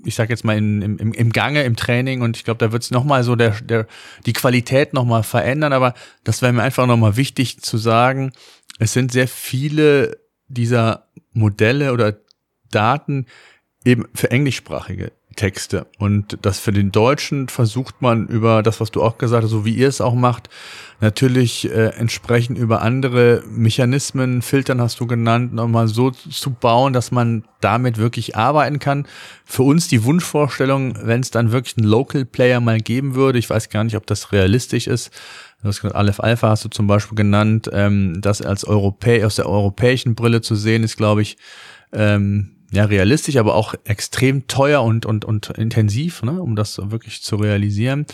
ich 0.06 0.14
sag 0.14 0.30
jetzt 0.30 0.46
mal 0.46 0.56
in, 0.56 0.84
im, 0.84 1.14
im 1.14 1.34
Gange, 1.34 1.64
im 1.64 1.76
Training 1.76 2.22
und 2.22 2.38
ich 2.38 2.44
glaube, 2.44 2.64
da 2.64 2.72
wird 2.72 2.84
es 2.84 2.92
nochmal 2.92 3.24
so 3.24 3.36
der, 3.36 3.60
der, 3.60 3.88
die 4.28 4.34
Qualität 4.34 4.94
nochmal 4.94 5.24
verändern, 5.24 5.74
aber 5.74 5.96
das 6.24 6.44
wäre 6.44 6.54
mir 6.54 6.62
einfach 6.62 6.86
nochmal 6.86 7.18
wichtig 7.18 7.60
zu 7.60 7.80
sagen, 7.80 8.34
es 8.78 8.94
sind 8.94 9.12
sehr 9.12 9.28
viele 9.28 10.20
dieser 10.48 11.08
Modelle 11.34 11.92
oder 11.92 12.18
Daten 12.70 13.26
eben 13.84 14.06
für 14.14 14.30
englischsprachige 14.30 15.12
Texte. 15.38 15.88
Und 15.98 16.38
das 16.42 16.60
für 16.60 16.74
den 16.74 16.92
Deutschen 16.92 17.48
versucht 17.48 18.02
man 18.02 18.28
über 18.28 18.62
das, 18.62 18.82
was 18.82 18.92
du 18.92 19.02
auch 19.02 19.18
gesagt 19.18 19.44
hast, 19.44 19.52
so 19.52 19.64
wie 19.64 19.74
ihr 19.74 19.88
es 19.88 20.02
auch 20.02 20.16
macht, 20.16 20.50
natürlich 21.00 21.72
äh, 21.72 21.92
entsprechend 21.98 22.58
über 22.58 22.82
andere 22.82 23.44
Mechanismen, 23.50 24.42
Filtern 24.42 24.82
hast 24.82 25.00
du 25.00 25.08
genannt, 25.08 25.54
nochmal 25.54 25.88
so 25.88 26.12
zu 26.12 26.50
bauen, 26.50 26.92
dass 26.92 27.12
man 27.12 27.46
damit 27.62 27.98
wirklich 27.98 28.36
arbeiten 28.36 28.80
kann. 28.80 29.08
Für 29.46 29.64
uns 29.64 29.88
die 29.88 30.04
Wunschvorstellung, 30.04 30.98
wenn 31.02 31.22
es 31.22 31.32
dann 31.32 31.54
wirklich 31.54 31.78
einen 31.78 31.88
Local 31.88 32.26
Player 32.26 32.60
mal 32.60 32.80
geben 32.80 33.16
würde, 33.16 33.40
ich 33.40 33.50
weiß 33.50 33.70
gar 33.70 33.86
nicht, 33.86 33.96
ob 33.96 34.06
das 34.06 34.34
realistisch 34.34 34.88
ist, 34.88 35.12
Du 35.62 35.68
hast 35.70 35.82
gesagt, 35.82 35.96
Aleph 35.96 36.20
Alpha 36.20 36.50
hast 36.50 36.66
du 36.66 36.70
zum 36.70 36.86
Beispiel 36.86 37.16
genannt, 37.16 37.68
ähm, 37.74 38.22
das 38.22 38.44
als 38.44 38.64
Europä 38.64 39.26
aus 39.26 39.38
der 39.38 39.50
europäischen 39.50 40.14
Brille 40.14 40.42
zu 40.42 40.54
sehen, 40.54 40.84
ist, 40.84 40.98
glaube 40.98 41.24
ich, 41.24 41.38
ähm, 41.94 42.57
ja, 42.72 42.86
realistisch, 42.86 43.38
aber 43.38 43.56
auch 43.56 43.76
extrem 43.86 44.48
teuer 44.48 44.84
und, 44.84 45.06
und, 45.06 45.26
und 45.26 45.50
intensiv, 45.52 46.24
ne, 46.24 46.42
um 46.42 46.56
das 46.56 46.78
wirklich 46.92 47.22
zu 47.24 47.38
realisieren. 47.38 48.06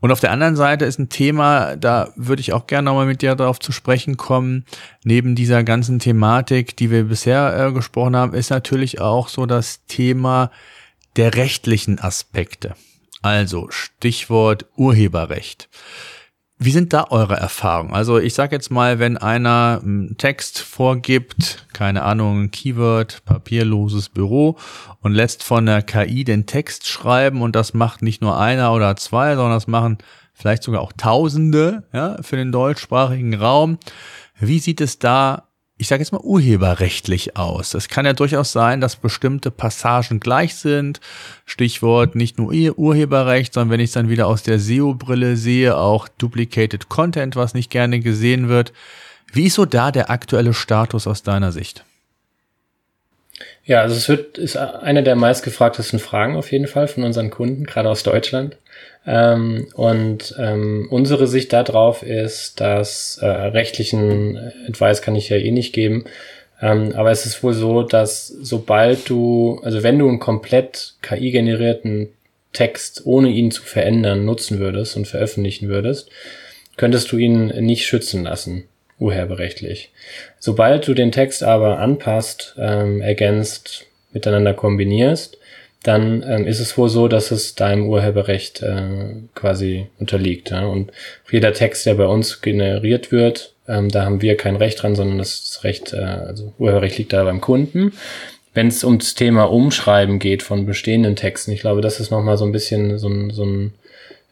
Und 0.00 0.12
auf 0.12 0.20
der 0.20 0.30
anderen 0.30 0.54
Seite 0.54 0.84
ist 0.84 1.00
ein 1.00 1.08
Thema, 1.08 1.74
da 1.74 2.12
würde 2.14 2.40
ich 2.40 2.52
auch 2.52 2.68
gerne 2.68 2.86
nochmal 2.86 3.06
mit 3.06 3.20
dir 3.20 3.34
darauf 3.34 3.58
zu 3.58 3.72
sprechen 3.72 4.16
kommen, 4.16 4.64
neben 5.02 5.34
dieser 5.34 5.64
ganzen 5.64 5.98
Thematik, 5.98 6.76
die 6.76 6.90
wir 6.90 7.04
bisher 7.04 7.66
äh, 7.66 7.72
gesprochen 7.72 8.14
haben, 8.14 8.34
ist 8.34 8.50
natürlich 8.50 9.00
auch 9.00 9.28
so 9.28 9.46
das 9.46 9.84
Thema 9.86 10.52
der 11.16 11.34
rechtlichen 11.34 11.98
Aspekte. 11.98 12.76
Also 13.22 13.68
Stichwort 13.70 14.66
Urheberrecht. 14.76 15.68
Wie 16.60 16.72
sind 16.72 16.92
da 16.92 17.06
eure 17.10 17.36
Erfahrungen? 17.36 17.94
Also 17.94 18.18
ich 18.18 18.34
sage 18.34 18.56
jetzt 18.56 18.70
mal, 18.70 18.98
wenn 18.98 19.16
einer 19.16 19.80
einen 19.80 20.16
Text 20.18 20.58
vorgibt, 20.58 21.66
keine 21.72 22.02
Ahnung, 22.02 22.50
Keyword, 22.50 23.24
papierloses 23.24 24.08
Büro 24.08 24.56
und 25.00 25.12
lässt 25.12 25.44
von 25.44 25.66
der 25.66 25.82
KI 25.82 26.24
den 26.24 26.46
Text 26.46 26.88
schreiben 26.88 27.42
und 27.42 27.54
das 27.54 27.74
macht 27.74 28.02
nicht 28.02 28.22
nur 28.22 28.40
einer 28.40 28.72
oder 28.72 28.96
zwei, 28.96 29.36
sondern 29.36 29.52
das 29.54 29.68
machen 29.68 29.98
vielleicht 30.34 30.64
sogar 30.64 30.80
auch 30.80 30.92
Tausende 30.92 31.84
ja, 31.92 32.16
für 32.22 32.36
den 32.36 32.50
deutschsprachigen 32.50 33.34
Raum. 33.34 33.78
Wie 34.40 34.58
sieht 34.58 34.80
es 34.80 34.98
da 34.98 35.47
ich 35.78 35.86
sage 35.86 36.02
jetzt 36.02 36.10
mal, 36.10 36.20
urheberrechtlich 36.20 37.36
aus. 37.36 37.74
Es 37.74 37.88
kann 37.88 38.04
ja 38.04 38.12
durchaus 38.12 38.50
sein, 38.50 38.80
dass 38.80 38.96
bestimmte 38.96 39.52
Passagen 39.52 40.18
gleich 40.18 40.56
sind. 40.56 41.00
Stichwort 41.46 42.16
nicht 42.16 42.36
nur 42.36 42.52
Urheberrecht, 42.52 43.54
sondern 43.54 43.70
wenn 43.70 43.80
ich 43.80 43.90
es 43.90 43.92
dann 43.92 44.08
wieder 44.08 44.26
aus 44.26 44.42
der 44.42 44.58
SEO-Brille 44.58 45.36
sehe, 45.36 45.76
auch 45.76 46.08
Duplicated 46.08 46.88
Content, 46.88 47.36
was 47.36 47.54
nicht 47.54 47.70
gerne 47.70 48.00
gesehen 48.00 48.48
wird. 48.48 48.72
Wie 49.32 49.46
ist 49.46 49.54
so 49.54 49.66
da 49.66 49.92
der 49.92 50.10
aktuelle 50.10 50.52
Status 50.52 51.06
aus 51.06 51.22
deiner 51.22 51.52
Sicht? 51.52 51.84
Ja, 53.64 53.82
also 53.82 53.94
es 53.94 54.08
wird, 54.08 54.36
ist 54.36 54.56
eine 54.56 55.04
der 55.04 55.14
meistgefragtesten 55.14 56.00
Fragen 56.00 56.36
auf 56.36 56.50
jeden 56.50 56.66
Fall 56.66 56.88
von 56.88 57.04
unseren 57.04 57.30
Kunden, 57.30 57.64
gerade 57.64 57.88
aus 57.88 58.02
Deutschland. 58.02 58.56
Ähm, 59.06 59.68
und 59.74 60.34
ähm, 60.38 60.88
unsere 60.90 61.26
Sicht 61.26 61.52
darauf 61.52 62.02
ist, 62.02 62.60
dass 62.60 63.18
äh, 63.22 63.26
rechtlichen 63.26 64.36
Advice 64.66 65.02
kann 65.02 65.16
ich 65.16 65.28
ja 65.28 65.36
eh 65.36 65.50
nicht 65.50 65.72
geben. 65.72 66.04
Ähm, 66.60 66.92
aber 66.94 67.10
es 67.10 67.24
ist 67.24 67.42
wohl 67.42 67.54
so, 67.54 67.82
dass 67.82 68.26
sobald 68.26 69.08
du, 69.08 69.60
also 69.62 69.82
wenn 69.82 69.98
du 69.98 70.08
einen 70.08 70.18
komplett 70.18 70.94
KI-generierten 71.02 72.08
Text, 72.52 73.02
ohne 73.04 73.28
ihn 73.28 73.50
zu 73.50 73.62
verändern, 73.62 74.24
nutzen 74.24 74.58
würdest 74.58 74.96
und 74.96 75.06
veröffentlichen 75.06 75.68
würdest, 75.68 76.10
könntest 76.76 77.12
du 77.12 77.18
ihn 77.18 77.46
nicht 77.46 77.86
schützen 77.86 78.24
lassen 78.24 78.64
urheberrechtlich. 78.98 79.90
Sobald 80.38 80.86
du 80.88 80.94
den 80.94 81.12
Text 81.12 81.42
aber 81.42 81.78
anpasst, 81.78 82.56
ähm, 82.58 83.00
ergänzt, 83.00 83.86
miteinander 84.12 84.54
kombinierst, 84.54 85.37
dann 85.82 86.24
ähm, 86.26 86.46
ist 86.46 86.60
es 86.60 86.76
wohl 86.76 86.88
so, 86.88 87.08
dass 87.08 87.30
es 87.30 87.54
deinem 87.54 87.88
Urheberrecht 87.88 88.62
äh, 88.62 89.14
quasi 89.34 89.86
unterliegt. 89.98 90.50
Ja? 90.50 90.66
Und 90.66 90.90
jeder 91.30 91.52
Text, 91.52 91.86
der 91.86 91.94
bei 91.94 92.06
uns 92.06 92.40
generiert 92.40 93.12
wird, 93.12 93.54
ähm, 93.68 93.88
da 93.88 94.04
haben 94.04 94.22
wir 94.22 94.36
kein 94.36 94.56
Recht 94.56 94.82
dran, 94.82 94.96
sondern 94.96 95.18
das 95.18 95.60
Recht, 95.62 95.92
äh, 95.92 95.98
also 95.98 96.52
Urheberrecht 96.58 96.98
liegt 96.98 97.12
da 97.12 97.24
beim 97.24 97.40
Kunden. 97.40 97.92
Wenn 98.54 98.68
es 98.68 98.82
ums 98.82 99.14
Thema 99.14 99.44
Umschreiben 99.44 100.18
geht 100.18 100.42
von 100.42 100.66
bestehenden 100.66 101.16
Texten, 101.16 101.52
ich 101.52 101.60
glaube, 101.60 101.80
das 101.80 102.00
ist 102.00 102.10
nochmal 102.10 102.38
so 102.38 102.44
ein 102.44 102.52
bisschen 102.52 102.98
so 102.98 103.08
ein, 103.08 103.30
so 103.30 103.44
ein 103.44 103.74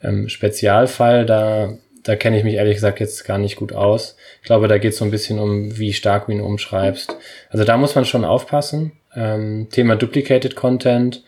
ähm, 0.03 0.29
Spezialfall. 0.29 1.27
Da 1.27 1.75
da 2.07 2.15
kenne 2.15 2.39
ich 2.39 2.45
mich 2.45 2.55
ehrlich 2.55 2.75
gesagt 2.75 3.01
jetzt 3.01 3.25
gar 3.25 3.39
nicht 3.39 3.57
gut 3.57 3.73
aus. 3.73 4.17
Ich 4.41 4.47
glaube, 4.47 4.69
da 4.69 4.79
geht 4.79 4.93
es 4.93 4.99
so 4.99 5.05
ein 5.05 5.11
bisschen 5.11 5.39
um, 5.39 5.77
wie 5.77 5.93
stark 5.93 6.27
du 6.27 6.33
ihn 6.33 6.41
umschreibst. 6.41 7.17
Also 7.51 7.65
da 7.65 7.77
muss 7.77 7.95
man 7.95 8.05
schon 8.05 8.25
aufpassen. 8.25 8.93
Ähm, 9.17 9.69
Thema 9.71 9.97
Duplicated 9.97 10.55
Content 10.55 11.23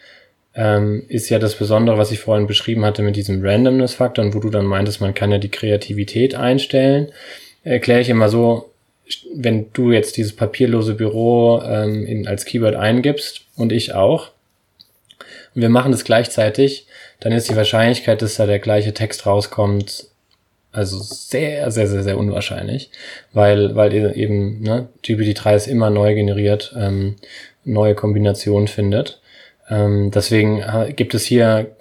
ähm, 0.55 1.05
ist 1.09 1.29
ja 1.29 1.39
das 1.39 1.55
Besondere, 1.55 1.99
was 1.99 2.11
ich 2.11 2.19
vorhin 2.21 2.47
beschrieben 2.47 2.85
hatte 2.85 3.03
mit 3.03 3.17
diesem 3.17 3.45
Randomness-Faktor 3.45 4.25
und 4.25 4.35
wo 4.35 4.41
du 4.41 4.51
dann 4.51 4.67
meintest, 4.67 5.01
man 5.01 5.15
kann 5.15 5.31
ja 5.31 5.39
die 5.39 5.51
Kreativität 5.51 6.35
einstellen. 6.35 7.13
Erkläre 7.65 8.01
ich 8.01 8.09
immer 8.09 8.29
so, 8.29 8.71
wenn 9.35 9.73
du 9.73 9.93
jetzt 9.93 10.17
dieses 10.17 10.35
papierlose 10.35 10.95
Büro 10.95 11.63
ähm, 11.65 12.05
in, 12.05 12.27
als 12.27 12.45
Keyword 12.45 12.77
eingibst 12.77 13.43
und 13.57 13.73
ich 13.73 13.95
auch, 13.95 14.31
und 15.55 15.63
wir 15.63 15.71
machen 15.71 15.93
das 15.93 16.05
gleichzeitig, 16.05 16.87
dann 17.21 17.33
ist 17.33 17.49
die 17.49 17.57
Wahrscheinlichkeit, 17.57 18.23
dass 18.23 18.37
da 18.37 18.47
der 18.47 18.59
gleiche 18.59 18.95
Text 18.95 19.27
rauskommt, 19.27 20.07
also 20.73 20.99
sehr, 20.99 21.71
sehr, 21.71 21.89
sehr, 21.89 22.03
sehr 22.03 22.19
unwahrscheinlich, 22.19 22.91
weil, 23.33 23.75
weil 23.75 23.93
eben 24.17 24.61
ne, 24.61 24.89
GPT-3 25.05 25.57
ist 25.57 25.67
immer 25.67 25.91
neu 25.91 26.15
generiert, 26.15 26.75
ähm, 26.79 27.17
neue 27.69 27.95
Kombinationen 27.95 28.69
findet. 28.69 29.21
Ähm, 29.71 30.11
deswegen 30.11 30.63
gibt 30.97 31.15
es 31.15 31.25
hier 31.25 31.77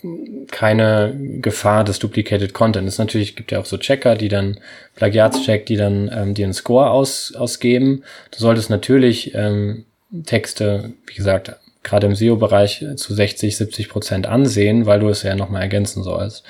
keine 0.52 1.16
Gefahr 1.42 1.84
des 1.84 2.00
Duplicated 2.00 2.54
Content. 2.54 2.88
Es 2.88 2.98
natürlich 2.98 3.36
gibt 3.36 3.52
ja 3.52 3.60
auch 3.60 3.66
so 3.66 3.78
Checker, 3.78 4.16
die 4.16 4.28
dann 4.28 4.60
Plagiatscheck, 4.96 5.66
die 5.66 5.78
dann 5.78 6.12
ähm, 6.14 6.34
dir 6.34 6.46
einen 6.46 6.54
Score 6.54 6.90
aus, 6.90 7.34
ausgeben. 7.36 8.04
Du 8.32 8.40
solltest 8.40 8.70
natürlich 8.70 9.34
ähm, 9.36 9.86
Texte, 10.26 10.92
wie 11.06 11.16
gesagt, 11.16 11.54
gerade 11.84 12.08
im 12.08 12.16
SEO-Bereich 12.16 12.86
zu 12.96 13.14
60, 13.14 13.56
70 13.56 13.90
Prozent 13.90 14.28
ansehen, 14.28 14.86
weil 14.86 15.00
du 15.00 15.10
es 15.10 15.24
ja 15.24 15.36
nochmal 15.36 15.62
ergänzen 15.62 16.04
sollst. 16.04 16.44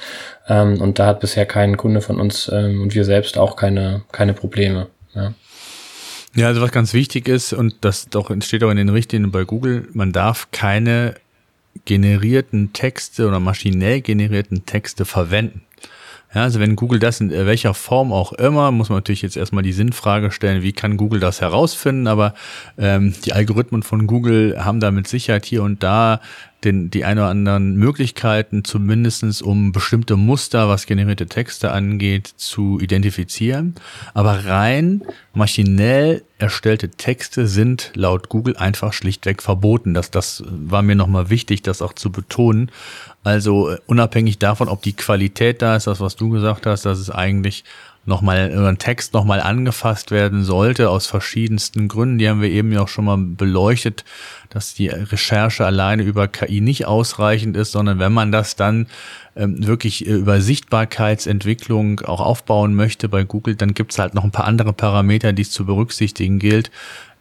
Ähm, 0.48 0.82
und 0.82 1.00
da 1.00 1.06
hat 1.06 1.20
bisher 1.20 1.46
kein 1.46 1.78
Kunde 1.78 2.02
von 2.02 2.20
uns 2.20 2.50
ähm, 2.52 2.82
und 2.82 2.96
wir 2.96 3.06
selbst 3.06 3.38
auch 3.38 3.56
keine, 3.56 4.02
keine 4.12 4.34
Probleme. 4.34 4.88
Ja. 5.14 5.34
Ja, 6.36 6.48
also 6.48 6.62
was 6.62 6.72
ganz 6.72 6.94
wichtig 6.94 7.28
ist, 7.28 7.54
und 7.54 7.76
das 7.82 8.10
doch 8.10 8.30
entsteht 8.30 8.64
auch 8.64 8.70
in 8.70 8.78
den 8.78 8.90
Richtlinien 8.90 9.32
bei 9.32 9.44
Google, 9.44 9.88
man 9.94 10.12
darf 10.12 10.50
keine 10.52 11.16
generierten 11.86 12.74
Texte 12.74 13.28
oder 13.28 13.40
maschinell 13.40 14.02
generierten 14.02 14.66
Texte 14.66 15.06
verwenden. 15.06 15.62
Ja, 16.34 16.44
also 16.44 16.60
wenn 16.60 16.76
Google 16.76 17.00
das 17.00 17.22
in 17.22 17.32
welcher 17.32 17.74
Form 17.74 18.12
auch 18.12 18.34
immer, 18.34 18.72
muss 18.72 18.90
man 18.90 18.98
natürlich 18.98 19.22
jetzt 19.22 19.38
erstmal 19.38 19.64
die 19.64 19.72
Sinnfrage 19.72 20.32
stellen, 20.32 20.62
wie 20.62 20.74
kann 20.74 20.98
Google 20.98 21.22
das 21.22 21.40
herausfinden, 21.40 22.08
aber 22.08 22.34
ähm, 22.78 23.16
die 23.24 23.32
Algorithmen 23.32 23.82
von 23.82 24.08
Google 24.08 24.64
haben 24.64 24.82
da 24.82 24.92
mit 24.92 25.08
Sicherheit 25.08 25.46
hier 25.46 25.64
und 25.64 25.84
da 25.84 26.20
den, 26.64 26.90
die 26.90 27.06
ein 27.06 27.18
oder 27.18 27.28
anderen 27.28 27.76
Möglichkeiten, 27.76 28.64
zumindestens 28.64 29.42
um 29.42 29.72
bestimmte 29.72 30.16
Muster, 30.16 30.68
was 30.68 30.86
generierte 30.86 31.28
Texte 31.28 31.72
angeht, 31.72 32.28
zu 32.36 32.80
identifizieren. 32.80 33.76
Aber 34.14 34.46
rein 34.46 35.04
maschinell 35.34 36.24
erstellte 36.40 36.90
Texte 36.90 37.48
sind 37.48 37.92
laut 37.96 38.30
Google 38.30 38.58
einfach 38.58 38.94
schlichtweg 38.94 39.42
verboten. 39.42 39.94
Das, 39.94 40.12
das 40.12 40.44
war 40.48 40.82
mir 40.82 40.96
nochmal 40.96 41.30
wichtig, 41.30 41.62
das 41.62 41.82
auch 41.82 41.94
zu 41.94 42.12
betonen. 42.12 42.72
Also 43.24 43.72
äh, 43.72 43.78
unabhängig 43.88 44.40
davon, 44.40 44.68
ob 44.68 44.82
die 44.82 44.94
Qualität 44.94 45.62
da 45.62 45.76
ist, 45.76 45.88
das, 45.88 46.00
was 46.00 46.16
du 46.16 46.30
gesagt 46.30 46.66
hast, 46.66 46.86
dass 46.86 47.00
es 47.00 47.10
eigentlich 47.10 47.66
nochmal 48.08 48.52
ein 48.68 48.78
Text 48.78 49.14
nochmal 49.14 49.42
angefasst 49.42 50.12
werden 50.12 50.44
sollte 50.44 50.90
aus 50.90 51.08
verschiedensten 51.08 51.88
Gründen. 51.88 52.18
Die 52.18 52.30
haben 52.30 52.42
wir 52.42 52.50
eben 52.50 52.72
ja 52.72 52.82
auch 52.82 52.88
schon 52.88 53.06
mal 53.06 53.18
beleuchtet, 53.18 54.06
dass 54.50 54.74
die 54.74 54.88
Recherche 54.88 55.66
alleine 55.66 56.04
über 56.04 56.28
KI 56.28 56.62
nicht 56.62 56.86
ausreichend 56.86 57.58
ist, 57.58 57.72
sondern 57.72 58.00
wenn 58.00 58.14
man 58.14 58.32
das 58.32 58.56
dann 58.56 58.88
ähm, 59.36 59.68
wirklich 59.68 60.06
über 60.06 60.42
Sichtbarkeitsentwicklung 60.42 62.02
auch 62.02 62.22
aufbauen 62.22 62.76
möchte 62.76 63.10
bei 63.10 63.24
Google, 63.24 63.56
dann 63.56 63.74
gibt's 63.74 64.00
halt 64.00 64.14
noch 64.14 64.24
ein 64.24 64.32
paar 64.32 64.46
andere 64.46 64.74
Parameter, 64.74 65.34
die 65.34 65.44
es 65.44 65.52
zu 65.52 65.66
berücksichtigen 65.66 66.40
gilt. 66.40 66.72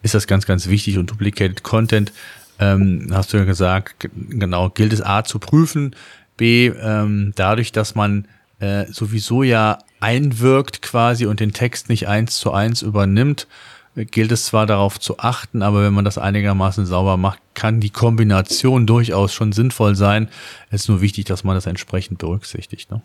Ist 0.03 0.15
das 0.15 0.27
ganz, 0.27 0.47
ganz 0.47 0.69
wichtig 0.69 0.99
und 0.99 1.11
Duplicated 1.11 1.63
Content, 1.63 2.13
ähm, 2.59 3.09
hast 3.13 3.33
du 3.33 3.37
ja 3.37 3.45
gesagt, 3.45 4.09
genau, 4.31 4.71
gilt 4.71 4.93
es 4.93 5.03
A 5.03 5.25
zu 5.25 5.39
prüfen, 5.39 5.95
B, 6.37 6.69
ähm, 6.69 7.33
dadurch, 7.35 7.73
dass 7.73 7.95
man 7.95 8.29
äh, 8.61 8.87
sowieso 8.87 9.43
ja 9.43 9.79
einwirkt 10.01 10.83
quasi 10.83 11.27
und 11.27 11.41
den 11.41 11.53
Text 11.53 11.89
nicht 11.89 12.09
eins 12.09 12.39
zu 12.39 12.53
eins 12.53 12.83
übernimmt, 12.83 13.47
gilt 13.95 14.31
es 14.31 14.45
zwar 14.45 14.67
darauf 14.67 15.01
zu 15.01 15.19
achten, 15.19 15.63
aber 15.63 15.83
wenn 15.83 15.95
man 15.95 16.05
das 16.05 16.19
einigermaßen 16.19 16.85
sauber 16.85 17.17
macht, 17.17 17.39
kann 17.55 17.81
die 17.81 17.91
Kombination 17.91 18.87
durchaus 18.87 19.33
schon 19.33 19.53
sinnvoll 19.53 19.95
sein. 19.95 20.29
Es 20.71 20.83
ist 20.83 20.89
nur 20.89 21.01
wichtig, 21.01 21.25
dass 21.25 21.45
man 21.45 21.55
das 21.55 21.67
entsprechend 21.67 22.19
berücksichtigt. 22.19 22.91
Ne? 22.91 23.01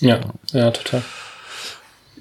Ja, 0.00 0.20
ja, 0.52 0.70
total. 0.70 1.02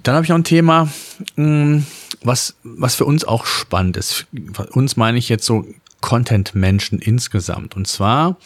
Dann 0.04 0.16
habe 0.16 0.24
ich 0.24 0.30
noch 0.30 0.38
ein 0.38 0.46
Thema, 0.46 0.90
hm, 1.36 1.86
was, 2.24 2.56
was 2.64 2.96
für 2.96 3.06
uns 3.06 3.26
auch 3.26 3.46
spannend 3.46 3.98
ist. 3.98 4.26
Uns 4.72 4.96
meine 4.96 5.18
ich 5.18 5.28
jetzt 5.30 5.46
so 5.46 5.66
Content-Menschen 6.02 7.00
insgesamt. 7.00 7.76
Und 7.76 7.88
zwar 7.88 8.38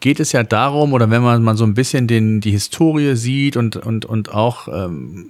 geht 0.00 0.20
es 0.20 0.32
ja 0.32 0.42
darum, 0.42 0.92
oder 0.92 1.10
wenn 1.10 1.22
man 1.22 1.42
mal 1.42 1.56
so 1.56 1.64
ein 1.64 1.74
bisschen 1.74 2.06
den, 2.06 2.40
die 2.40 2.52
Historie 2.52 3.16
sieht 3.16 3.56
und, 3.56 3.76
und, 3.76 4.04
und 4.04 4.32
auch 4.32 4.68
ähm, 4.68 5.26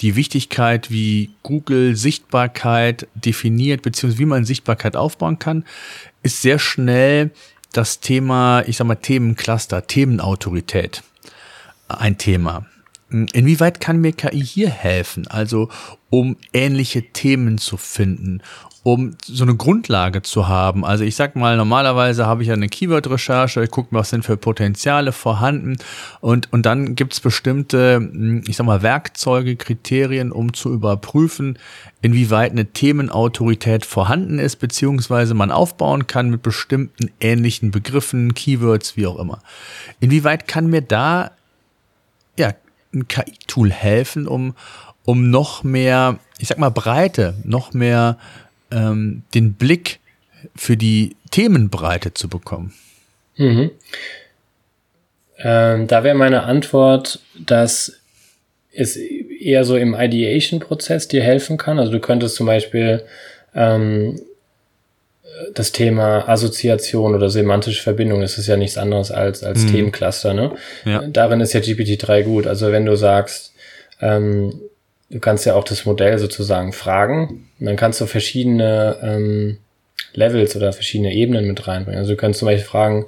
die 0.00 0.16
Wichtigkeit, 0.16 0.90
wie 0.90 1.30
Google 1.42 1.96
Sichtbarkeit 1.96 3.08
definiert, 3.14 3.82
beziehungsweise 3.82 4.20
wie 4.20 4.26
man 4.26 4.44
Sichtbarkeit 4.44 4.96
aufbauen 4.96 5.38
kann, 5.38 5.64
ist 6.22 6.42
sehr 6.42 6.58
schnell 6.58 7.30
das 7.72 8.00
Thema, 8.00 8.62
ich 8.66 8.76
sag 8.76 8.86
mal, 8.86 8.94
Themencluster, 8.94 9.86
Themenautorität 9.86 11.02
ein 11.88 12.18
Thema. 12.18 12.66
Inwieweit 13.10 13.80
kann 13.80 14.00
mir 14.00 14.12
KI 14.12 14.44
hier 14.44 14.70
helfen? 14.70 15.28
Also, 15.28 15.68
um 16.10 16.36
ähnliche 16.52 17.02
Themen 17.12 17.58
zu 17.58 17.76
finden, 17.76 18.42
um 18.86 19.16
so 19.20 19.42
eine 19.42 19.56
Grundlage 19.56 20.22
zu 20.22 20.46
haben. 20.46 20.84
Also 20.84 21.02
ich 21.02 21.16
sag 21.16 21.34
mal, 21.34 21.56
normalerweise 21.56 22.24
habe 22.26 22.42
ich 22.42 22.48
ja 22.50 22.54
eine 22.54 22.68
Keyword-Recherche, 22.68 23.64
ich 23.64 23.70
gucke, 23.72 23.88
was 23.90 24.10
sind 24.10 24.24
für 24.24 24.36
Potenziale 24.36 25.10
vorhanden 25.10 25.78
und, 26.20 26.52
und 26.52 26.66
dann 26.66 26.94
gibt's 26.94 27.18
bestimmte, 27.18 27.96
hm, 27.96 28.44
ich 28.46 28.56
sag 28.56 28.64
mal, 28.64 28.82
Werkzeuge, 28.82 29.56
Kriterien, 29.56 30.30
um 30.30 30.54
zu 30.54 30.72
überprüfen, 30.72 31.58
inwieweit 32.00 32.52
eine 32.52 32.66
Themenautorität 32.66 33.84
vorhanden 33.84 34.38
ist, 34.38 34.54
beziehungsweise 34.60 35.34
man 35.34 35.50
aufbauen 35.50 36.06
kann 36.06 36.30
mit 36.30 36.42
bestimmten 36.42 37.10
ähnlichen 37.18 37.72
Begriffen, 37.72 38.34
Keywords, 38.34 38.96
wie 38.96 39.08
auch 39.08 39.18
immer. 39.18 39.40
Inwieweit 39.98 40.46
kann 40.46 40.68
mir 40.68 40.82
da 40.82 41.32
ja, 42.38 42.52
ein 42.94 43.08
KI-Tool 43.08 43.72
helfen, 43.72 44.28
um, 44.28 44.54
um 45.04 45.28
noch 45.28 45.64
mehr, 45.64 46.20
ich 46.38 46.46
sag 46.46 46.58
mal, 46.58 46.70
Breite, 46.70 47.34
noch 47.42 47.74
mehr 47.74 48.16
ähm, 48.70 49.22
den 49.34 49.54
Blick 49.54 50.00
für 50.54 50.76
die 50.76 51.16
Themenbreite 51.30 52.14
zu 52.14 52.28
bekommen? 52.28 52.72
Mhm. 53.36 53.70
Ähm, 55.38 55.86
da 55.86 56.02
wäre 56.02 56.14
meine 56.14 56.44
Antwort, 56.44 57.20
dass 57.38 57.92
es 58.72 58.96
eher 58.96 59.64
so 59.64 59.76
im 59.76 59.94
Ideation-Prozess 59.94 61.08
dir 61.08 61.22
helfen 61.22 61.56
kann. 61.56 61.78
Also 61.78 61.92
du 61.92 62.00
könntest 62.00 62.36
zum 62.36 62.46
Beispiel 62.46 63.02
ähm, 63.54 64.20
das 65.54 65.72
Thema 65.72 66.28
Assoziation 66.28 67.14
oder 67.14 67.28
semantische 67.30 67.82
Verbindung, 67.82 68.20
das 68.20 68.38
ist 68.38 68.46
ja 68.46 68.56
nichts 68.56 68.78
anderes 68.78 69.10
als, 69.10 69.42
als 69.42 69.64
mhm. 69.64 69.72
Themencluster. 69.72 70.34
Ne? 70.34 70.52
Ja. 70.84 71.02
Darin 71.06 71.40
ist 71.40 71.52
ja 71.52 71.60
GPT-3 71.60 72.22
gut. 72.22 72.46
Also 72.46 72.72
wenn 72.72 72.86
du 72.86 72.96
sagst, 72.96 73.54
ähm, 74.00 74.60
du 75.10 75.20
kannst 75.20 75.46
ja 75.46 75.54
auch 75.54 75.64
das 75.64 75.84
Modell 75.84 76.18
sozusagen 76.18 76.72
fragen, 76.72 77.48
dann 77.58 77.76
kannst 77.76 78.00
du 78.00 78.06
verschiedene 78.06 78.98
ähm, 79.02 79.58
Levels 80.14 80.56
oder 80.56 80.72
verschiedene 80.72 81.14
Ebenen 81.14 81.46
mit 81.46 81.66
reinbringen. 81.66 81.98
Also 81.98 82.12
du 82.12 82.16
kannst 82.16 82.40
zum 82.40 82.46
Beispiel 82.46 82.66
fragen, 82.66 83.06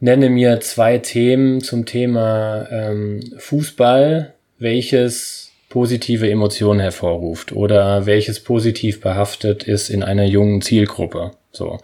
nenne 0.00 0.30
mir 0.30 0.60
zwei 0.60 0.98
Themen 0.98 1.60
zum 1.60 1.86
Thema 1.86 2.68
ähm, 2.70 3.20
Fußball, 3.38 4.34
welches 4.58 5.50
positive 5.68 6.30
Emotionen 6.30 6.80
hervorruft 6.80 7.52
oder 7.52 8.06
welches 8.06 8.40
positiv 8.40 9.00
behaftet 9.00 9.64
ist 9.64 9.90
in 9.90 10.02
einer 10.02 10.24
jungen 10.24 10.62
Zielgruppe. 10.62 11.32
So. 11.52 11.78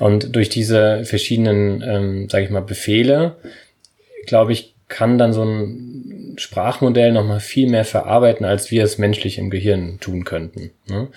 Und 0.00 0.34
durch 0.34 0.48
diese 0.48 1.04
verschiedenen, 1.04 1.82
ähm, 1.86 2.28
sage 2.28 2.44
ich 2.44 2.50
mal, 2.50 2.60
Befehle, 2.60 3.36
glaube 4.26 4.52
ich, 4.52 4.74
kann 4.88 5.18
dann 5.18 5.32
so 5.32 5.44
ein 5.44 6.19
Sprachmodell 6.40 7.12
nochmal 7.12 7.40
viel 7.40 7.68
mehr 7.68 7.84
verarbeiten, 7.84 8.46
als 8.46 8.70
wir 8.70 8.82
es 8.82 8.96
menschlich 8.96 9.36
im 9.36 9.50
Gehirn 9.50 10.00
tun 10.00 10.24
könnten. 10.24 10.70
Ne? 10.88 11.08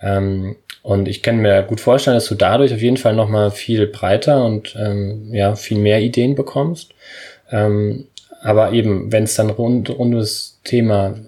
Ähm, 0.00 0.56
und 0.82 1.06
ich 1.06 1.22
kann 1.22 1.36
mir 1.36 1.62
gut 1.62 1.80
vorstellen, 1.80 2.16
dass 2.16 2.28
du 2.28 2.34
dadurch 2.34 2.72
auf 2.72 2.80
jeden 2.80 2.96
Fall 2.96 3.14
nochmal 3.14 3.50
viel 3.50 3.86
breiter 3.86 4.44
und 4.44 4.74
ähm, 4.78 5.34
ja, 5.34 5.54
viel 5.54 5.76
mehr 5.76 6.00
Ideen 6.00 6.34
bekommst. 6.34 6.94
Ähm, 7.50 8.06
aber 8.40 8.72
eben, 8.72 9.12
wenn 9.12 9.24
es 9.24 9.34
dann 9.34 9.50
rund, 9.50 9.90
rund 9.90 10.14
das 10.14 10.58
Thema 10.64 11.20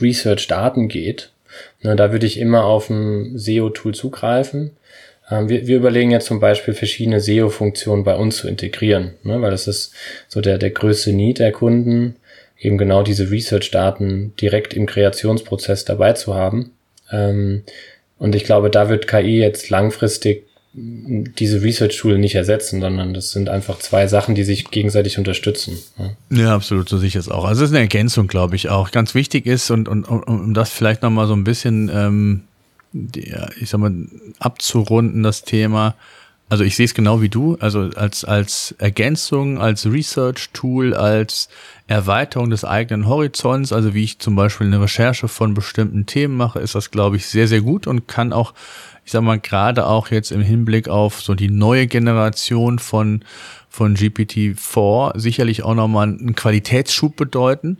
Research-Daten 0.00 0.88
geht, 0.88 1.32
ne, 1.82 1.96
da 1.96 2.12
würde 2.12 2.24
ich 2.24 2.38
immer 2.38 2.64
auf 2.64 2.88
ein 2.88 3.36
SEO-Tool 3.36 3.94
zugreifen. 3.94 4.70
Ähm, 5.30 5.50
wir, 5.50 5.66
wir 5.66 5.76
überlegen 5.76 6.12
jetzt 6.12 6.26
zum 6.26 6.40
Beispiel 6.40 6.72
verschiedene 6.72 7.20
SEO-Funktionen 7.20 8.04
bei 8.04 8.16
uns 8.16 8.38
zu 8.38 8.48
integrieren, 8.48 9.12
ne, 9.22 9.42
weil 9.42 9.50
das 9.50 9.68
ist 9.68 9.92
so 10.28 10.40
der, 10.40 10.56
der 10.56 10.70
größte 10.70 11.12
Need 11.12 11.40
der 11.40 11.52
Kunden, 11.52 12.16
eben 12.58 12.78
genau 12.78 13.02
diese 13.02 13.30
Research-Daten 13.30 14.34
direkt 14.40 14.74
im 14.74 14.86
Kreationsprozess 14.86 15.84
dabei 15.84 16.12
zu 16.12 16.34
haben. 16.34 16.72
Ähm, 17.10 17.62
und 18.18 18.34
ich 18.34 18.44
glaube, 18.44 18.70
da 18.70 18.88
wird 18.88 19.06
KI 19.06 19.38
jetzt 19.38 19.68
langfristig 19.68 20.46
diese 20.78 21.62
Research-Tool 21.62 22.18
nicht 22.18 22.34
ersetzen, 22.34 22.82
sondern 22.82 23.14
das 23.14 23.30
sind 23.30 23.48
einfach 23.48 23.78
zwei 23.78 24.06
Sachen, 24.08 24.34
die 24.34 24.44
sich 24.44 24.70
gegenseitig 24.70 25.16
unterstützen. 25.16 25.78
Ja, 26.28 26.54
absolut, 26.54 26.88
so 26.90 27.00
ich 27.00 27.16
es 27.16 27.30
auch. 27.30 27.46
Also 27.46 27.64
es 27.64 27.70
ist 27.70 27.74
eine 27.74 27.84
Ergänzung, 27.84 28.26
glaube 28.26 28.56
ich, 28.56 28.68
auch. 28.68 28.90
Ganz 28.90 29.14
wichtig 29.14 29.46
ist 29.46 29.70
und, 29.70 29.88
und 29.88 30.04
um 30.04 30.52
das 30.52 30.68
vielleicht 30.70 31.00
nochmal 31.02 31.28
so 31.28 31.32
ein 31.32 31.44
bisschen, 31.44 31.90
ähm, 31.92 32.42
die, 32.92 33.34
ich 33.58 33.70
sag 33.70 33.78
mal, 33.78 33.92
abzurunden, 34.38 35.22
das 35.22 35.44
Thema. 35.44 35.94
Also 36.48 36.62
ich 36.62 36.76
sehe 36.76 36.84
es 36.84 36.94
genau 36.94 37.20
wie 37.22 37.28
du, 37.28 37.56
also 37.58 37.90
als, 37.96 38.24
als 38.24 38.74
Ergänzung, 38.78 39.60
als 39.60 39.84
Research-Tool, 39.84 40.94
als 40.94 41.48
Erweiterung 41.88 42.50
des 42.50 42.64
eigenen 42.64 43.08
Horizonts, 43.08 43.72
also 43.72 43.94
wie 43.94 44.04
ich 44.04 44.20
zum 44.20 44.36
Beispiel 44.36 44.68
eine 44.68 44.80
Recherche 44.80 45.26
von 45.26 45.54
bestimmten 45.54 46.06
Themen 46.06 46.36
mache, 46.36 46.60
ist 46.60 46.76
das, 46.76 46.92
glaube 46.92 47.16
ich, 47.16 47.26
sehr, 47.26 47.48
sehr 47.48 47.62
gut 47.62 47.88
und 47.88 48.06
kann 48.06 48.32
auch 48.32 48.54
ich 49.06 49.12
sag 49.12 49.22
mal, 49.22 49.38
gerade 49.38 49.86
auch 49.86 50.10
jetzt 50.10 50.32
im 50.32 50.40
Hinblick 50.40 50.88
auf 50.88 51.22
so 51.22 51.36
die 51.36 51.48
neue 51.48 51.86
Generation 51.86 52.80
von, 52.80 53.24
von 53.68 53.94
GPT-4 53.94 55.16
sicherlich 55.16 55.62
auch 55.62 55.76
nochmal 55.76 56.08
einen 56.08 56.34
Qualitätsschub 56.34 57.14
bedeuten. 57.14 57.78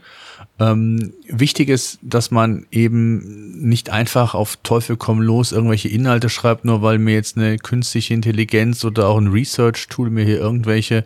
Ähm, 0.58 1.12
wichtig 1.28 1.68
ist, 1.68 1.98
dass 2.00 2.30
man 2.30 2.66
eben 2.70 3.60
nicht 3.60 3.90
einfach 3.90 4.34
auf 4.34 4.56
Teufel 4.62 4.96
komm 4.96 5.20
los 5.20 5.52
irgendwelche 5.52 5.88
Inhalte 5.88 6.30
schreibt, 6.30 6.64
nur 6.64 6.80
weil 6.80 6.98
mir 6.98 7.14
jetzt 7.14 7.36
eine 7.36 7.58
künstliche 7.58 8.14
Intelligenz 8.14 8.82
oder 8.84 9.08
auch 9.08 9.18
ein 9.18 9.28
Research-Tool 9.28 10.08
mir 10.08 10.24
hier 10.24 10.38
irgendwelche 10.38 11.04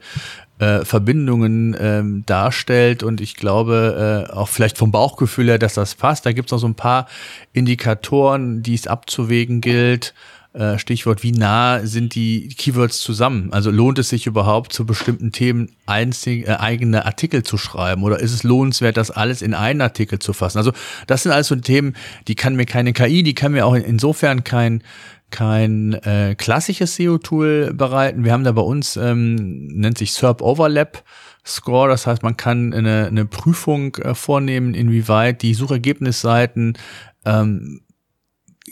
äh, 0.61 0.85
Verbindungen 0.85 1.75
ähm, 1.81 2.23
darstellt 2.27 3.03
und 3.03 3.21
ich 3.21 3.35
glaube 3.35 4.29
äh, 4.31 4.33
auch 4.33 4.49
vielleicht 4.49 4.79
vom 4.79 4.93
Bauchgefühl 4.93 5.49
her, 5.49 5.59
dass 5.59 5.75
das 5.75 5.97
passt. 5.97 6.27
Da 6.27 6.33
gibt 6.33 6.49
es 6.49 6.53
noch 6.53 6.59
so 6.59 6.69
ein 6.69 6.75
paar 6.77 7.09
Indikatoren, 7.53 8.63
die 8.63 8.75
es 8.75 8.87
abzuwägen 8.87 9.61
gilt. 9.61 10.15
Äh, 10.53 10.79
Stichwort, 10.79 11.23
wie 11.23 11.31
nah 11.31 11.87
sind 11.87 12.17
die 12.17 12.49
Keywords 12.49 12.99
zusammen? 12.99 13.53
Also 13.53 13.71
lohnt 13.71 14.01
es 14.01 14.09
sich 14.09 14.27
überhaupt 14.27 14.73
zu 14.73 14.85
bestimmten 14.85 15.31
Themen 15.31 15.71
einzig, 15.87 16.49
äh, 16.49 16.55
eigene 16.55 17.07
Artikel 17.07 17.45
zu 17.45 17.57
schreiben 17.57 18.03
oder 18.03 18.19
ist 18.19 18.33
es 18.33 18.43
lohnenswert, 18.43 18.97
das 18.97 19.13
alles 19.13 19.43
in 19.43 19.55
einen 19.55 19.81
Artikel 19.81 20.19
zu 20.19 20.33
fassen? 20.33 20.59
Also 20.59 20.73
das 21.07 21.23
sind 21.23 21.31
alles 21.31 21.47
so 21.47 21.55
Themen, 21.55 21.95
die 22.27 22.35
kann 22.35 22.57
mir 22.57 22.67
keine 22.67 22.93
KI, 22.93 23.23
die 23.23 23.35
kann 23.35 23.53
mir 23.53 23.65
auch 23.65 23.75
insofern 23.75 24.43
kein 24.43 24.83
kein 25.31 25.93
äh, 25.93 26.35
klassisches 26.37 26.97
SEO-Tool 26.97 27.73
bereiten. 27.73 28.25
Wir 28.25 28.33
haben 28.33 28.43
da 28.43 28.51
bei 28.51 28.63
uns, 28.63 28.97
ähm, 28.97 29.69
nennt 29.69 29.99
sich 29.99 30.13
SERP 30.13 30.43
Overlap 30.43 31.05
Score. 31.47 31.89
Das 31.89 32.09
heißt, 32.09 32.25
man 32.25 32.37
kann 32.37 32.75
eine, 32.75 33.07
eine 33.07 33.25
Prüfung 33.25 33.95
äh, 33.97 34.17
vornehmen, 34.17 34.75
inwieweit 34.75 35.43
die 35.43 35.55
Suchergebnisseiten 35.55 36.77
ähm, 37.25 37.83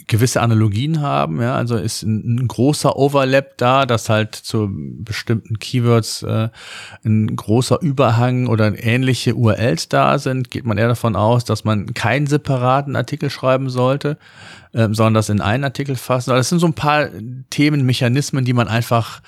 gewisse 0.07 0.41
Analogien 0.41 1.01
haben. 1.01 1.41
Ja, 1.41 1.55
also 1.55 1.75
ist 1.75 2.03
ein, 2.03 2.35
ein, 2.35 2.47
großer 2.47 2.95
Overlap 2.97 3.57
da, 3.57 3.85
dass 3.85 4.09
halt 4.09 4.35
zu 4.35 4.69
bestimmten 4.71 5.59
Keywords 5.59 6.23
äh, 6.23 6.49
ein 7.05 7.35
großer 7.35 7.81
Überhang 7.81 8.47
oder 8.47 8.81
ähnliche 8.83 9.35
URLs 9.35 9.89
da 9.89 10.19
sind. 10.19 10.51
Geht 10.51 10.65
man 10.65 10.77
eher 10.77 10.87
davon 10.87 11.15
aus, 11.15 11.45
dass 11.45 11.63
man 11.63 11.93
keinen 11.93 12.27
separaten 12.27 12.95
Artikel 12.95 13.29
schreiben 13.29 13.69
sollte, 13.69 14.17
äh, 14.73 14.87
sondern 14.91 15.13
das 15.15 15.29
in 15.29 15.41
einen 15.41 15.63
Artikel 15.63 15.95
fassen. 15.95 16.31
Also 16.31 16.39
das 16.39 16.49
sind 16.49 16.59
so 16.59 16.67
ein 16.67 16.73
paar 16.73 17.09
Themenmechanismen, 17.49 18.45
die 18.45 18.53
man 18.53 18.67
einfach 18.67 19.21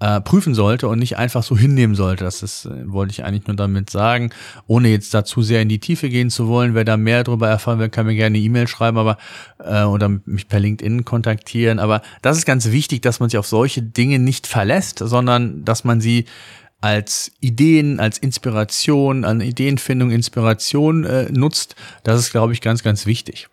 äh, 0.00 0.20
prüfen 0.20 0.54
sollte 0.54 0.88
und 0.88 0.98
nicht 0.98 1.16
einfach 1.16 1.42
so 1.42 1.56
hinnehmen 1.56 1.94
sollte. 1.94 2.24
Das 2.24 2.42
ist, 2.42 2.66
äh, 2.66 2.90
wollte 2.90 3.12
ich 3.12 3.24
eigentlich 3.24 3.46
nur 3.46 3.56
damit 3.56 3.90
sagen, 3.90 4.30
ohne 4.66 4.88
jetzt 4.88 5.14
da 5.14 5.24
zu 5.24 5.42
sehr 5.42 5.62
in 5.62 5.68
die 5.68 5.78
Tiefe 5.78 6.08
gehen 6.08 6.30
zu 6.30 6.48
wollen. 6.48 6.74
Wer 6.74 6.84
da 6.84 6.96
mehr 6.96 7.24
darüber 7.24 7.48
erfahren 7.48 7.78
will, 7.78 7.88
kann 7.88 8.06
mir 8.06 8.14
gerne 8.14 8.36
eine 8.36 8.44
E-Mail 8.44 8.66
schreiben, 8.66 8.98
aber 8.98 9.18
äh, 9.58 9.84
oder 9.84 10.08
mich 10.24 10.48
per 10.48 10.60
LinkedIn 10.60 11.04
kontaktieren. 11.04 11.78
Aber 11.78 12.02
das 12.22 12.36
ist 12.36 12.44
ganz 12.44 12.70
wichtig, 12.70 13.02
dass 13.02 13.20
man 13.20 13.30
sich 13.30 13.38
auf 13.38 13.46
solche 13.46 13.82
Dinge 13.82 14.18
nicht 14.18 14.46
verlässt, 14.46 14.98
sondern 14.98 15.64
dass 15.64 15.84
man 15.84 16.00
sie 16.00 16.26
als 16.80 17.32
Ideen, 17.40 17.98
als 17.98 18.18
Inspiration, 18.18 19.24
an 19.24 19.40
Ideenfindung, 19.40 20.10
Inspiration 20.10 21.04
äh, 21.04 21.32
nutzt, 21.32 21.76
das 22.02 22.20
ist, 22.20 22.30
glaube 22.30 22.52
ich, 22.52 22.60
ganz, 22.60 22.82
ganz 22.82 23.06
wichtig. 23.06 23.48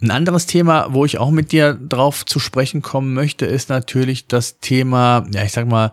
Ein 0.00 0.10
anderes 0.10 0.46
Thema, 0.46 0.88
wo 0.90 1.04
ich 1.04 1.18
auch 1.18 1.30
mit 1.30 1.52
dir 1.52 1.74
drauf 1.74 2.26
zu 2.26 2.38
sprechen 2.38 2.82
kommen 2.82 3.14
möchte, 3.14 3.46
ist 3.46 3.70
natürlich 3.70 4.26
das 4.26 4.58
Thema, 4.60 5.26
ja, 5.32 5.42
ich 5.42 5.52
sag 5.52 5.66
mal, 5.66 5.92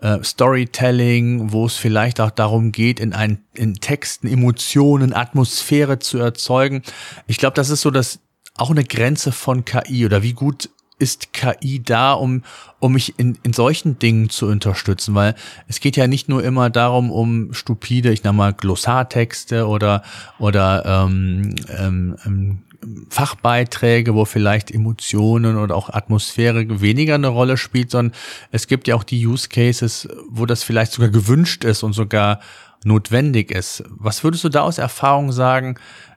äh, 0.00 0.22
Storytelling, 0.22 1.52
wo 1.52 1.66
es 1.66 1.76
vielleicht 1.76 2.20
auch 2.20 2.30
darum 2.30 2.72
geht, 2.72 3.00
in, 3.00 3.12
ein, 3.12 3.38
in 3.54 3.74
Texten 3.74 4.26
Emotionen, 4.26 5.12
Atmosphäre 5.12 5.98
zu 5.98 6.18
erzeugen. 6.18 6.82
Ich 7.26 7.38
glaube, 7.38 7.54
das 7.54 7.70
ist 7.70 7.82
so 7.82 7.90
das 7.90 8.20
auch 8.56 8.70
eine 8.70 8.84
Grenze 8.84 9.30
von 9.30 9.64
KI 9.64 10.04
oder 10.04 10.22
wie 10.22 10.32
gut 10.32 10.70
ist 10.98 11.32
KI 11.32 11.80
da, 11.80 12.12
um, 12.12 12.42
um 12.80 12.92
mich 12.92 13.18
in, 13.18 13.38
in 13.44 13.52
solchen 13.52 14.00
Dingen 14.00 14.30
zu 14.30 14.46
unterstützen? 14.46 15.14
Weil 15.14 15.36
es 15.68 15.78
geht 15.78 15.96
ja 15.96 16.08
nicht 16.08 16.28
nur 16.28 16.42
immer 16.42 16.70
darum, 16.70 17.12
um 17.12 17.52
stupide, 17.54 18.10
ich 18.10 18.24
nenne 18.24 18.36
mal 18.36 18.52
Glossartexte 18.52 19.68
oder, 19.68 20.02
oder 20.38 20.84
ähm, 20.84 21.54
ähm, 21.76 22.16
ähm 22.26 22.62
Fachbeiträge, 23.10 24.14
wo 24.14 24.24
vielleicht 24.24 24.70
Emotionen 24.70 25.56
oder 25.56 25.74
auch 25.74 25.90
Atmosphäre 25.90 26.80
weniger 26.80 27.16
eine 27.16 27.28
Rolle 27.28 27.56
spielt, 27.56 27.90
sondern 27.90 28.14
es 28.52 28.66
gibt 28.66 28.86
ja 28.86 28.94
auch 28.94 29.04
die 29.04 29.26
Use 29.26 29.48
Cases, 29.48 30.08
wo 30.28 30.46
das 30.46 30.62
vielleicht 30.62 30.92
sogar 30.92 31.10
gewünscht 31.10 31.64
ist 31.64 31.82
und 31.82 31.92
sogar 31.92 32.40
notwendig 32.84 33.50
ist. 33.50 33.82
Was 33.88 34.22
würdest 34.22 34.44
du 34.44 34.48
da 34.48 34.62
aus 34.62 34.78
Erfahrung 34.78 35.32
sagen? 35.32 35.76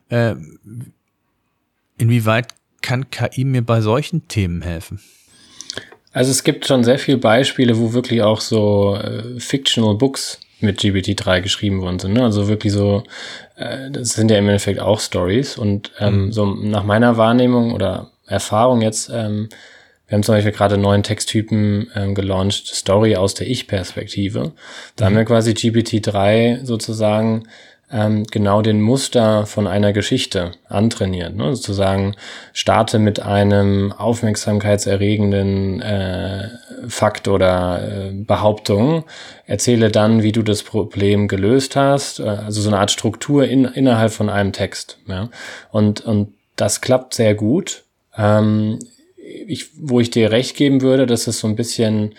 Äh, 0.09 0.35
inwieweit 1.97 2.53
kann 2.81 3.09
KI 3.09 3.43
mir 3.43 3.63
bei 3.63 3.81
solchen 3.81 4.27
Themen 4.27 4.61
helfen? 4.61 4.99
Also 6.13 6.31
es 6.31 6.43
gibt 6.43 6.67
schon 6.67 6.83
sehr 6.83 6.99
viele 6.99 7.17
Beispiele, 7.17 7.77
wo 7.77 7.93
wirklich 7.93 8.21
auch 8.21 8.41
so 8.41 8.95
äh, 8.97 9.39
Fictional 9.39 9.95
Books 9.95 10.39
mit 10.63 10.79
GPT-3 10.79 11.41
geschrieben 11.41 11.81
worden 11.81 11.99
sind. 11.99 12.13
Ne? 12.13 12.23
Also 12.23 12.47
wirklich 12.47 12.73
so, 12.73 13.03
äh, 13.55 13.89
das 13.91 14.09
sind 14.09 14.31
ja 14.31 14.37
im 14.37 14.47
Endeffekt 14.47 14.79
auch 14.79 14.99
Stories. 14.99 15.57
Und 15.57 15.91
ähm, 15.99 16.25
mhm. 16.25 16.31
so 16.31 16.45
nach 16.45 16.83
meiner 16.83 17.17
Wahrnehmung 17.17 17.73
oder 17.73 18.11
Erfahrung 18.25 18.81
jetzt, 18.81 19.09
ähm, 19.13 19.49
wir 20.07 20.17
haben 20.17 20.23
zum 20.23 20.35
Beispiel 20.35 20.51
gerade 20.51 20.77
neuen 20.77 21.03
Texttypen 21.03 21.89
ähm, 21.95 22.15
gelauncht, 22.15 22.67
Story 22.67 23.15
aus 23.15 23.33
der 23.33 23.47
Ich-Perspektive. 23.47 24.51
Da 24.95 25.05
mhm. 25.05 25.07
haben 25.07 25.17
wir 25.17 25.25
quasi 25.25 25.51
GPT-3 25.51 26.65
sozusagen 26.65 27.43
ähm, 27.91 28.23
genau 28.25 28.61
den 28.61 28.81
Muster 28.81 29.45
von 29.45 29.67
einer 29.67 29.93
Geschichte 29.93 30.51
antrainiert. 30.69 31.35
Ne? 31.35 31.55
Sozusagen 31.55 32.15
starte 32.53 32.99
mit 32.99 33.19
einem 33.19 33.91
aufmerksamkeitserregenden 33.91 35.81
äh, 35.81 36.49
Fakt 36.87 37.27
oder 37.27 37.81
äh, 37.81 38.11
Behauptung, 38.13 39.03
erzähle 39.45 39.91
dann, 39.91 40.23
wie 40.23 40.31
du 40.31 40.41
das 40.41 40.63
Problem 40.63 41.27
gelöst 41.27 41.75
hast, 41.75 42.19
äh, 42.19 42.23
also 42.23 42.61
so 42.61 42.69
eine 42.69 42.79
Art 42.79 42.91
Struktur 42.91 43.45
in, 43.45 43.65
innerhalb 43.65 44.11
von 44.11 44.29
einem 44.29 44.53
Text. 44.53 44.97
Ja? 45.07 45.29
Und, 45.71 46.01
und 46.01 46.33
das 46.55 46.81
klappt 46.81 47.13
sehr 47.13 47.35
gut. 47.35 47.83
Ähm, 48.17 48.79
ich, 49.47 49.69
wo 49.77 49.99
ich 49.99 50.09
dir 50.09 50.31
recht 50.31 50.55
geben 50.55 50.81
würde, 50.81 51.05
dass 51.05 51.27
es 51.27 51.39
so 51.39 51.47
ein 51.47 51.55
bisschen 51.55 52.15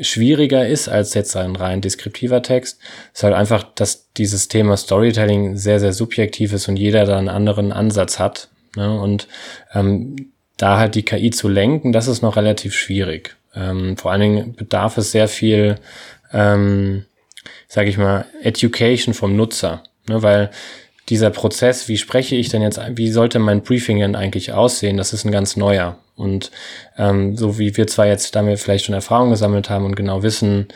schwieriger 0.00 0.66
ist 0.66 0.88
als 0.88 1.14
jetzt 1.14 1.36
ein 1.36 1.56
rein 1.56 1.80
deskriptiver 1.80 2.42
Text, 2.42 2.78
ist 3.12 3.22
halt 3.22 3.34
einfach, 3.34 3.62
dass 3.74 4.12
dieses 4.12 4.48
Thema 4.48 4.76
Storytelling 4.76 5.56
sehr, 5.56 5.80
sehr 5.80 5.92
subjektiv 5.92 6.52
ist 6.52 6.68
und 6.68 6.76
jeder 6.76 7.04
da 7.04 7.18
einen 7.18 7.28
anderen 7.28 7.72
Ansatz 7.72 8.18
hat. 8.18 8.48
Ne? 8.76 8.98
Und 9.00 9.28
ähm, 9.74 10.32
da 10.56 10.78
halt 10.78 10.94
die 10.94 11.04
KI 11.04 11.30
zu 11.30 11.48
lenken, 11.48 11.92
das 11.92 12.08
ist 12.08 12.22
noch 12.22 12.36
relativ 12.36 12.74
schwierig. 12.74 13.36
Ähm, 13.54 13.96
vor 13.96 14.12
allen 14.12 14.20
Dingen 14.20 14.52
bedarf 14.54 14.98
es 14.98 15.12
sehr 15.12 15.28
viel, 15.28 15.76
ähm, 16.32 17.04
sage 17.68 17.88
ich 17.88 17.98
mal, 17.98 18.26
Education 18.42 19.14
vom 19.14 19.36
Nutzer, 19.36 19.82
ne? 20.08 20.22
weil 20.22 20.50
dieser 21.08 21.30
Prozess, 21.30 21.88
wie 21.88 21.96
spreche 21.96 22.36
ich 22.36 22.48
denn 22.48 22.62
jetzt, 22.62 22.80
wie 22.94 23.10
sollte 23.10 23.38
mein 23.38 23.62
Briefing 23.62 23.98
denn 23.98 24.16
eigentlich 24.16 24.52
aussehen, 24.52 24.96
das 24.96 25.12
ist 25.12 25.24
ein 25.24 25.32
ganz 25.32 25.56
neuer. 25.56 25.98
Und 26.16 26.50
ähm, 26.96 27.36
so 27.36 27.58
wie 27.58 27.76
wir 27.76 27.86
zwar 27.86 28.06
jetzt 28.06 28.34
damit 28.34 28.58
vielleicht 28.58 28.84
schon 28.84 28.94
Erfahrung 28.94 29.30
gesammelt 29.30 29.70
haben 29.70 29.84
und 29.84 29.94
genau 29.94 30.22
wissen, 30.22 30.68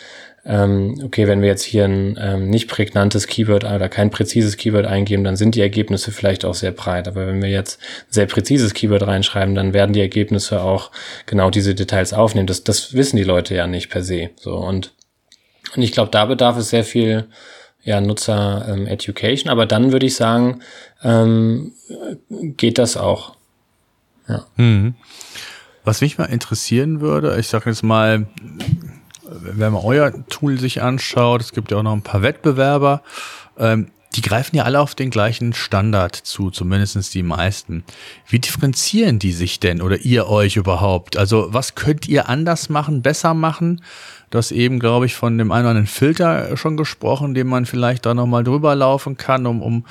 ähm, 0.44 1.00
okay, 1.04 1.28
wenn 1.28 1.40
wir 1.40 1.48
jetzt 1.48 1.62
hier 1.62 1.84
ein 1.84 2.18
ähm, 2.20 2.50
nicht 2.50 2.68
prägnantes 2.68 3.26
Keyword 3.26 3.64
oder 3.64 3.88
kein 3.88 4.10
präzises 4.10 4.56
Keyword 4.56 4.86
eingeben, 4.86 5.22
dann 5.22 5.36
sind 5.36 5.54
die 5.54 5.60
Ergebnisse 5.60 6.10
vielleicht 6.10 6.44
auch 6.44 6.54
sehr 6.54 6.72
breit. 6.72 7.06
Aber 7.06 7.26
wenn 7.26 7.42
wir 7.42 7.50
jetzt 7.50 7.80
ein 7.80 8.12
sehr 8.12 8.26
präzises 8.26 8.74
Keyword 8.74 9.06
reinschreiben, 9.06 9.54
dann 9.54 9.72
werden 9.72 9.92
die 9.92 10.00
Ergebnisse 10.00 10.62
auch 10.62 10.90
genau 11.26 11.50
diese 11.50 11.74
Details 11.74 12.12
aufnehmen. 12.12 12.48
Das, 12.48 12.64
das 12.64 12.94
wissen 12.94 13.16
die 13.16 13.24
Leute 13.24 13.54
ja 13.54 13.66
nicht 13.66 13.88
per 13.88 14.02
se. 14.02 14.30
So 14.36 14.56
und, 14.56 14.92
und 15.76 15.82
ich 15.82 15.92
glaube, 15.92 16.10
da 16.10 16.24
bedarf 16.24 16.56
es 16.56 16.70
sehr 16.70 16.84
viel 16.84 17.26
ja, 17.82 18.00
Nutzer 18.00 18.66
ähm, 18.68 18.86
Education. 18.86 19.50
Aber 19.50 19.66
dann 19.66 19.92
würde 19.92 20.06
ich 20.06 20.14
sagen, 20.14 20.60
ähm, 21.02 21.72
geht 22.28 22.78
das 22.78 22.96
auch. 22.96 23.36
Ja. 24.28 24.46
Mhm. 24.56 24.94
Was 25.84 26.00
mich 26.00 26.16
mal 26.16 26.26
interessieren 26.26 27.00
würde, 27.00 27.36
ich 27.38 27.48
sage 27.48 27.70
jetzt 27.70 27.82
mal, 27.82 28.26
wenn 29.24 29.72
man 29.72 29.82
euer 29.82 30.12
Tool 30.28 30.58
sich 30.60 30.80
anschaut, 30.80 31.40
es 31.40 31.52
gibt 31.52 31.70
ja 31.70 31.78
auch 31.78 31.82
noch 31.82 31.92
ein 31.92 32.02
paar 32.02 32.22
Wettbewerber, 32.22 33.02
ähm, 33.58 33.90
die 34.14 34.22
greifen 34.22 34.56
ja 34.56 34.64
alle 34.64 34.80
auf 34.80 34.94
den 34.94 35.10
gleichen 35.10 35.54
Standard 35.54 36.14
zu, 36.14 36.50
zumindestens 36.50 37.10
die 37.10 37.22
meisten. 37.22 37.82
Wie 38.28 38.38
differenzieren 38.38 39.18
die 39.18 39.32
sich 39.32 39.58
denn 39.58 39.80
oder 39.80 39.98
ihr 39.98 40.28
euch 40.28 40.56
überhaupt? 40.56 41.16
Also 41.16 41.48
was 41.50 41.74
könnt 41.74 42.08
ihr 42.08 42.28
anders 42.28 42.68
machen, 42.68 43.02
besser 43.02 43.32
machen? 43.32 43.82
Du 44.32 44.38
hast 44.38 44.50
eben, 44.50 44.78
glaube 44.78 45.04
ich, 45.04 45.14
von 45.14 45.36
dem 45.36 45.52
einen 45.52 45.64
oder 45.64 45.70
anderen 45.72 45.86
Filter 45.86 46.56
schon 46.56 46.78
gesprochen, 46.78 47.34
den 47.34 47.46
man 47.48 47.66
vielleicht 47.66 48.06
da 48.06 48.14
nochmal 48.14 48.42
drüber 48.42 48.74
laufen 48.74 49.18
kann, 49.18 49.44
um, 49.44 49.60
um, 49.60 49.84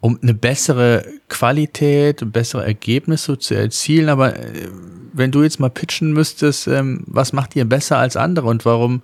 um 0.00 0.18
eine 0.22 0.34
bessere 0.34 1.02
Qualität, 1.30 2.30
bessere 2.30 2.66
Ergebnisse 2.66 3.38
zu 3.38 3.54
erzielen. 3.54 4.10
Aber 4.10 4.36
äh, 4.36 4.68
wenn 5.14 5.30
du 5.30 5.42
jetzt 5.42 5.60
mal 5.60 5.70
pitchen 5.70 6.12
müsstest, 6.12 6.66
ähm, 6.66 7.04
was 7.06 7.32
macht 7.32 7.56
ihr 7.56 7.64
besser 7.64 7.96
als 7.96 8.18
andere 8.18 8.48
und 8.48 8.66
warum 8.66 9.00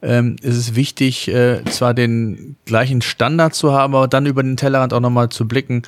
ähm, 0.00 0.36
ist 0.40 0.56
es 0.56 0.74
wichtig, 0.74 1.28
äh, 1.28 1.62
zwar 1.66 1.92
den 1.92 2.56
gleichen 2.64 3.02
Standard 3.02 3.54
zu 3.54 3.74
haben, 3.74 3.94
aber 3.94 4.08
dann 4.08 4.24
über 4.24 4.42
den 4.42 4.56
Tellerrand 4.56 4.94
auch 4.94 5.00
nochmal 5.00 5.28
zu 5.28 5.46
blicken, 5.46 5.82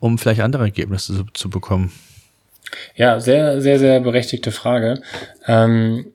um 0.00 0.16
vielleicht 0.16 0.40
andere 0.40 0.64
Ergebnisse 0.64 1.26
zu, 1.34 1.50
bekommen? 1.50 1.92
Ja, 2.94 3.20
sehr, 3.20 3.60
sehr, 3.60 3.78
sehr 3.78 4.00
berechtigte 4.00 4.50
Frage. 4.50 5.02
Ähm, 5.46 6.06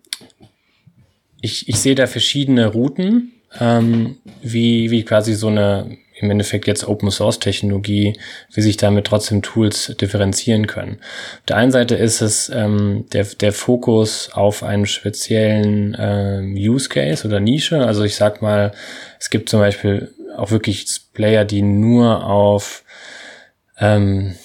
ich, 1.43 1.67
ich 1.67 1.79
sehe 1.79 1.93
da 1.93 2.07
verschiedene 2.07 2.67
Routen, 2.67 3.33
ähm, 3.59 4.15
wie, 4.41 4.89
wie 4.91 5.03
quasi 5.03 5.33
so 5.35 5.47
eine 5.47 5.97
im 6.15 6.31
Endeffekt 6.31 6.67
jetzt 6.67 6.87
Open 6.87 7.11
Source 7.11 7.39
Technologie, 7.39 8.17
wie 8.53 8.61
sich 8.61 8.77
damit 8.77 9.07
trotzdem 9.07 9.41
Tools 9.41 9.93
differenzieren 9.99 10.67
können. 10.67 10.99
Auf 11.39 11.45
der 11.49 11.57
einen 11.57 11.71
Seite 11.71 11.95
ist 11.95 12.21
es 12.21 12.47
ähm, 12.47 13.05
der, 13.11 13.25
der 13.25 13.51
Fokus 13.51 14.29
auf 14.31 14.63
einen 14.63 14.85
speziellen 14.85 15.97
ähm, 15.99 16.55
Use 16.55 16.87
Case 16.87 17.27
oder 17.27 17.41
Nische. 17.41 17.85
Also 17.85 18.03
ich 18.03 18.15
sag 18.15 18.41
mal, 18.41 18.71
es 19.19 19.29
gibt 19.29 19.49
zum 19.49 19.59
Beispiel 19.59 20.13
auch 20.37 20.51
wirklich 20.51 20.85
Player, 21.13 21.43
die 21.43 21.61
nur 21.61 22.25
auf 22.25 22.85
ähm, 23.79 24.35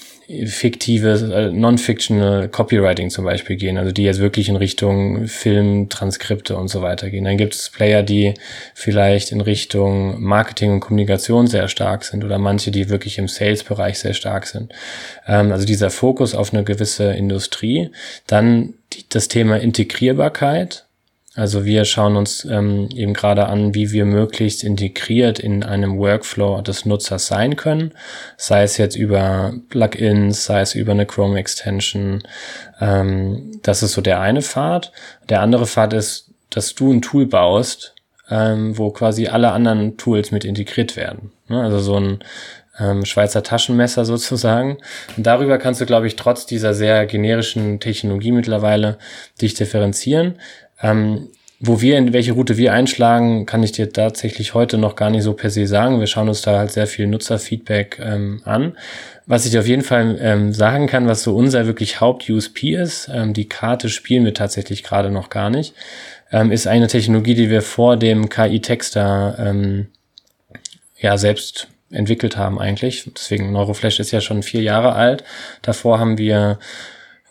fiktive, 0.45 1.31
äh, 1.33 1.51
non-fictional 1.51 2.49
Copywriting 2.49 3.09
zum 3.09 3.25
Beispiel 3.25 3.55
gehen, 3.55 3.77
also 3.77 3.91
die 3.91 4.03
jetzt 4.03 4.19
wirklich 4.19 4.47
in 4.47 4.55
Richtung 4.55 5.27
Film, 5.27 5.89
Transkripte 5.89 6.55
und 6.55 6.67
so 6.67 6.81
weiter 6.83 7.09
gehen. 7.09 7.23
Dann 7.23 7.37
gibt 7.37 7.55
es 7.55 7.69
Player, 7.69 8.03
die 8.03 8.35
vielleicht 8.75 9.31
in 9.31 9.41
Richtung 9.41 10.21
Marketing 10.21 10.73
und 10.73 10.79
Kommunikation 10.81 11.47
sehr 11.47 11.67
stark 11.67 12.03
sind 12.03 12.23
oder 12.23 12.37
manche, 12.37 12.69
die 12.69 12.89
wirklich 12.89 13.17
im 13.17 13.27
Sales-Bereich 13.27 13.97
sehr 13.97 14.13
stark 14.13 14.45
sind. 14.45 14.71
Ähm, 15.27 15.51
also 15.51 15.65
dieser 15.65 15.89
Fokus 15.89 16.35
auf 16.35 16.53
eine 16.53 16.63
gewisse 16.63 17.13
Industrie. 17.13 17.89
Dann 18.27 18.75
die, 18.93 19.05
das 19.09 19.29
Thema 19.29 19.59
Integrierbarkeit. 19.59 20.85
Also 21.35 21.63
wir 21.63 21.85
schauen 21.85 22.15
uns 22.15 22.43
ähm, 22.45 22.89
eben 22.95 23.13
gerade 23.13 23.45
an, 23.45 23.75
wie 23.75 23.91
wir 23.91 24.05
möglichst 24.05 24.63
integriert 24.63 25.39
in 25.39 25.63
einem 25.63 25.99
Workflow 25.99 26.61
des 26.61 26.85
Nutzers 26.85 27.27
sein 27.27 27.55
können, 27.55 27.93
sei 28.35 28.63
es 28.63 28.77
jetzt 28.77 28.95
über 28.95 29.53
Plugins, 29.69 30.45
sei 30.45 30.61
es 30.61 30.73
über 30.73 30.91
eine 30.93 31.05
Chrome 31.05 31.37
Extension. 31.37 32.23
Ähm, 32.81 33.59
das 33.61 33.83
ist 33.83 33.93
so 33.93 34.01
der 34.01 34.19
eine 34.21 34.41
Pfad. 34.41 34.91
Der 35.29 35.41
andere 35.41 35.67
Pfad 35.67 35.93
ist, 35.93 36.31
dass 36.49 36.73
du 36.73 36.91
ein 36.91 37.03
Tool 37.03 37.27
baust, 37.27 37.93
ähm, 38.31 38.75
wo 38.75 38.89
quasi 38.89 39.27
alle 39.27 39.51
anderen 39.51 39.97
Tools 39.97 40.31
mit 40.31 40.45
integriert 40.45 40.95
werden. 40.95 41.31
Ne? 41.47 41.61
Also 41.61 41.79
so 41.79 41.99
ein 41.99 42.19
ähm, 42.79 43.05
Schweizer 43.05 43.43
Taschenmesser 43.43 44.05
sozusagen. 44.05 44.77
Und 45.15 45.27
darüber 45.27 45.57
kannst 45.57 45.81
du, 45.81 45.85
glaube 45.85 46.07
ich, 46.07 46.15
trotz 46.15 46.45
dieser 46.45 46.73
sehr 46.73 47.05
generischen 47.05 47.79
Technologie 47.79 48.31
mittlerweile 48.31 48.97
dich 49.41 49.53
differenzieren. 49.53 50.35
Ähm, 50.81 51.29
wo 51.61 51.81
wir, 51.81 51.97
in 51.97 52.13
welche 52.13 52.31
Route 52.31 52.55
wir 52.55 52.71
einschlagen, 52.71 53.45
kann 53.45 53.63
ich 53.63 53.73
dir 53.73 53.91
tatsächlich 53.91 54.53
heute 54.53 54.77
noch 54.77 54.95
gar 54.95 55.09
nicht 55.09 55.23
so 55.23 55.33
per 55.33 55.49
se 55.49 55.67
sagen. 55.67 55.99
Wir 55.99 56.07
schauen 56.07 56.29
uns 56.29 56.41
da 56.41 56.57
halt 56.57 56.71
sehr 56.71 56.87
viel 56.87 57.05
Nutzerfeedback 57.07 57.99
ähm, 58.01 58.41
an. 58.45 58.77
Was 59.25 59.45
ich 59.45 59.57
auf 59.59 59.67
jeden 59.67 59.81
Fall 59.81 60.17
ähm, 60.21 60.53
sagen 60.53 60.87
kann, 60.87 61.07
was 61.07 61.21
so 61.21 61.35
unser 61.35 61.65
wirklich 61.65 61.99
Haupt-USP 61.99 62.75
ist, 62.75 63.09
ähm, 63.13 63.33
die 63.33 63.49
Karte 63.49 63.89
spielen 63.89 64.23
wir 64.23 64.33
tatsächlich 64.33 64.83
gerade 64.83 65.11
noch 65.11 65.29
gar 65.29 65.49
nicht. 65.49 65.73
ähm, 66.31 66.51
ist 66.51 66.65
eine 66.65 66.87
Technologie, 66.87 67.35
die 67.35 67.49
wir 67.49 67.61
vor 67.61 67.97
dem 67.97 68.29
KI-Texter 68.29 69.35
ähm, 69.37 69.87
ja 70.97 71.17
selbst 71.17 71.67
entwickelt 71.91 72.37
haben 72.37 72.57
eigentlich. 72.59 73.11
Deswegen 73.13 73.51
Neuroflash 73.51 73.99
ist 73.99 74.11
ja 74.11 74.21
schon 74.21 74.43
vier 74.43 74.61
Jahre 74.61 74.93
alt. 74.93 75.23
Davor 75.61 75.99
haben 75.99 76.17
wir 76.17 76.59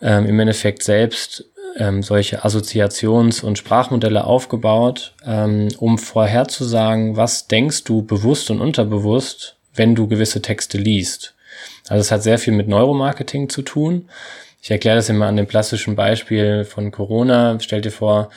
ähm, 0.01 0.25
im 0.25 0.39
Endeffekt 0.39 0.83
selbst 0.83 1.45
ähm, 1.77 2.03
solche 2.03 2.43
Assoziations- 2.43 3.43
und 3.43 3.57
Sprachmodelle 3.57 4.23
aufgebaut, 4.23 5.13
ähm, 5.25 5.69
um 5.77 5.97
vorherzusagen, 5.97 7.15
was 7.15 7.47
denkst 7.47 7.83
du 7.83 8.01
bewusst 8.01 8.49
und 8.51 8.61
unterbewusst, 8.61 9.55
wenn 9.73 9.95
du 9.95 10.07
gewisse 10.07 10.41
Texte 10.41 10.77
liest. 10.77 11.35
Also 11.87 12.01
es 12.01 12.11
hat 12.11 12.23
sehr 12.23 12.39
viel 12.39 12.53
mit 12.53 12.67
Neuromarketing 12.67 13.49
zu 13.49 13.61
tun. 13.61 14.09
Ich 14.61 14.71
erkläre 14.71 14.97
das 14.97 15.09
immer 15.09 15.27
an 15.27 15.37
dem 15.37 15.47
plastischen 15.47 15.95
Beispiel 15.95 16.65
von 16.65 16.91
Corona. 16.91 17.57
Stell 17.59 17.81
dir 17.81 17.91
vor, 17.91 18.29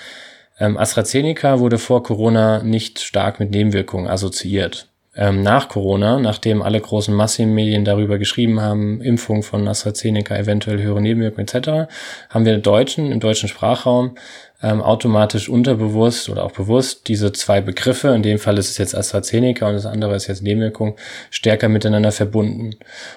ähm, 0.59 0.77
AstraZeneca 0.77 1.59
wurde 1.59 1.79
vor 1.79 2.03
Corona 2.03 2.63
nicht 2.63 3.01
stark 3.01 3.41
mit 3.41 3.51
Nebenwirkungen 3.51 4.09
assoziiert 4.09 4.92
ähm, 5.15 5.43
nach 5.43 5.69
Corona, 5.69 6.19
nachdem 6.19 6.63
alle 6.63 6.81
großen 6.81 7.15
Massenmedien 7.15 7.85
darüber 7.85 8.19
geschrieben 8.19 8.61
haben, 8.61 9.01
Impfung 9.03 9.43
von 9.43 9.69
AstraZeneca, 9.69 10.37
eventuell 10.37 10.81
höhere 10.81 11.03
Nebenwirkungen 11.03 11.47
etc., 11.47 11.93
haben 12.31 12.45
wir 12.47 12.57
Deutschen 12.59 13.13
im 13.13 13.21
deutschen 13.21 13.49
Sprachraum 13.49 14.17
ähm, 14.63 14.81
automatisch 14.81 15.49
unterbewusst 15.49 16.29
oder 16.31 16.45
auch 16.45 16.53
bewusst 16.53 17.09
diese 17.09 17.33
zwei 17.33 17.61
Begriffe, 17.61 18.09
in 18.09 18.23
dem 18.23 18.39
Fall 18.39 18.57
ist 18.59 18.71
es 18.71 18.79
jetzt 18.79 18.95
AstraZeneca 18.95 19.67
und 19.69 19.75
das 19.75 19.87
andere 19.87 20.15
ist 20.15 20.29
jetzt 20.29 20.43
Nebenwirkung, 20.43 20.97
stärker 21.31 21.69
miteinander 21.69 22.13
verbunden. 22.13 22.77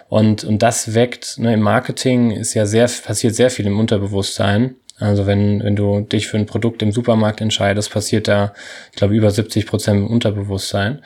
Und, 0.09 0.43
und 0.43 0.61
das 0.63 0.95
weckt, 0.95 1.37
ne, 1.37 1.53
im 1.53 1.61
Marketing 1.61 2.31
ist 2.31 2.55
ja 2.55 2.65
sehr, 2.65 2.89
passiert 3.05 3.35
sehr 3.35 3.51
viel 3.51 3.67
im 3.67 3.79
Unterbewusstsein. 3.79 4.75
Also 4.97 5.27
wenn, 5.27 5.61
wenn 5.61 5.75
du 5.75 6.01
dich 6.01 6.27
für 6.27 6.37
ein 6.37 6.45
Produkt 6.45 6.81
im 6.81 6.93
Supermarkt 6.93 7.41
entscheidest, 7.41 7.91
passiert 7.91 8.29
da, 8.29 8.53
ich 8.91 8.97
glaube, 8.97 9.13
über 9.13 9.29
70 9.29 9.67
Prozent 9.67 9.97
im 9.97 10.07
Unterbewusstsein. 10.07 11.01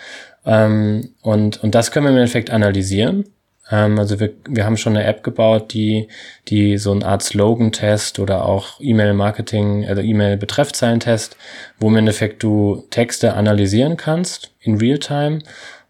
Ähm, 0.46 1.10
und, 1.22 1.64
und 1.64 1.76
das 1.76 1.92
können 1.92 2.06
wir 2.06 2.12
im 2.12 2.18
Endeffekt 2.18 2.50
analysieren. 2.50 3.26
Ähm, 3.72 4.00
also 4.00 4.20
wir, 4.20 4.34
wir 4.48 4.66
haben 4.66 4.78
schon 4.78 4.96
eine 4.96 5.06
App 5.06 5.24
gebaut, 5.24 5.74
die, 5.74 6.08
die 6.48 6.78
so 6.78 6.92
eine 6.92 7.06
Art 7.06 7.24
Slogan-Test 7.24 8.20
oder 8.20 8.46
auch 8.46 8.80
E-Mail-Marketing, 8.80 9.86
also 9.88 10.02
E-Mail-Betreffzeilentest, 10.02 11.38
wo 11.80 11.90
im 11.90 11.98
Endeffekt 11.98 12.44
du 12.44 12.86
Texte 12.90 13.34
analysieren 13.34 13.98
kannst 13.98 14.52
in 14.62 14.78
Realtime, 14.78 15.40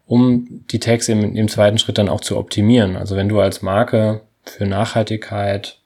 um 0.06 0.64
die 0.70 0.80
Texte 0.80 1.12
im, 1.12 1.36
im 1.36 1.48
zweiten 1.48 1.78
Schritt 1.78 1.98
dann 1.98 2.08
auch 2.08 2.20
zu 2.20 2.36
optimieren. 2.36 2.96
Also 2.96 3.16
wenn 3.16 3.28
du 3.28 3.40
als 3.40 3.62
Marke 3.62 4.22
für 4.44 4.66
Nachhaltigkeit, 4.66 5.78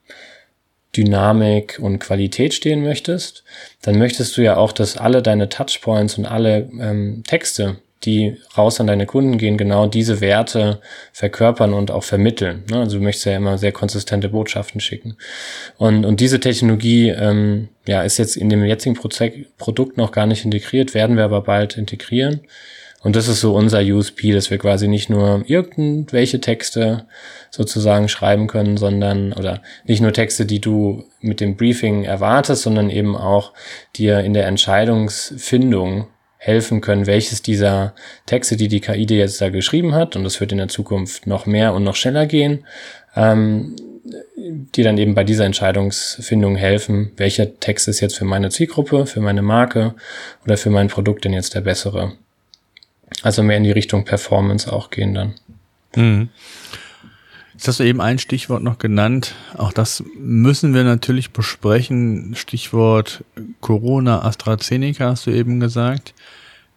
Dynamik 0.95 1.77
und 1.81 1.99
Qualität 1.99 2.53
stehen 2.53 2.81
möchtest, 2.81 3.43
dann 3.81 3.97
möchtest 3.97 4.37
du 4.37 4.41
ja 4.41 4.55
auch, 4.55 4.71
dass 4.71 4.97
alle 4.97 5.21
deine 5.21 5.49
Touchpoints 5.49 6.17
und 6.17 6.25
alle 6.25 6.69
ähm, 6.79 7.23
Texte, 7.27 7.77
die 8.03 8.37
raus 8.57 8.79
an 8.79 8.87
deine 8.87 9.05
Kunden 9.05 9.37
gehen, 9.37 9.57
genau 9.57 9.87
diese 9.87 10.21
Werte 10.21 10.79
verkörpern 11.11 11.73
und 11.73 11.91
auch 11.91 12.03
vermitteln. 12.03 12.63
Ne? 12.69 12.79
Also 12.79 12.97
du 12.97 13.03
möchtest 13.03 13.25
ja 13.25 13.35
immer 13.35 13.57
sehr 13.57 13.71
konsistente 13.71 14.29
Botschaften 14.29 14.81
schicken. 14.81 15.17
Und, 15.77 16.05
und 16.05 16.19
diese 16.19 16.39
Technologie 16.39 17.09
ähm, 17.09 17.69
ja, 17.87 18.03
ist 18.03 18.17
jetzt 18.17 18.37
in 18.37 18.49
dem 18.49 18.63
jetzigen 18.63 18.95
Produkt 18.95 19.97
noch 19.97 20.11
gar 20.11 20.27
nicht 20.27 20.45
integriert, 20.45 20.93
werden 20.93 21.17
wir 21.17 21.23
aber 21.23 21.41
bald 21.41 21.77
integrieren. 21.77 22.41
Und 23.05 23.15
das 23.15 23.27
ist 23.27 23.39
so 23.39 23.55
unser 23.55 23.81
USP, 23.81 24.31
dass 24.31 24.49
wir 24.49 24.57
quasi 24.57 24.87
nicht 24.87 25.11
nur 25.11 25.43
irgendwelche 25.45 26.41
Texte 26.41 27.05
sozusagen 27.51 28.09
schreiben 28.09 28.47
können, 28.47 28.77
sondern, 28.77 29.31
oder 29.31 29.61
nicht 29.83 30.01
nur 30.01 30.11
Texte, 30.11 30.47
die 30.47 30.59
du 30.59 31.03
mit 31.21 31.39
dem 31.39 31.55
Briefing 31.55 32.03
erwartest, 32.03 32.63
sondern 32.63 32.89
eben 32.89 33.15
auch 33.15 33.53
dir 33.95 34.21
in 34.21 34.33
der 34.33 34.47
Entscheidungsfindung 34.47 36.07
helfen 36.45 36.79
können, 36.79 37.07
welches 37.07 37.41
dieser 37.41 37.95
Texte, 38.27 38.55
die 38.55 38.67
die 38.67 38.79
KI 38.79 39.07
dir 39.07 39.17
jetzt 39.17 39.41
da 39.41 39.49
geschrieben 39.49 39.95
hat, 39.95 40.15
und 40.15 40.23
das 40.23 40.39
wird 40.39 40.51
in 40.51 40.59
der 40.59 40.67
Zukunft 40.67 41.25
noch 41.25 41.47
mehr 41.47 41.73
und 41.73 41.83
noch 41.83 41.95
schneller 41.95 42.27
gehen, 42.27 42.65
ähm, 43.15 43.75
die 44.75 44.83
dann 44.83 44.99
eben 44.99 45.15
bei 45.15 45.23
dieser 45.23 45.45
Entscheidungsfindung 45.45 46.55
helfen, 46.55 47.11
welcher 47.17 47.59
Text 47.59 47.87
ist 47.87 47.99
jetzt 47.99 48.15
für 48.15 48.25
meine 48.25 48.49
Zielgruppe, 48.49 49.07
für 49.07 49.21
meine 49.21 49.41
Marke 49.41 49.95
oder 50.43 50.55
für 50.55 50.69
mein 50.69 50.87
Produkt 50.87 51.25
denn 51.25 51.33
jetzt 51.33 51.55
der 51.55 51.61
bessere. 51.61 52.13
Also 53.23 53.41
mehr 53.41 53.57
in 53.57 53.63
die 53.63 53.71
Richtung 53.71 54.05
Performance 54.05 54.71
auch 54.71 54.91
gehen 54.91 55.15
dann. 55.15 55.33
Mhm. 55.95 56.29
Jetzt 57.55 57.69
hast 57.69 57.79
du 57.79 57.85
eben 57.85 58.01
ein 58.01 58.19
Stichwort 58.19 58.63
noch 58.63 58.79
genannt. 58.79 59.33
Auch 59.57 59.71
das 59.71 60.03
müssen 60.19 60.73
wir 60.73 60.83
natürlich 60.83 61.31
besprechen. 61.31 62.35
Stichwort 62.35 63.23
Corona, 63.61 64.25
AstraZeneca 64.25 65.11
hast 65.11 65.25
du 65.25 65.31
eben 65.31 65.61
gesagt. 65.61 66.13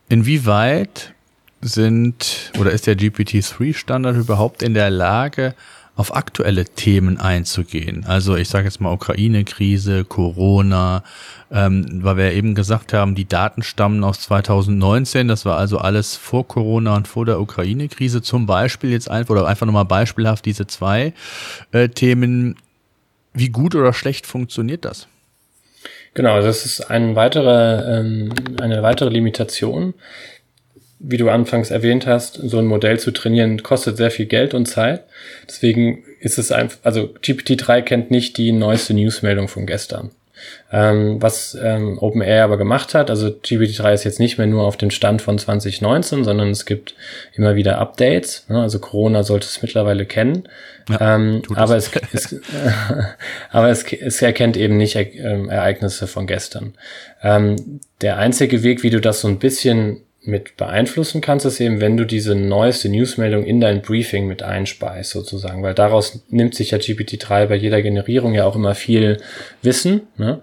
Inwieweit 0.09 1.14
sind 1.61 2.53
oder 2.61 2.70
ist 2.70 2.87
der 2.87 2.97
GPT-3-Standard 2.97 4.16
überhaupt 4.16 4.62
in 4.62 4.74
der 4.74 4.91
Lage, 4.91 5.57
auf 5.99 6.14
aktuelle 6.14 6.64
Themen 6.64 7.18
einzugehen. 7.18 8.05
Also 8.07 8.36
ich 8.36 8.49
sage 8.49 8.66
jetzt 8.66 8.80
mal 8.80 8.92
Ukraine-Krise, 8.92 10.05
Corona, 10.05 11.03
ähm, 11.51 12.05
weil 12.05 12.16
wir 12.16 12.32
eben 12.34 12.55
gesagt 12.55 12.92
haben, 12.92 13.16
die 13.16 13.26
Daten 13.26 13.64
stammen 13.64 14.05
aus 14.05 14.20
2019, 14.20 15.26
das 15.26 15.44
war 15.44 15.59
also 15.59 15.78
alles 15.78 16.14
vor 16.14 16.46
Corona 16.46 16.94
und 16.94 17.09
vor 17.09 17.26
der 17.26 17.40
Ukraine-Krise 17.40 18.22
zum 18.22 18.46
Beispiel 18.46 18.92
jetzt 18.92 19.11
einfach 19.11 19.32
oder 19.32 19.49
einfach 19.49 19.66
nochmal 19.66 19.86
beispielhaft 19.86 20.44
diese 20.44 20.68
zwei 20.68 21.14
äh, 21.72 21.88
Themen. 21.88 22.55
Wie 23.34 23.49
gut 23.49 23.74
oder 23.74 23.92
schlecht 23.92 24.24
funktioniert 24.24 24.84
das? 24.84 25.09
Genau, 26.14 26.40
das 26.40 26.64
ist 26.64 26.80
ein 26.92 27.16
weiterer, 27.16 27.99
ähm, 27.99 28.32
eine 28.61 28.84
weitere 28.84 29.09
Limitation. 29.09 29.94
Wie 31.01 31.16
du 31.16 31.28
anfangs 31.28 31.70
erwähnt 31.70 32.07
hast, 32.07 32.34
so 32.34 32.59
ein 32.59 32.66
Modell 32.66 32.99
zu 32.99 33.12
trainieren, 33.12 33.62
kostet 33.62 33.96
sehr 33.96 34.11
viel 34.11 34.26
Geld 34.26 34.55
und 34.55 34.66
Zeit. 34.66 35.05
Deswegen 35.46 36.05
ist 36.20 36.38
es 36.38 36.51
einfach, 36.51 36.78
also 36.82 37.14
GPT-3 37.22 37.82
kennt 37.82 38.11
nicht 38.11 38.36
die 38.36 38.53
neueste 38.53 38.94
Newsmeldung 38.94 39.49
von 39.49 39.66
gestern. 39.66 40.11
Ähm, 40.70 41.20
was 41.20 41.57
ähm, 41.61 41.99
OpenAI 41.99 42.42
aber 42.42 42.59
gemacht 42.59 42.94
hat, 42.94 43.11
also 43.11 43.28
GPT-3 43.28 43.94
ist 43.94 44.05
jetzt 44.05 44.20
nicht 44.20 44.38
mehr 44.38 44.46
nur 44.46 44.64
auf 44.64 44.76
dem 44.76 44.90
Stand 44.90 45.22
von 45.22 45.38
2019, 45.38 46.24
sondern 46.24 46.51
es 46.51 46.66
gibt 46.66 46.94
immer 47.34 47.55
wieder 47.55 47.78
Updates. 47.78 48.44
Ne? 48.49 48.61
Also 48.61 48.78
Corona 48.78 49.22
sollte 49.22 49.46
es 49.46 49.62
mittlerweile 49.62 50.07
kennen. 50.07 50.49
Ja, 50.88 51.16
ähm, 51.16 51.42
aber 51.55 51.76
es, 51.76 51.90
es, 52.12 52.36
aber 53.51 53.70
es, 53.70 53.84
es 53.92 54.22
erkennt 54.22 54.57
eben 54.57 54.76
nicht 54.76 54.96
äh, 54.96 55.46
Ereignisse 55.49 56.07
von 56.07 56.26
gestern. 56.26 56.74
Ähm, 57.22 57.80
der 58.01 58.18
einzige 58.18 58.62
Weg, 58.62 58.82
wie 58.82 58.90
du 58.90 59.01
das 59.01 59.20
so 59.20 59.28
ein 59.28 59.38
bisschen 59.38 60.03
mit 60.29 60.57
beeinflussen 60.57 61.20
kannst, 61.20 61.47
ist 61.47 61.61
eben, 61.61 61.81
wenn 61.81 61.97
du 61.97 62.05
diese 62.05 62.35
neueste 62.35 62.89
Newsmeldung 62.89 63.45
in 63.45 63.61
dein 63.61 63.83
Briefing 63.83 64.29
mit 64.29 64.43
einspeist, 64.43 65.11
sozusagen, 65.11 65.62
weil 65.62 65.74
daraus 65.74 66.22
nimmt 66.29 66.55
sich 66.55 66.70
ja 66.70 66.79
GPT-3 66.79 67.47
bei 67.47 67.57
jeder 67.57 67.83
Generierung 67.83 68.35
ja 68.35 68.45
auch 68.45 68.55
immer 68.55 68.74
viel 68.74 69.20
Wissen. 69.62 70.03
Ne? 70.16 70.41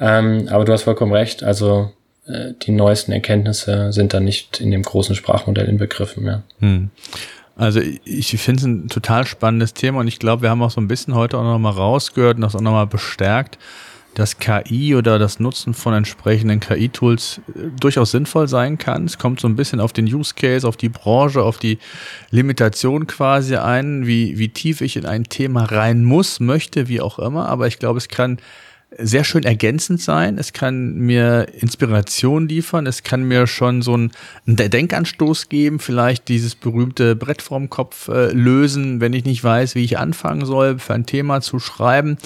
Ähm, 0.00 0.48
aber 0.50 0.64
du 0.64 0.72
hast 0.72 0.82
vollkommen 0.82 1.12
recht, 1.12 1.42
also 1.42 1.92
äh, 2.26 2.52
die 2.62 2.72
neuesten 2.72 3.12
Erkenntnisse 3.12 3.92
sind 3.92 4.12
dann 4.12 4.24
nicht 4.24 4.60
in 4.60 4.70
dem 4.70 4.82
großen 4.82 5.14
Sprachmodell 5.14 5.68
inbegriffen. 5.68 6.26
Ja. 6.26 6.42
Hm. 6.60 6.90
Also 7.56 7.80
ich 8.04 8.30
finde 8.38 8.60
es 8.60 8.66
ein 8.66 8.88
total 8.88 9.26
spannendes 9.26 9.74
Thema 9.74 10.00
und 10.00 10.08
ich 10.08 10.20
glaube, 10.20 10.42
wir 10.42 10.50
haben 10.50 10.62
auch 10.62 10.70
so 10.70 10.80
ein 10.80 10.86
bisschen 10.86 11.16
heute 11.16 11.38
auch 11.38 11.42
nochmal 11.42 11.72
rausgehört 11.72 12.36
und 12.36 12.42
das 12.42 12.54
auch 12.54 12.60
nochmal 12.60 12.86
bestärkt, 12.86 13.58
dass 14.18 14.38
KI 14.38 14.96
oder 14.96 15.18
das 15.18 15.38
Nutzen 15.38 15.74
von 15.74 15.94
entsprechenden 15.94 16.58
KI-Tools 16.58 17.40
äh, 17.54 17.68
durchaus 17.78 18.10
sinnvoll 18.10 18.48
sein 18.48 18.76
kann. 18.76 19.04
Es 19.04 19.18
kommt 19.18 19.38
so 19.38 19.48
ein 19.48 19.54
bisschen 19.54 19.78
auf 19.78 19.92
den 19.92 20.06
Use 20.06 20.34
Case, 20.34 20.66
auf 20.66 20.76
die 20.76 20.88
Branche, 20.88 21.42
auf 21.42 21.58
die 21.58 21.78
Limitation 22.30 23.06
quasi 23.06 23.56
ein, 23.56 24.06
wie, 24.06 24.38
wie 24.38 24.48
tief 24.48 24.80
ich 24.80 24.96
in 24.96 25.06
ein 25.06 25.24
Thema 25.24 25.64
rein 25.64 26.04
muss, 26.04 26.40
möchte, 26.40 26.88
wie 26.88 27.00
auch 27.00 27.20
immer. 27.20 27.48
Aber 27.48 27.68
ich 27.68 27.78
glaube, 27.78 27.98
es 27.98 28.08
kann 28.08 28.38
sehr 28.96 29.22
schön 29.22 29.44
ergänzend 29.44 30.00
sein. 30.00 30.38
Es 30.38 30.54
kann 30.54 30.94
mir 30.94 31.48
Inspiration 31.60 32.48
liefern. 32.48 32.86
Es 32.86 33.02
kann 33.02 33.22
mir 33.22 33.46
schon 33.46 33.82
so 33.82 33.94
einen, 33.94 34.12
Denkanstoß 34.46 35.50
geben, 35.50 35.78
vielleicht 35.78 36.28
dieses 36.28 36.54
berühmte 36.54 37.14
Brett 37.14 37.42
vorm 37.42 37.68
Kopf 37.68 38.08
äh, 38.08 38.32
lösen, 38.32 39.00
wenn 39.00 39.12
ich 39.12 39.24
nicht 39.24 39.44
weiß, 39.44 39.74
wie 39.74 39.84
ich 39.84 39.98
anfangen 39.98 40.46
soll, 40.46 40.78
für 40.78 40.94
ein 40.94 41.04
Thema 41.04 41.42
zu 41.42 41.58
schreiben. 41.58 42.16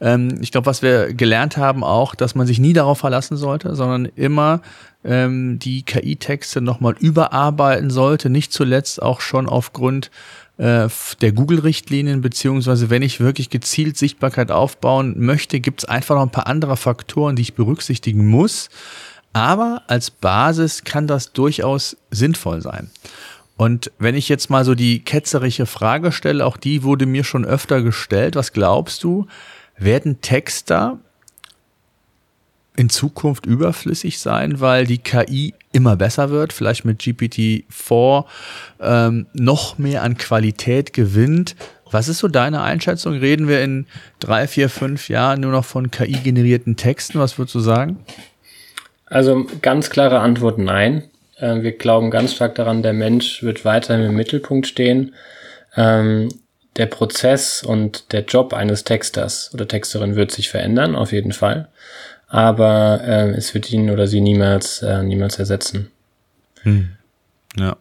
Ähm, 0.00 0.38
ich 0.40 0.52
glaube, 0.52 0.66
was 0.66 0.82
wir 0.82 1.12
gelernt 1.12 1.56
haben 1.56 1.82
auch, 1.82 2.14
dass 2.14 2.36
man 2.36 2.46
sich 2.46 2.60
nie 2.60 2.72
darauf 2.72 2.98
verlassen 2.98 3.36
sollte, 3.36 3.74
sondern 3.74 4.06
immer 4.16 4.60
ähm, 5.04 5.58
die 5.58 5.82
KI-Texte 5.82 6.60
nochmal 6.60 6.94
überarbeiten 6.98 7.90
sollte. 7.90 8.30
Nicht 8.30 8.52
zuletzt 8.52 9.02
auch 9.02 9.20
schon 9.20 9.48
aufgrund 9.48 10.10
äh, 10.56 10.88
der 11.20 11.32
Google-Richtlinien, 11.32 12.20
beziehungsweise 12.20 12.90
wenn 12.90 13.02
ich 13.02 13.20
wirklich 13.20 13.50
gezielt 13.50 13.96
Sichtbarkeit 13.96 14.50
aufbauen 14.50 15.14
möchte, 15.18 15.60
gibt 15.60 15.82
es 15.82 15.88
einfach 15.88 16.14
noch 16.14 16.22
ein 16.22 16.30
paar 16.30 16.46
andere 16.46 16.76
Faktoren, 16.76 17.36
die 17.36 17.42
ich 17.42 17.54
berücksichtigen 17.54 18.26
muss. 18.26 18.68
Aber 19.32 19.82
als 19.88 20.10
Basis 20.10 20.84
kann 20.84 21.08
das 21.08 21.32
durchaus 21.32 21.96
sinnvoll 22.10 22.62
sein. 22.62 22.90
Und 23.56 23.90
wenn 23.98 24.14
ich 24.14 24.28
jetzt 24.28 24.50
mal 24.50 24.64
so 24.64 24.74
die 24.74 25.00
ketzerische 25.00 25.66
Frage 25.66 26.12
stelle, 26.12 26.44
auch 26.44 26.56
die 26.56 26.82
wurde 26.82 27.06
mir 27.06 27.24
schon 27.24 27.44
öfter 27.44 27.82
gestellt, 27.82 28.36
was 28.36 28.52
glaubst 28.52 29.02
du, 29.04 29.26
werden 29.76 30.20
Texter 30.20 30.98
in 32.76 32.90
Zukunft 32.90 33.46
überflüssig 33.46 34.18
sein, 34.18 34.60
weil 34.60 34.86
die 34.86 34.98
KI 34.98 35.54
immer 35.72 35.96
besser 35.96 36.30
wird, 36.30 36.52
vielleicht 36.52 36.84
mit 36.84 37.00
GPT-4 37.00 38.24
ähm, 38.80 39.26
noch 39.32 39.78
mehr 39.78 40.02
an 40.02 40.16
Qualität 40.16 40.92
gewinnt. 40.92 41.54
Was 41.90 42.08
ist 42.08 42.18
so 42.18 42.28
deine 42.28 42.62
Einschätzung? 42.62 43.14
Reden 43.14 43.46
wir 43.46 43.62
in 43.62 43.86
drei, 44.18 44.48
vier, 44.48 44.68
fünf 44.68 45.08
Jahren 45.08 45.40
nur 45.40 45.52
noch 45.52 45.64
von 45.64 45.90
KI-generierten 45.90 46.76
Texten? 46.76 47.20
Was 47.20 47.38
würdest 47.38 47.54
du 47.54 47.60
sagen? 47.60 47.98
Also 49.06 49.46
ganz 49.62 49.90
klare 49.90 50.18
Antwort 50.18 50.58
nein. 50.58 51.04
Äh, 51.36 51.62
wir 51.62 51.72
glauben 51.72 52.10
ganz 52.10 52.34
stark 52.34 52.56
daran, 52.56 52.82
der 52.82 52.92
Mensch 52.92 53.44
wird 53.44 53.64
weiterhin 53.64 54.06
im 54.06 54.16
Mittelpunkt 54.16 54.66
stehen. 54.66 55.14
Ähm, 55.76 56.30
der 56.76 56.86
Prozess 56.86 57.62
und 57.62 58.12
der 58.12 58.24
Job 58.24 58.52
eines 58.52 58.82
Texters 58.82 59.52
oder 59.54 59.68
Texterin 59.68 60.16
wird 60.16 60.32
sich 60.32 60.48
verändern, 60.48 60.96
auf 60.96 61.12
jeden 61.12 61.32
Fall 61.32 61.68
aber 62.34 63.00
äh, 63.04 63.30
es 63.30 63.54
wird 63.54 63.70
ihn 63.70 63.90
oder 63.90 64.08
sie 64.08 64.20
niemals, 64.20 64.82
äh, 64.82 65.04
niemals 65.04 65.38
ersetzen. 65.38 65.92
Hm. 66.62 66.88
Ja. 67.56 67.76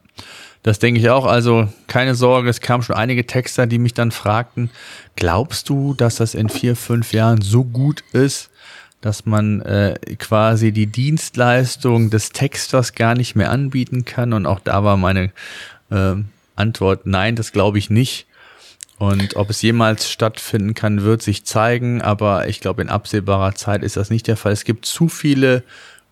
Das 0.61 0.77
denke 0.77 0.99
ich 0.99 1.09
auch. 1.09 1.25
Also 1.25 1.69
keine 1.87 2.13
Sorge, 2.13 2.51
es 2.51 2.61
kamen 2.61 2.83
schon 2.83 2.95
einige 2.95 3.25
Texter, 3.25 3.65
die 3.65 3.79
mich 3.79 3.95
dann 3.95 4.11
fragten, 4.11 4.69
glaubst 5.15 5.69
du, 5.69 5.95
dass 5.95 6.17
das 6.17 6.35
in 6.35 6.49
vier, 6.49 6.75
fünf 6.75 7.13
Jahren 7.13 7.41
so 7.41 7.63
gut 7.63 8.03
ist, 8.13 8.51
dass 9.01 9.25
man 9.25 9.61
äh, 9.61 9.95
quasi 10.19 10.71
die 10.71 10.85
Dienstleistung 10.85 12.11
des 12.11 12.29
Texters 12.29 12.93
gar 12.93 13.15
nicht 13.15 13.35
mehr 13.35 13.49
anbieten 13.49 14.05
kann? 14.05 14.33
Und 14.33 14.45
auch 14.45 14.59
da 14.59 14.83
war 14.83 14.97
meine 14.97 15.31
äh, 15.89 16.13
Antwort, 16.55 17.07
nein, 17.07 17.35
das 17.35 17.53
glaube 17.53 17.79
ich 17.79 17.89
nicht. 17.89 18.27
Und 18.99 19.35
ob 19.35 19.49
es 19.49 19.61
jemals 19.61 20.09
stattfinden 20.09 20.73
kann, 20.73 21.03
wird 21.03 21.21
sich 21.21 21.45
zeigen. 21.45 22.01
Aber 22.01 22.47
ich 22.47 22.59
glaube, 22.59 22.81
in 22.81 22.89
absehbarer 22.89 23.55
Zeit 23.55 23.83
ist 23.83 23.97
das 23.97 24.09
nicht 24.09 24.27
der 24.27 24.37
Fall. 24.37 24.51
Es 24.51 24.63
gibt 24.63 24.85
zu 24.85 25.09
viele 25.09 25.63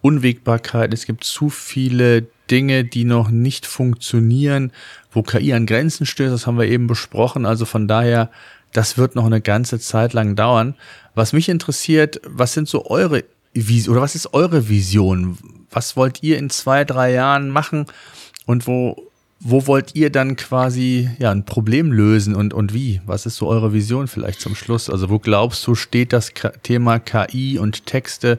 Unwägbarkeiten, 0.01 0.93
es 0.93 1.05
gibt 1.05 1.23
zu 1.23 1.49
viele 1.49 2.25
Dinge, 2.49 2.83
die 2.83 3.05
noch 3.05 3.29
nicht 3.29 3.65
funktionieren, 3.65 4.71
wo 5.11 5.21
KI 5.21 5.53
an 5.53 5.65
Grenzen 5.65 6.05
stößt. 6.05 6.33
Das 6.33 6.47
haben 6.47 6.57
wir 6.57 6.65
eben 6.65 6.87
besprochen. 6.87 7.45
Also 7.45 7.65
von 7.65 7.87
daher, 7.87 8.29
das 8.73 8.97
wird 8.97 9.15
noch 9.15 9.25
eine 9.25 9.41
ganze 9.41 9.79
Zeit 9.79 10.13
lang 10.13 10.35
dauern. 10.35 10.75
Was 11.15 11.33
mich 11.33 11.49
interessiert, 11.49 12.19
was 12.25 12.53
sind 12.53 12.67
so 12.67 12.89
eure 12.89 13.23
Vision 13.53 13.93
oder 13.93 14.01
was 14.01 14.15
ist 14.15 14.33
eure 14.33 14.69
Vision? 14.69 15.37
Was 15.69 15.95
wollt 15.95 16.23
ihr 16.23 16.37
in 16.37 16.49
zwei, 16.49 16.83
drei 16.83 17.11
Jahren 17.13 17.49
machen? 17.49 17.85
Und 18.45 18.67
wo 18.67 19.10
wo 19.43 19.65
wollt 19.65 19.95
ihr 19.95 20.11
dann 20.11 20.35
quasi 20.35 21.09
ja 21.17 21.31
ein 21.31 21.45
Problem 21.45 21.91
lösen 21.91 22.35
und, 22.35 22.53
und 22.53 22.73
wie? 22.73 23.01
Was 23.05 23.25
ist 23.25 23.37
so 23.37 23.47
eure 23.47 23.73
Vision 23.73 24.07
vielleicht 24.07 24.39
zum 24.39 24.53
Schluss? 24.55 24.89
Also 24.89 25.09
wo 25.09 25.17
glaubst 25.17 25.65
du, 25.65 25.73
steht 25.73 26.13
das 26.13 26.35
K 26.35 26.49
Thema 26.61 26.99
KI 26.99 27.57
und 27.57 27.87
Texte 27.87 28.37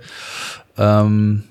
ähm, 0.78 1.42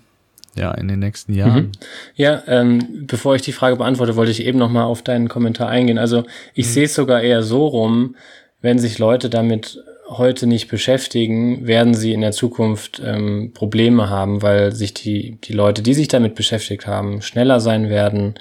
ja 0.55 0.71
in 0.71 0.87
den 0.87 0.99
nächsten 0.99 1.33
Jahren? 1.33 1.65
Mhm. 1.65 1.71
Ja, 2.15 2.43
ähm, 2.47 3.05
bevor 3.07 3.35
ich 3.35 3.41
die 3.41 3.51
Frage 3.51 3.75
beantworte, 3.75 4.15
wollte 4.15 4.31
ich 4.31 4.45
eben 4.45 4.57
noch 4.57 4.71
mal 4.71 4.85
auf 4.85 5.01
deinen 5.01 5.27
Kommentar 5.27 5.67
eingehen. 5.67 5.97
Also 5.97 6.23
ich 6.53 6.67
mhm. 6.67 6.71
sehe 6.71 6.85
es 6.85 6.95
sogar 6.95 7.21
eher 7.21 7.43
so 7.43 7.67
rum, 7.67 8.15
wenn 8.61 8.79
sich 8.79 8.99
Leute 8.99 9.29
damit 9.29 9.83
heute 10.17 10.45
nicht 10.45 10.67
beschäftigen, 10.67 11.65
werden 11.65 11.93
sie 11.93 12.13
in 12.13 12.21
der 12.21 12.33
Zukunft 12.33 13.01
ähm, 13.03 13.51
Probleme 13.53 14.09
haben, 14.09 14.41
weil 14.41 14.73
sich 14.73 14.93
die, 14.93 15.37
die 15.43 15.53
Leute, 15.53 15.81
die 15.81 15.93
sich 15.93 16.07
damit 16.07 16.35
beschäftigt 16.35 16.85
haben, 16.85 17.21
schneller 17.21 17.59
sein 17.59 17.89
werden 17.89 18.35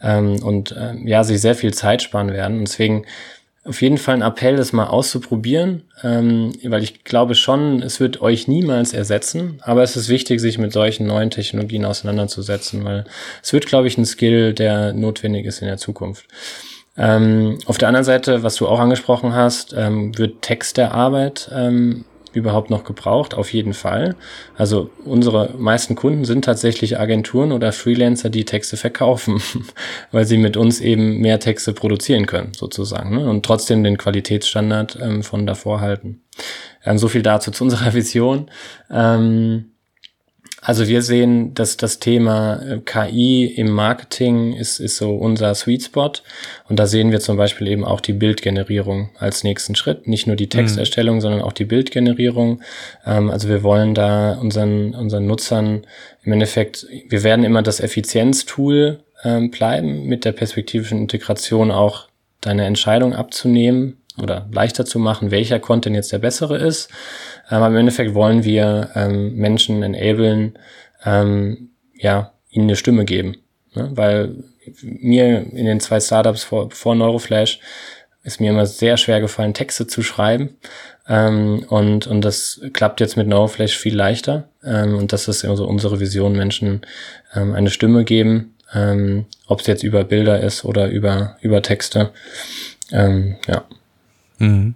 ähm, 0.00 0.42
und 0.42 0.74
ähm, 0.78 1.06
ja, 1.06 1.24
sich 1.24 1.40
sehr 1.40 1.54
viel 1.54 1.74
Zeit 1.74 2.02
sparen 2.02 2.32
werden. 2.32 2.58
Und 2.58 2.68
deswegen 2.68 3.04
auf 3.64 3.82
jeden 3.82 3.98
Fall 3.98 4.14
ein 4.14 4.22
Appell, 4.22 4.56
das 4.56 4.72
mal 4.72 4.86
auszuprobieren, 4.86 5.82
ähm, 6.04 6.52
weil 6.62 6.84
ich 6.84 7.02
glaube 7.02 7.34
schon, 7.34 7.82
es 7.82 7.98
wird 7.98 8.20
euch 8.20 8.46
niemals 8.46 8.92
ersetzen, 8.92 9.58
aber 9.62 9.82
es 9.82 9.96
ist 9.96 10.08
wichtig, 10.08 10.40
sich 10.40 10.58
mit 10.58 10.72
solchen 10.72 11.06
neuen 11.06 11.30
Technologien 11.30 11.84
auseinanderzusetzen, 11.84 12.84
weil 12.84 13.04
es 13.42 13.52
wird, 13.52 13.66
glaube 13.66 13.88
ich, 13.88 13.98
ein 13.98 14.06
Skill, 14.06 14.54
der 14.54 14.92
notwendig 14.92 15.46
ist 15.46 15.62
in 15.62 15.66
der 15.66 15.78
Zukunft. 15.78 16.26
Ähm, 16.98 17.58
auf 17.66 17.78
der 17.78 17.88
anderen 17.88 18.04
Seite, 18.04 18.42
was 18.42 18.56
du 18.56 18.66
auch 18.66 18.80
angesprochen 18.80 19.34
hast, 19.34 19.74
ähm, 19.76 20.16
wird 20.16 20.42
Text 20.42 20.76
der 20.76 20.94
Arbeit 20.94 21.50
ähm, 21.54 22.04
überhaupt 22.32 22.70
noch 22.70 22.84
gebraucht? 22.84 23.34
Auf 23.34 23.52
jeden 23.52 23.74
Fall. 23.74 24.14
Also 24.56 24.90
unsere 25.04 25.54
meisten 25.58 25.94
Kunden 25.94 26.24
sind 26.24 26.44
tatsächlich 26.44 26.98
Agenturen 26.98 27.52
oder 27.52 27.72
Freelancer, 27.72 28.30
die 28.30 28.44
Texte 28.44 28.76
verkaufen, 28.76 29.40
weil 30.12 30.26
sie 30.26 30.38
mit 30.38 30.56
uns 30.56 30.80
eben 30.80 31.18
mehr 31.20 31.40
Texte 31.40 31.72
produzieren 31.72 32.26
können, 32.26 32.52
sozusagen, 32.54 33.16
ne? 33.16 33.28
und 33.28 33.44
trotzdem 33.44 33.82
den 33.82 33.98
Qualitätsstandard 33.98 34.98
ähm, 35.00 35.22
von 35.22 35.46
davor 35.46 35.80
halten. 35.80 36.22
Ähm, 36.84 36.98
so 36.98 37.08
viel 37.08 37.22
dazu 37.22 37.50
zu 37.50 37.64
unserer 37.64 37.92
Vision. 37.94 38.50
Ähm, 38.90 39.72
also 40.66 40.88
wir 40.88 41.00
sehen, 41.02 41.54
dass 41.54 41.76
das 41.76 42.00
Thema 42.00 42.60
äh, 42.60 42.80
KI 42.84 43.46
im 43.46 43.70
Marketing 43.70 44.52
ist, 44.52 44.80
ist 44.80 44.96
so 44.96 45.14
unser 45.14 45.54
Sweet 45.54 45.84
Spot. 45.84 46.10
Und 46.68 46.80
da 46.80 46.88
sehen 46.88 47.12
wir 47.12 47.20
zum 47.20 47.36
Beispiel 47.36 47.68
eben 47.68 47.84
auch 47.84 48.00
die 48.00 48.12
Bildgenerierung 48.12 49.10
als 49.16 49.44
nächsten 49.44 49.76
Schritt. 49.76 50.08
Nicht 50.08 50.26
nur 50.26 50.34
die 50.34 50.48
Texterstellung, 50.48 51.16
mhm. 51.16 51.20
sondern 51.20 51.42
auch 51.42 51.52
die 51.52 51.66
Bildgenerierung. 51.66 52.62
Ähm, 53.06 53.30
also 53.30 53.48
wir 53.48 53.62
wollen 53.62 53.94
da 53.94 54.32
unseren, 54.32 54.96
unseren 54.96 55.26
Nutzern 55.26 55.86
im 56.24 56.32
Endeffekt, 56.32 56.84
wir 57.08 57.22
werden 57.22 57.44
immer 57.44 57.62
das 57.62 57.78
Effizienztool 57.78 58.98
ähm, 59.22 59.52
bleiben, 59.52 60.06
mit 60.06 60.24
der 60.24 60.32
perspektivischen 60.32 60.98
Integration 60.98 61.70
auch 61.70 62.08
deine 62.40 62.64
Entscheidung 62.64 63.14
abzunehmen 63.14 63.98
oder 64.20 64.48
leichter 64.50 64.84
zu 64.84 64.98
machen, 64.98 65.30
welcher 65.30 65.60
Content 65.60 65.94
jetzt 65.94 66.12
der 66.12 66.18
bessere 66.18 66.58
ist. 66.58 66.90
Ähm, 67.50 67.58
aber 67.58 67.68
im 67.68 67.76
Endeffekt 67.76 68.14
wollen 68.14 68.44
wir 68.44 68.90
ähm, 68.94 69.34
Menschen 69.36 69.82
enablen, 69.82 70.58
ähm, 71.04 71.70
ja, 71.94 72.32
ihnen 72.50 72.66
eine 72.66 72.76
Stimme 72.76 73.04
geben. 73.04 73.36
Ne? 73.74 73.90
Weil 73.94 74.44
mir 74.82 75.46
in 75.52 75.66
den 75.66 75.80
zwei 75.80 76.00
Startups 76.00 76.44
vor, 76.44 76.70
vor 76.70 76.94
Neuroflash 76.94 77.60
ist 78.24 78.40
mir 78.40 78.50
immer 78.50 78.66
sehr 78.66 78.96
schwer 78.96 79.20
gefallen, 79.20 79.54
Texte 79.54 79.86
zu 79.86 80.02
schreiben. 80.02 80.56
Ähm, 81.08 81.64
und, 81.68 82.08
und 82.08 82.22
das 82.22 82.60
klappt 82.72 83.00
jetzt 83.00 83.16
mit 83.16 83.28
Neuroflash 83.28 83.76
viel 83.76 83.94
leichter. 83.94 84.48
Ähm, 84.64 84.96
und 84.96 85.12
das 85.12 85.28
ist 85.28 85.44
immer 85.44 85.56
so 85.56 85.66
unsere 85.66 86.00
Vision, 86.00 86.32
Menschen 86.36 86.82
ähm, 87.34 87.54
eine 87.54 87.70
Stimme 87.70 88.04
geben, 88.04 88.56
ähm, 88.74 89.26
ob 89.46 89.60
es 89.60 89.68
jetzt 89.68 89.84
über 89.84 90.02
Bilder 90.02 90.40
ist 90.40 90.64
oder 90.64 90.88
über, 90.88 91.36
über 91.40 91.62
Texte. 91.62 92.10
Ähm, 92.90 93.36
ja. 93.46 93.64
Mhm. 94.38 94.74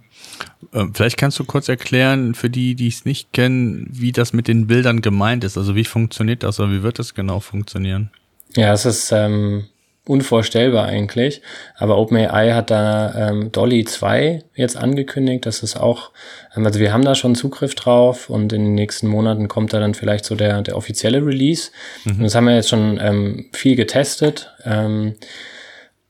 Ähm, 0.73 0.93
vielleicht 0.93 1.17
kannst 1.17 1.39
du 1.39 1.43
kurz 1.43 1.69
erklären, 1.69 2.33
für 2.33 2.49
die, 2.49 2.75
die 2.75 2.87
es 2.87 3.05
nicht 3.05 3.33
kennen, 3.33 3.87
wie 3.91 4.11
das 4.11 4.33
mit 4.33 4.47
den 4.47 4.67
Bildern 4.67 5.01
gemeint 5.01 5.43
ist. 5.43 5.57
Also 5.57 5.75
wie 5.75 5.85
funktioniert 5.85 6.43
das 6.43 6.59
oder 6.59 6.71
wie 6.71 6.83
wird 6.83 6.99
das 6.99 7.13
genau 7.13 7.39
funktionieren? 7.39 8.11
Ja, 8.55 8.73
es 8.73 8.85
ist 8.85 9.11
ähm, 9.11 9.65
unvorstellbar 10.05 10.85
eigentlich. 10.85 11.41
Aber 11.75 11.97
OpenAI 11.97 12.53
hat 12.53 12.71
da 12.71 13.29
ähm, 13.29 13.51
Dolly 13.51 13.85
2 13.85 14.43
jetzt 14.55 14.75
angekündigt. 14.75 15.45
Das 15.45 15.61
ist 15.63 15.77
auch, 15.77 16.11
ähm, 16.55 16.65
also 16.65 16.79
wir 16.79 16.91
haben 16.91 17.05
da 17.05 17.15
schon 17.15 17.35
Zugriff 17.35 17.75
drauf 17.75 18.29
und 18.29 18.51
in 18.53 18.63
den 18.63 18.75
nächsten 18.75 19.07
Monaten 19.07 19.47
kommt 19.47 19.73
da 19.73 19.79
dann 19.79 19.93
vielleicht 19.93 20.25
so 20.25 20.35
der, 20.35 20.61
der 20.61 20.75
offizielle 20.75 21.25
Release. 21.25 21.71
Mhm. 22.05 22.11
Und 22.13 22.23
das 22.23 22.35
haben 22.35 22.45
wir 22.45 22.55
jetzt 22.55 22.69
schon 22.69 22.99
ähm, 23.01 23.45
viel 23.53 23.75
getestet. 23.75 24.51
Ähm, 24.65 25.15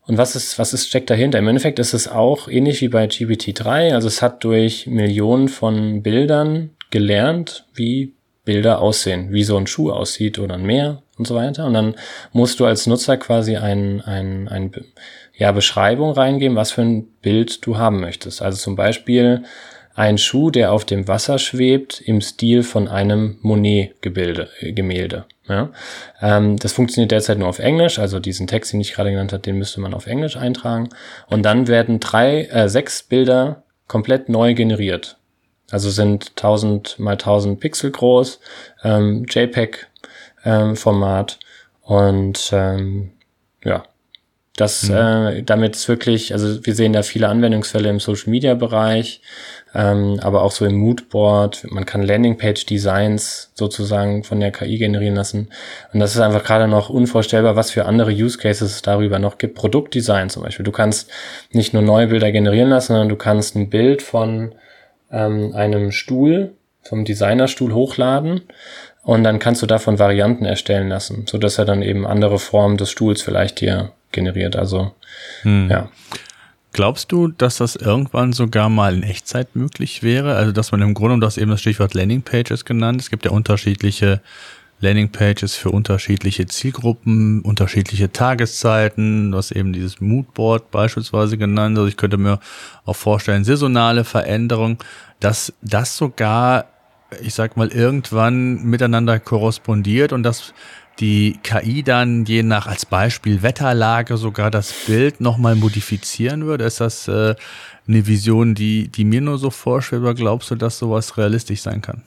und 0.07 0.17
was 0.17 0.35
ist, 0.35 0.57
was 0.57 0.73
ist, 0.73 0.87
steckt 0.87 1.09
dahinter? 1.09 1.39
Im 1.39 1.47
Endeffekt 1.47 1.79
ist 1.79 1.93
es 1.93 2.07
auch 2.07 2.47
ähnlich 2.47 2.81
wie 2.81 2.87
bei 2.87 3.05
GPT-3. 3.05 3.93
Also 3.93 4.07
es 4.07 4.21
hat 4.21 4.43
durch 4.43 4.87
Millionen 4.87 5.47
von 5.47 6.01
Bildern 6.01 6.71
gelernt, 6.89 7.65
wie 7.73 8.13
Bilder 8.43 8.81
aussehen, 8.81 9.31
wie 9.31 9.43
so 9.43 9.55
ein 9.57 9.67
Schuh 9.67 9.91
aussieht 9.91 10.39
oder 10.39 10.55
ein 10.55 10.65
Meer 10.65 11.03
und 11.17 11.27
so 11.27 11.35
weiter. 11.35 11.65
Und 11.67 11.75
dann 11.75 11.95
musst 12.33 12.59
du 12.59 12.65
als 12.65 12.87
Nutzer 12.87 13.17
quasi 13.17 13.57
ein, 13.57 14.01
ein, 14.01 14.47
ein 14.47 14.71
ja, 15.37 15.51
Beschreibung 15.51 16.11
reingeben, 16.11 16.57
was 16.57 16.71
für 16.71 16.81
ein 16.81 17.05
Bild 17.21 17.65
du 17.65 17.77
haben 17.77 17.99
möchtest. 17.99 18.41
Also 18.41 18.57
zum 18.57 18.75
Beispiel 18.75 19.43
ein 20.01 20.17
Schuh, 20.17 20.49
der 20.49 20.71
auf 20.71 20.83
dem 20.83 21.07
Wasser 21.07 21.37
schwebt, 21.37 22.01
im 22.01 22.21
Stil 22.21 22.63
von 22.63 22.87
einem 22.87 23.37
Monet-Gemälde. 23.43 24.49
Gemälde. 24.61 25.25
Ja? 25.47 25.69
Ähm, 26.19 26.57
das 26.57 26.73
funktioniert 26.73 27.11
derzeit 27.11 27.37
nur 27.37 27.47
auf 27.47 27.59
Englisch, 27.59 27.99
also 27.99 28.19
diesen 28.19 28.47
Text, 28.47 28.73
den 28.73 28.81
ich 28.81 28.93
gerade 28.93 29.11
genannt 29.11 29.31
habe, 29.31 29.43
den 29.43 29.59
müsste 29.59 29.79
man 29.79 29.93
auf 29.93 30.07
Englisch 30.07 30.37
eintragen. 30.37 30.89
Und 31.27 31.43
dann 31.43 31.67
werden 31.67 31.99
drei, 31.99 32.45
äh, 32.45 32.67
sechs 32.67 33.03
Bilder 33.03 33.61
komplett 33.87 34.27
neu 34.27 34.55
generiert. 34.55 35.17
Also 35.69 35.91
sind 35.91 36.31
1000 36.31 36.97
mal 36.97 37.11
1000 37.11 37.59
Pixel 37.59 37.91
groß, 37.91 38.39
ähm, 38.83 39.27
JPEG-Format 39.29 41.37
ähm, 41.39 41.47
und 41.83 42.49
ähm, 42.53 43.11
ja, 43.63 43.83
das, 44.57 44.89
mhm. 44.89 44.95
äh, 44.95 45.43
damit 45.43 45.75
ist 45.77 45.87
wirklich, 45.87 46.33
also 46.33 46.65
wir 46.65 46.75
sehen 46.75 46.91
da 46.91 47.03
viele 47.03 47.29
Anwendungsfälle 47.29 47.89
im 47.89 48.01
Social 48.01 48.29
Media 48.29 48.53
Bereich, 48.53 49.21
ähm, 49.73 50.19
aber 50.21 50.43
auch 50.43 50.51
so 50.51 50.65
im 50.65 50.75
Moodboard. 50.75 51.71
Man 51.71 51.85
kann 51.85 52.03
Landingpage-Designs 52.03 53.51
sozusagen 53.53 54.25
von 54.25 54.41
der 54.41 54.51
KI 54.51 54.77
generieren 54.77 55.15
lassen. 55.15 55.49
Und 55.93 56.01
das 56.01 56.15
ist 56.15 56.21
einfach 56.21 56.43
gerade 56.43 56.67
noch 56.67 56.89
unvorstellbar, 56.89 57.55
was 57.55 57.71
für 57.71 57.85
andere 57.85 58.11
Use 58.11 58.37
Cases 58.37 58.69
es 58.69 58.81
darüber 58.81 59.19
noch 59.19 59.37
gibt. 59.37 59.55
Produktdesign 59.55 60.29
zum 60.29 60.43
Beispiel. 60.43 60.65
Du 60.65 60.73
kannst 60.73 61.09
nicht 61.51 61.73
nur 61.73 61.81
neue 61.81 62.07
Bilder 62.07 62.33
generieren 62.33 62.69
lassen, 62.69 62.87
sondern 62.87 63.09
du 63.09 63.15
kannst 63.15 63.55
ein 63.55 63.69
Bild 63.69 64.01
von 64.01 64.53
ähm, 65.11 65.55
einem 65.55 65.91
Stuhl, 65.93 66.51
vom 66.83 67.05
Designerstuhl 67.05 67.73
hochladen 67.73 68.41
Und 69.03 69.23
dann 69.23 69.39
kannst 69.39 69.61
du 69.61 69.65
davon 69.65 69.97
Varianten 69.97 70.43
erstellen 70.43 70.89
lassen, 70.89 71.25
so 71.27 71.37
dass 71.37 71.57
er 71.57 71.65
dann 71.65 71.83
eben 71.83 72.05
andere 72.05 72.37
Formen 72.37 72.75
des 72.75 72.91
Stuhls 72.91 73.21
vielleicht 73.21 73.61
dir 73.61 73.93
generiert. 74.11 74.55
Also, 74.55 74.93
hm. 75.43 75.69
ja. 75.69 75.89
Glaubst 76.73 77.11
du, 77.11 77.27
dass 77.27 77.57
das 77.57 77.75
irgendwann 77.75 78.31
sogar 78.31 78.69
mal 78.69 78.95
in 78.95 79.03
Echtzeit 79.03 79.55
möglich 79.57 80.03
wäre? 80.03 80.35
Also, 80.35 80.53
dass 80.53 80.71
man 80.71 80.81
im 80.81 80.93
Grunde, 80.93 81.15
um 81.15 81.21
das 81.21 81.37
eben 81.37 81.51
das 81.51 81.59
Stichwort 81.59 81.93
Landingpages 81.93 82.63
genannt, 82.63 83.01
es 83.01 83.09
gibt 83.09 83.25
ja 83.25 83.31
unterschiedliche 83.31 84.21
Landingpages 84.81 85.55
für 85.55 85.69
unterschiedliche 85.69 86.47
Zielgruppen, 86.47 87.41
unterschiedliche 87.41 88.11
Tageszeiten, 88.11 89.31
was 89.31 89.51
eben 89.51 89.73
dieses 89.73 90.01
Moodboard 90.01 90.71
beispielsweise 90.71 91.37
genannt. 91.37 91.77
Also 91.77 91.87
ich 91.87 91.97
könnte 91.97 92.17
mir 92.17 92.39
auch 92.85 92.95
vorstellen, 92.95 93.43
saisonale 93.43 94.03
Veränderungen, 94.03 94.79
dass 95.19 95.53
das 95.61 95.95
sogar, 95.95 96.65
ich 97.21 97.35
sag 97.35 97.57
mal, 97.57 97.67
irgendwann 97.67 98.63
miteinander 98.63 99.19
korrespondiert 99.19 100.13
und 100.13 100.23
dass 100.23 100.53
die 100.99 101.39
KI 101.43 101.83
dann 101.83 102.25
je 102.25 102.43
nach 102.43 102.67
als 102.67 102.85
Beispiel 102.85 103.41
Wetterlage 103.41 104.17
sogar 104.17 104.51
das 104.51 104.71
Bild 104.85 105.21
nochmal 105.21 105.55
modifizieren 105.55 106.45
würde? 106.45 106.65
Ist 106.65 106.81
das 106.81 107.07
äh, 107.07 107.35
eine 107.87 108.07
Vision, 108.07 108.55
die, 108.55 108.87
die 108.87 109.05
mir 109.05 109.21
nur 109.21 109.37
so 109.37 109.49
vorschwebt 109.49 110.03
oder 110.03 110.13
glaubst 110.13 110.51
du, 110.51 110.55
dass 110.55 110.77
sowas 110.77 111.17
realistisch 111.17 111.61
sein 111.61 111.81
kann? 111.81 112.03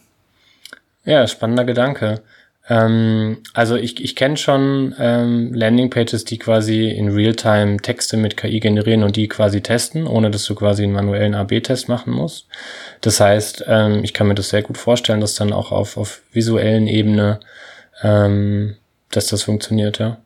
Ja, 1.05 1.26
spannender 1.26 1.64
Gedanke. 1.64 2.22
Ähm, 2.66 3.39
also 3.53 3.76
ich, 3.76 4.03
ich 4.03 4.16
kenne 4.16 4.37
schon 4.39 4.95
ähm, 4.99 5.53
Landingpages, 5.53 6.24
die 6.24 6.39
quasi 6.39 6.89
in 6.89 7.09
Realtime 7.09 7.76
Texte 7.76 8.16
mit 8.16 8.39
KI 8.39 8.61
generieren 8.61 9.03
und 9.03 9.16
die 9.16 9.28
quasi 9.28 9.61
testen, 9.61 10.07
ohne 10.07 10.30
dass 10.30 10.47
du 10.47 10.55
quasi 10.55 10.85
einen 10.85 10.95
manuellen 10.95 11.35
AB-Test 11.35 11.89
machen 11.89 12.14
musst. 12.14 12.47
Das 13.03 13.20
heißt, 13.20 13.64
ähm, 13.68 14.03
ich 14.03 14.14
kann 14.14 14.28
mir 14.28 14.35
das 14.35 14.49
sehr 14.49 14.62
gut 14.62 14.78
vorstellen, 14.78 15.20
dass 15.20 15.35
dann 15.35 15.53
auch 15.53 15.72
auf, 15.72 15.99
auf 15.99 16.22
visuellen 16.32 16.87
Ebene 16.87 17.41
ähm, 18.05 18.77
dass 19.11 19.27
das 19.27 19.43
funktioniert, 19.43 19.99
ja. 19.99 20.19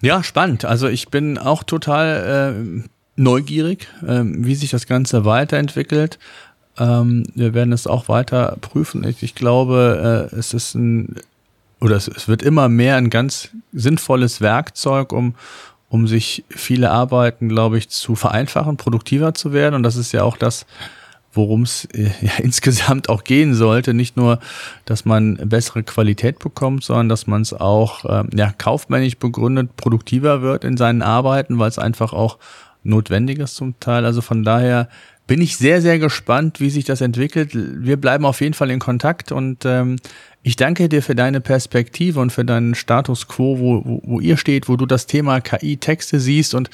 Ja, 0.00 0.22
spannend. 0.22 0.64
Also 0.64 0.88
ich 0.88 1.08
bin 1.08 1.38
auch 1.38 1.62
total 1.62 2.84
äh, 2.84 2.88
neugierig, 3.16 3.88
äh, 4.02 4.22
wie 4.24 4.54
sich 4.54 4.70
das 4.70 4.86
Ganze 4.86 5.24
weiterentwickelt. 5.24 6.18
Ähm, 6.78 7.24
wir 7.34 7.54
werden 7.54 7.72
es 7.72 7.86
auch 7.86 8.08
weiter 8.08 8.56
prüfen. 8.60 9.06
Ich, 9.06 9.22
ich 9.22 9.34
glaube, 9.34 10.30
äh, 10.32 10.36
es 10.36 10.52
ist 10.52 10.74
ein 10.74 11.16
oder 11.80 11.96
es, 11.96 12.08
es, 12.08 12.28
wird 12.28 12.42
immer 12.42 12.68
mehr 12.68 12.96
ein 12.96 13.10
ganz 13.10 13.50
sinnvolles 13.72 14.40
Werkzeug, 14.40 15.12
um, 15.12 15.34
um 15.90 16.06
sich 16.08 16.44
viele 16.48 16.90
Arbeiten, 16.90 17.48
glaube 17.48 17.76
ich, 17.76 17.90
zu 17.90 18.14
vereinfachen, 18.14 18.78
produktiver 18.78 19.34
zu 19.34 19.52
werden. 19.52 19.74
Und 19.74 19.82
das 19.82 19.96
ist 19.96 20.12
ja 20.12 20.22
auch 20.22 20.38
das, 20.38 20.64
worum 21.34 21.62
es 21.62 21.86
äh, 21.86 22.10
ja, 22.20 22.32
insgesamt 22.42 23.08
auch 23.08 23.24
gehen 23.24 23.54
sollte. 23.54 23.94
Nicht 23.94 24.16
nur, 24.16 24.38
dass 24.84 25.04
man 25.04 25.36
bessere 25.36 25.82
Qualität 25.82 26.38
bekommt, 26.38 26.84
sondern 26.84 27.08
dass 27.08 27.26
man 27.26 27.42
es 27.42 27.52
auch 27.52 28.04
ähm, 28.08 28.30
ja, 28.34 28.52
kaufmännisch 28.56 29.18
begründet, 29.18 29.76
produktiver 29.76 30.42
wird 30.42 30.64
in 30.64 30.76
seinen 30.76 31.02
Arbeiten, 31.02 31.58
weil 31.58 31.68
es 31.68 31.78
einfach 31.78 32.12
auch 32.12 32.38
notwendig 32.82 33.38
ist 33.38 33.56
zum 33.56 33.78
Teil. 33.80 34.04
Also 34.04 34.20
von 34.20 34.44
daher 34.44 34.88
bin 35.26 35.40
ich 35.40 35.56
sehr, 35.56 35.80
sehr 35.80 35.98
gespannt, 35.98 36.60
wie 36.60 36.70
sich 36.70 36.84
das 36.84 37.00
entwickelt. 37.00 37.50
Wir 37.54 37.96
bleiben 37.96 38.26
auf 38.26 38.40
jeden 38.40 38.54
Fall 38.54 38.70
in 38.70 38.78
Kontakt 38.78 39.32
und 39.32 39.64
ähm, 39.64 39.96
ich 40.42 40.56
danke 40.56 40.90
dir 40.90 41.02
für 41.02 41.14
deine 41.14 41.40
Perspektive 41.40 42.20
und 42.20 42.30
für 42.30 42.44
deinen 42.44 42.74
Status 42.74 43.26
quo, 43.26 43.58
wo, 43.58 43.82
wo, 43.86 44.02
wo 44.04 44.20
ihr 44.20 44.36
steht, 44.36 44.68
wo 44.68 44.76
du 44.76 44.84
das 44.84 45.06
Thema 45.06 45.40
KI-Texte 45.40 46.20
siehst. 46.20 46.52
Und 46.52 46.68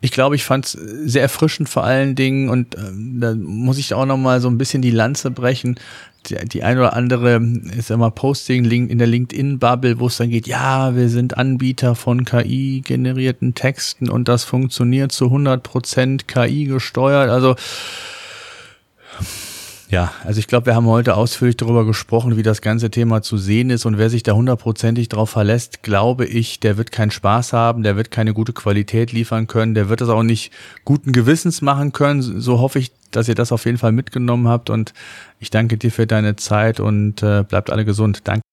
ich 0.00 0.12
glaube, 0.12 0.36
ich 0.36 0.44
fand 0.44 0.66
es 0.66 0.72
sehr 0.72 1.22
erfrischend 1.22 1.68
vor 1.68 1.82
allen 1.82 2.14
Dingen. 2.14 2.48
Und 2.48 2.76
äh, 2.76 2.92
da 2.94 3.34
muss 3.34 3.78
ich 3.78 3.92
auch 3.92 4.06
noch 4.06 4.16
mal 4.16 4.40
so 4.40 4.48
ein 4.48 4.58
bisschen 4.58 4.82
die 4.82 4.92
Lanze 4.92 5.32
brechen. 5.32 5.80
Die, 6.28 6.48
die 6.48 6.62
ein 6.62 6.78
oder 6.78 6.94
andere 6.94 7.40
ist 7.76 7.90
immer 7.90 8.10
Posting 8.10 8.64
in 8.64 8.98
der 8.98 9.06
LinkedIn-Bubble, 9.06 9.98
wo 9.98 10.06
es 10.06 10.16
dann 10.18 10.30
geht, 10.30 10.46
ja, 10.46 10.94
wir 10.94 11.08
sind 11.08 11.36
Anbieter 11.36 11.94
von 11.94 12.24
KI-generierten 12.24 13.54
Texten 13.54 14.08
und 14.08 14.28
das 14.28 14.44
funktioniert 14.44 15.12
zu 15.12 15.26
100 15.26 15.62
Prozent 15.62 16.28
KI 16.28 16.64
gesteuert. 16.64 17.30
Also 17.30 17.56
ja, 19.90 20.12
also 20.24 20.38
ich 20.38 20.46
glaube, 20.46 20.66
wir 20.66 20.74
haben 20.74 20.86
heute 20.86 21.16
ausführlich 21.16 21.56
darüber 21.56 21.86
gesprochen, 21.86 22.36
wie 22.36 22.42
das 22.42 22.60
ganze 22.60 22.90
Thema 22.90 23.22
zu 23.22 23.38
sehen 23.38 23.70
ist 23.70 23.86
und 23.86 23.96
wer 23.96 24.10
sich 24.10 24.22
da 24.22 24.32
hundertprozentig 24.32 25.08
drauf 25.08 25.30
verlässt, 25.30 25.82
glaube 25.82 26.26
ich, 26.26 26.60
der 26.60 26.76
wird 26.76 26.92
keinen 26.92 27.10
Spaß 27.10 27.52
haben, 27.54 27.82
der 27.82 27.96
wird 27.96 28.10
keine 28.10 28.34
gute 28.34 28.52
Qualität 28.52 29.12
liefern 29.12 29.46
können, 29.46 29.74
der 29.74 29.88
wird 29.88 30.00
das 30.00 30.10
auch 30.10 30.22
nicht 30.22 30.52
guten 30.84 31.12
Gewissens 31.12 31.62
machen 31.62 31.92
können. 31.92 32.22
So 32.22 32.58
hoffe 32.58 32.78
ich, 32.78 32.92
dass 33.10 33.28
ihr 33.28 33.34
das 33.34 33.52
auf 33.52 33.64
jeden 33.64 33.78
Fall 33.78 33.92
mitgenommen 33.92 34.48
habt 34.48 34.68
und 34.68 34.92
ich 35.40 35.50
danke 35.50 35.78
dir 35.78 35.90
für 35.90 36.06
deine 36.06 36.36
Zeit 36.36 36.80
und 36.80 37.22
äh, 37.22 37.44
bleibt 37.44 37.70
alle 37.70 37.84
gesund. 37.84 38.20
Danke. 38.24 38.47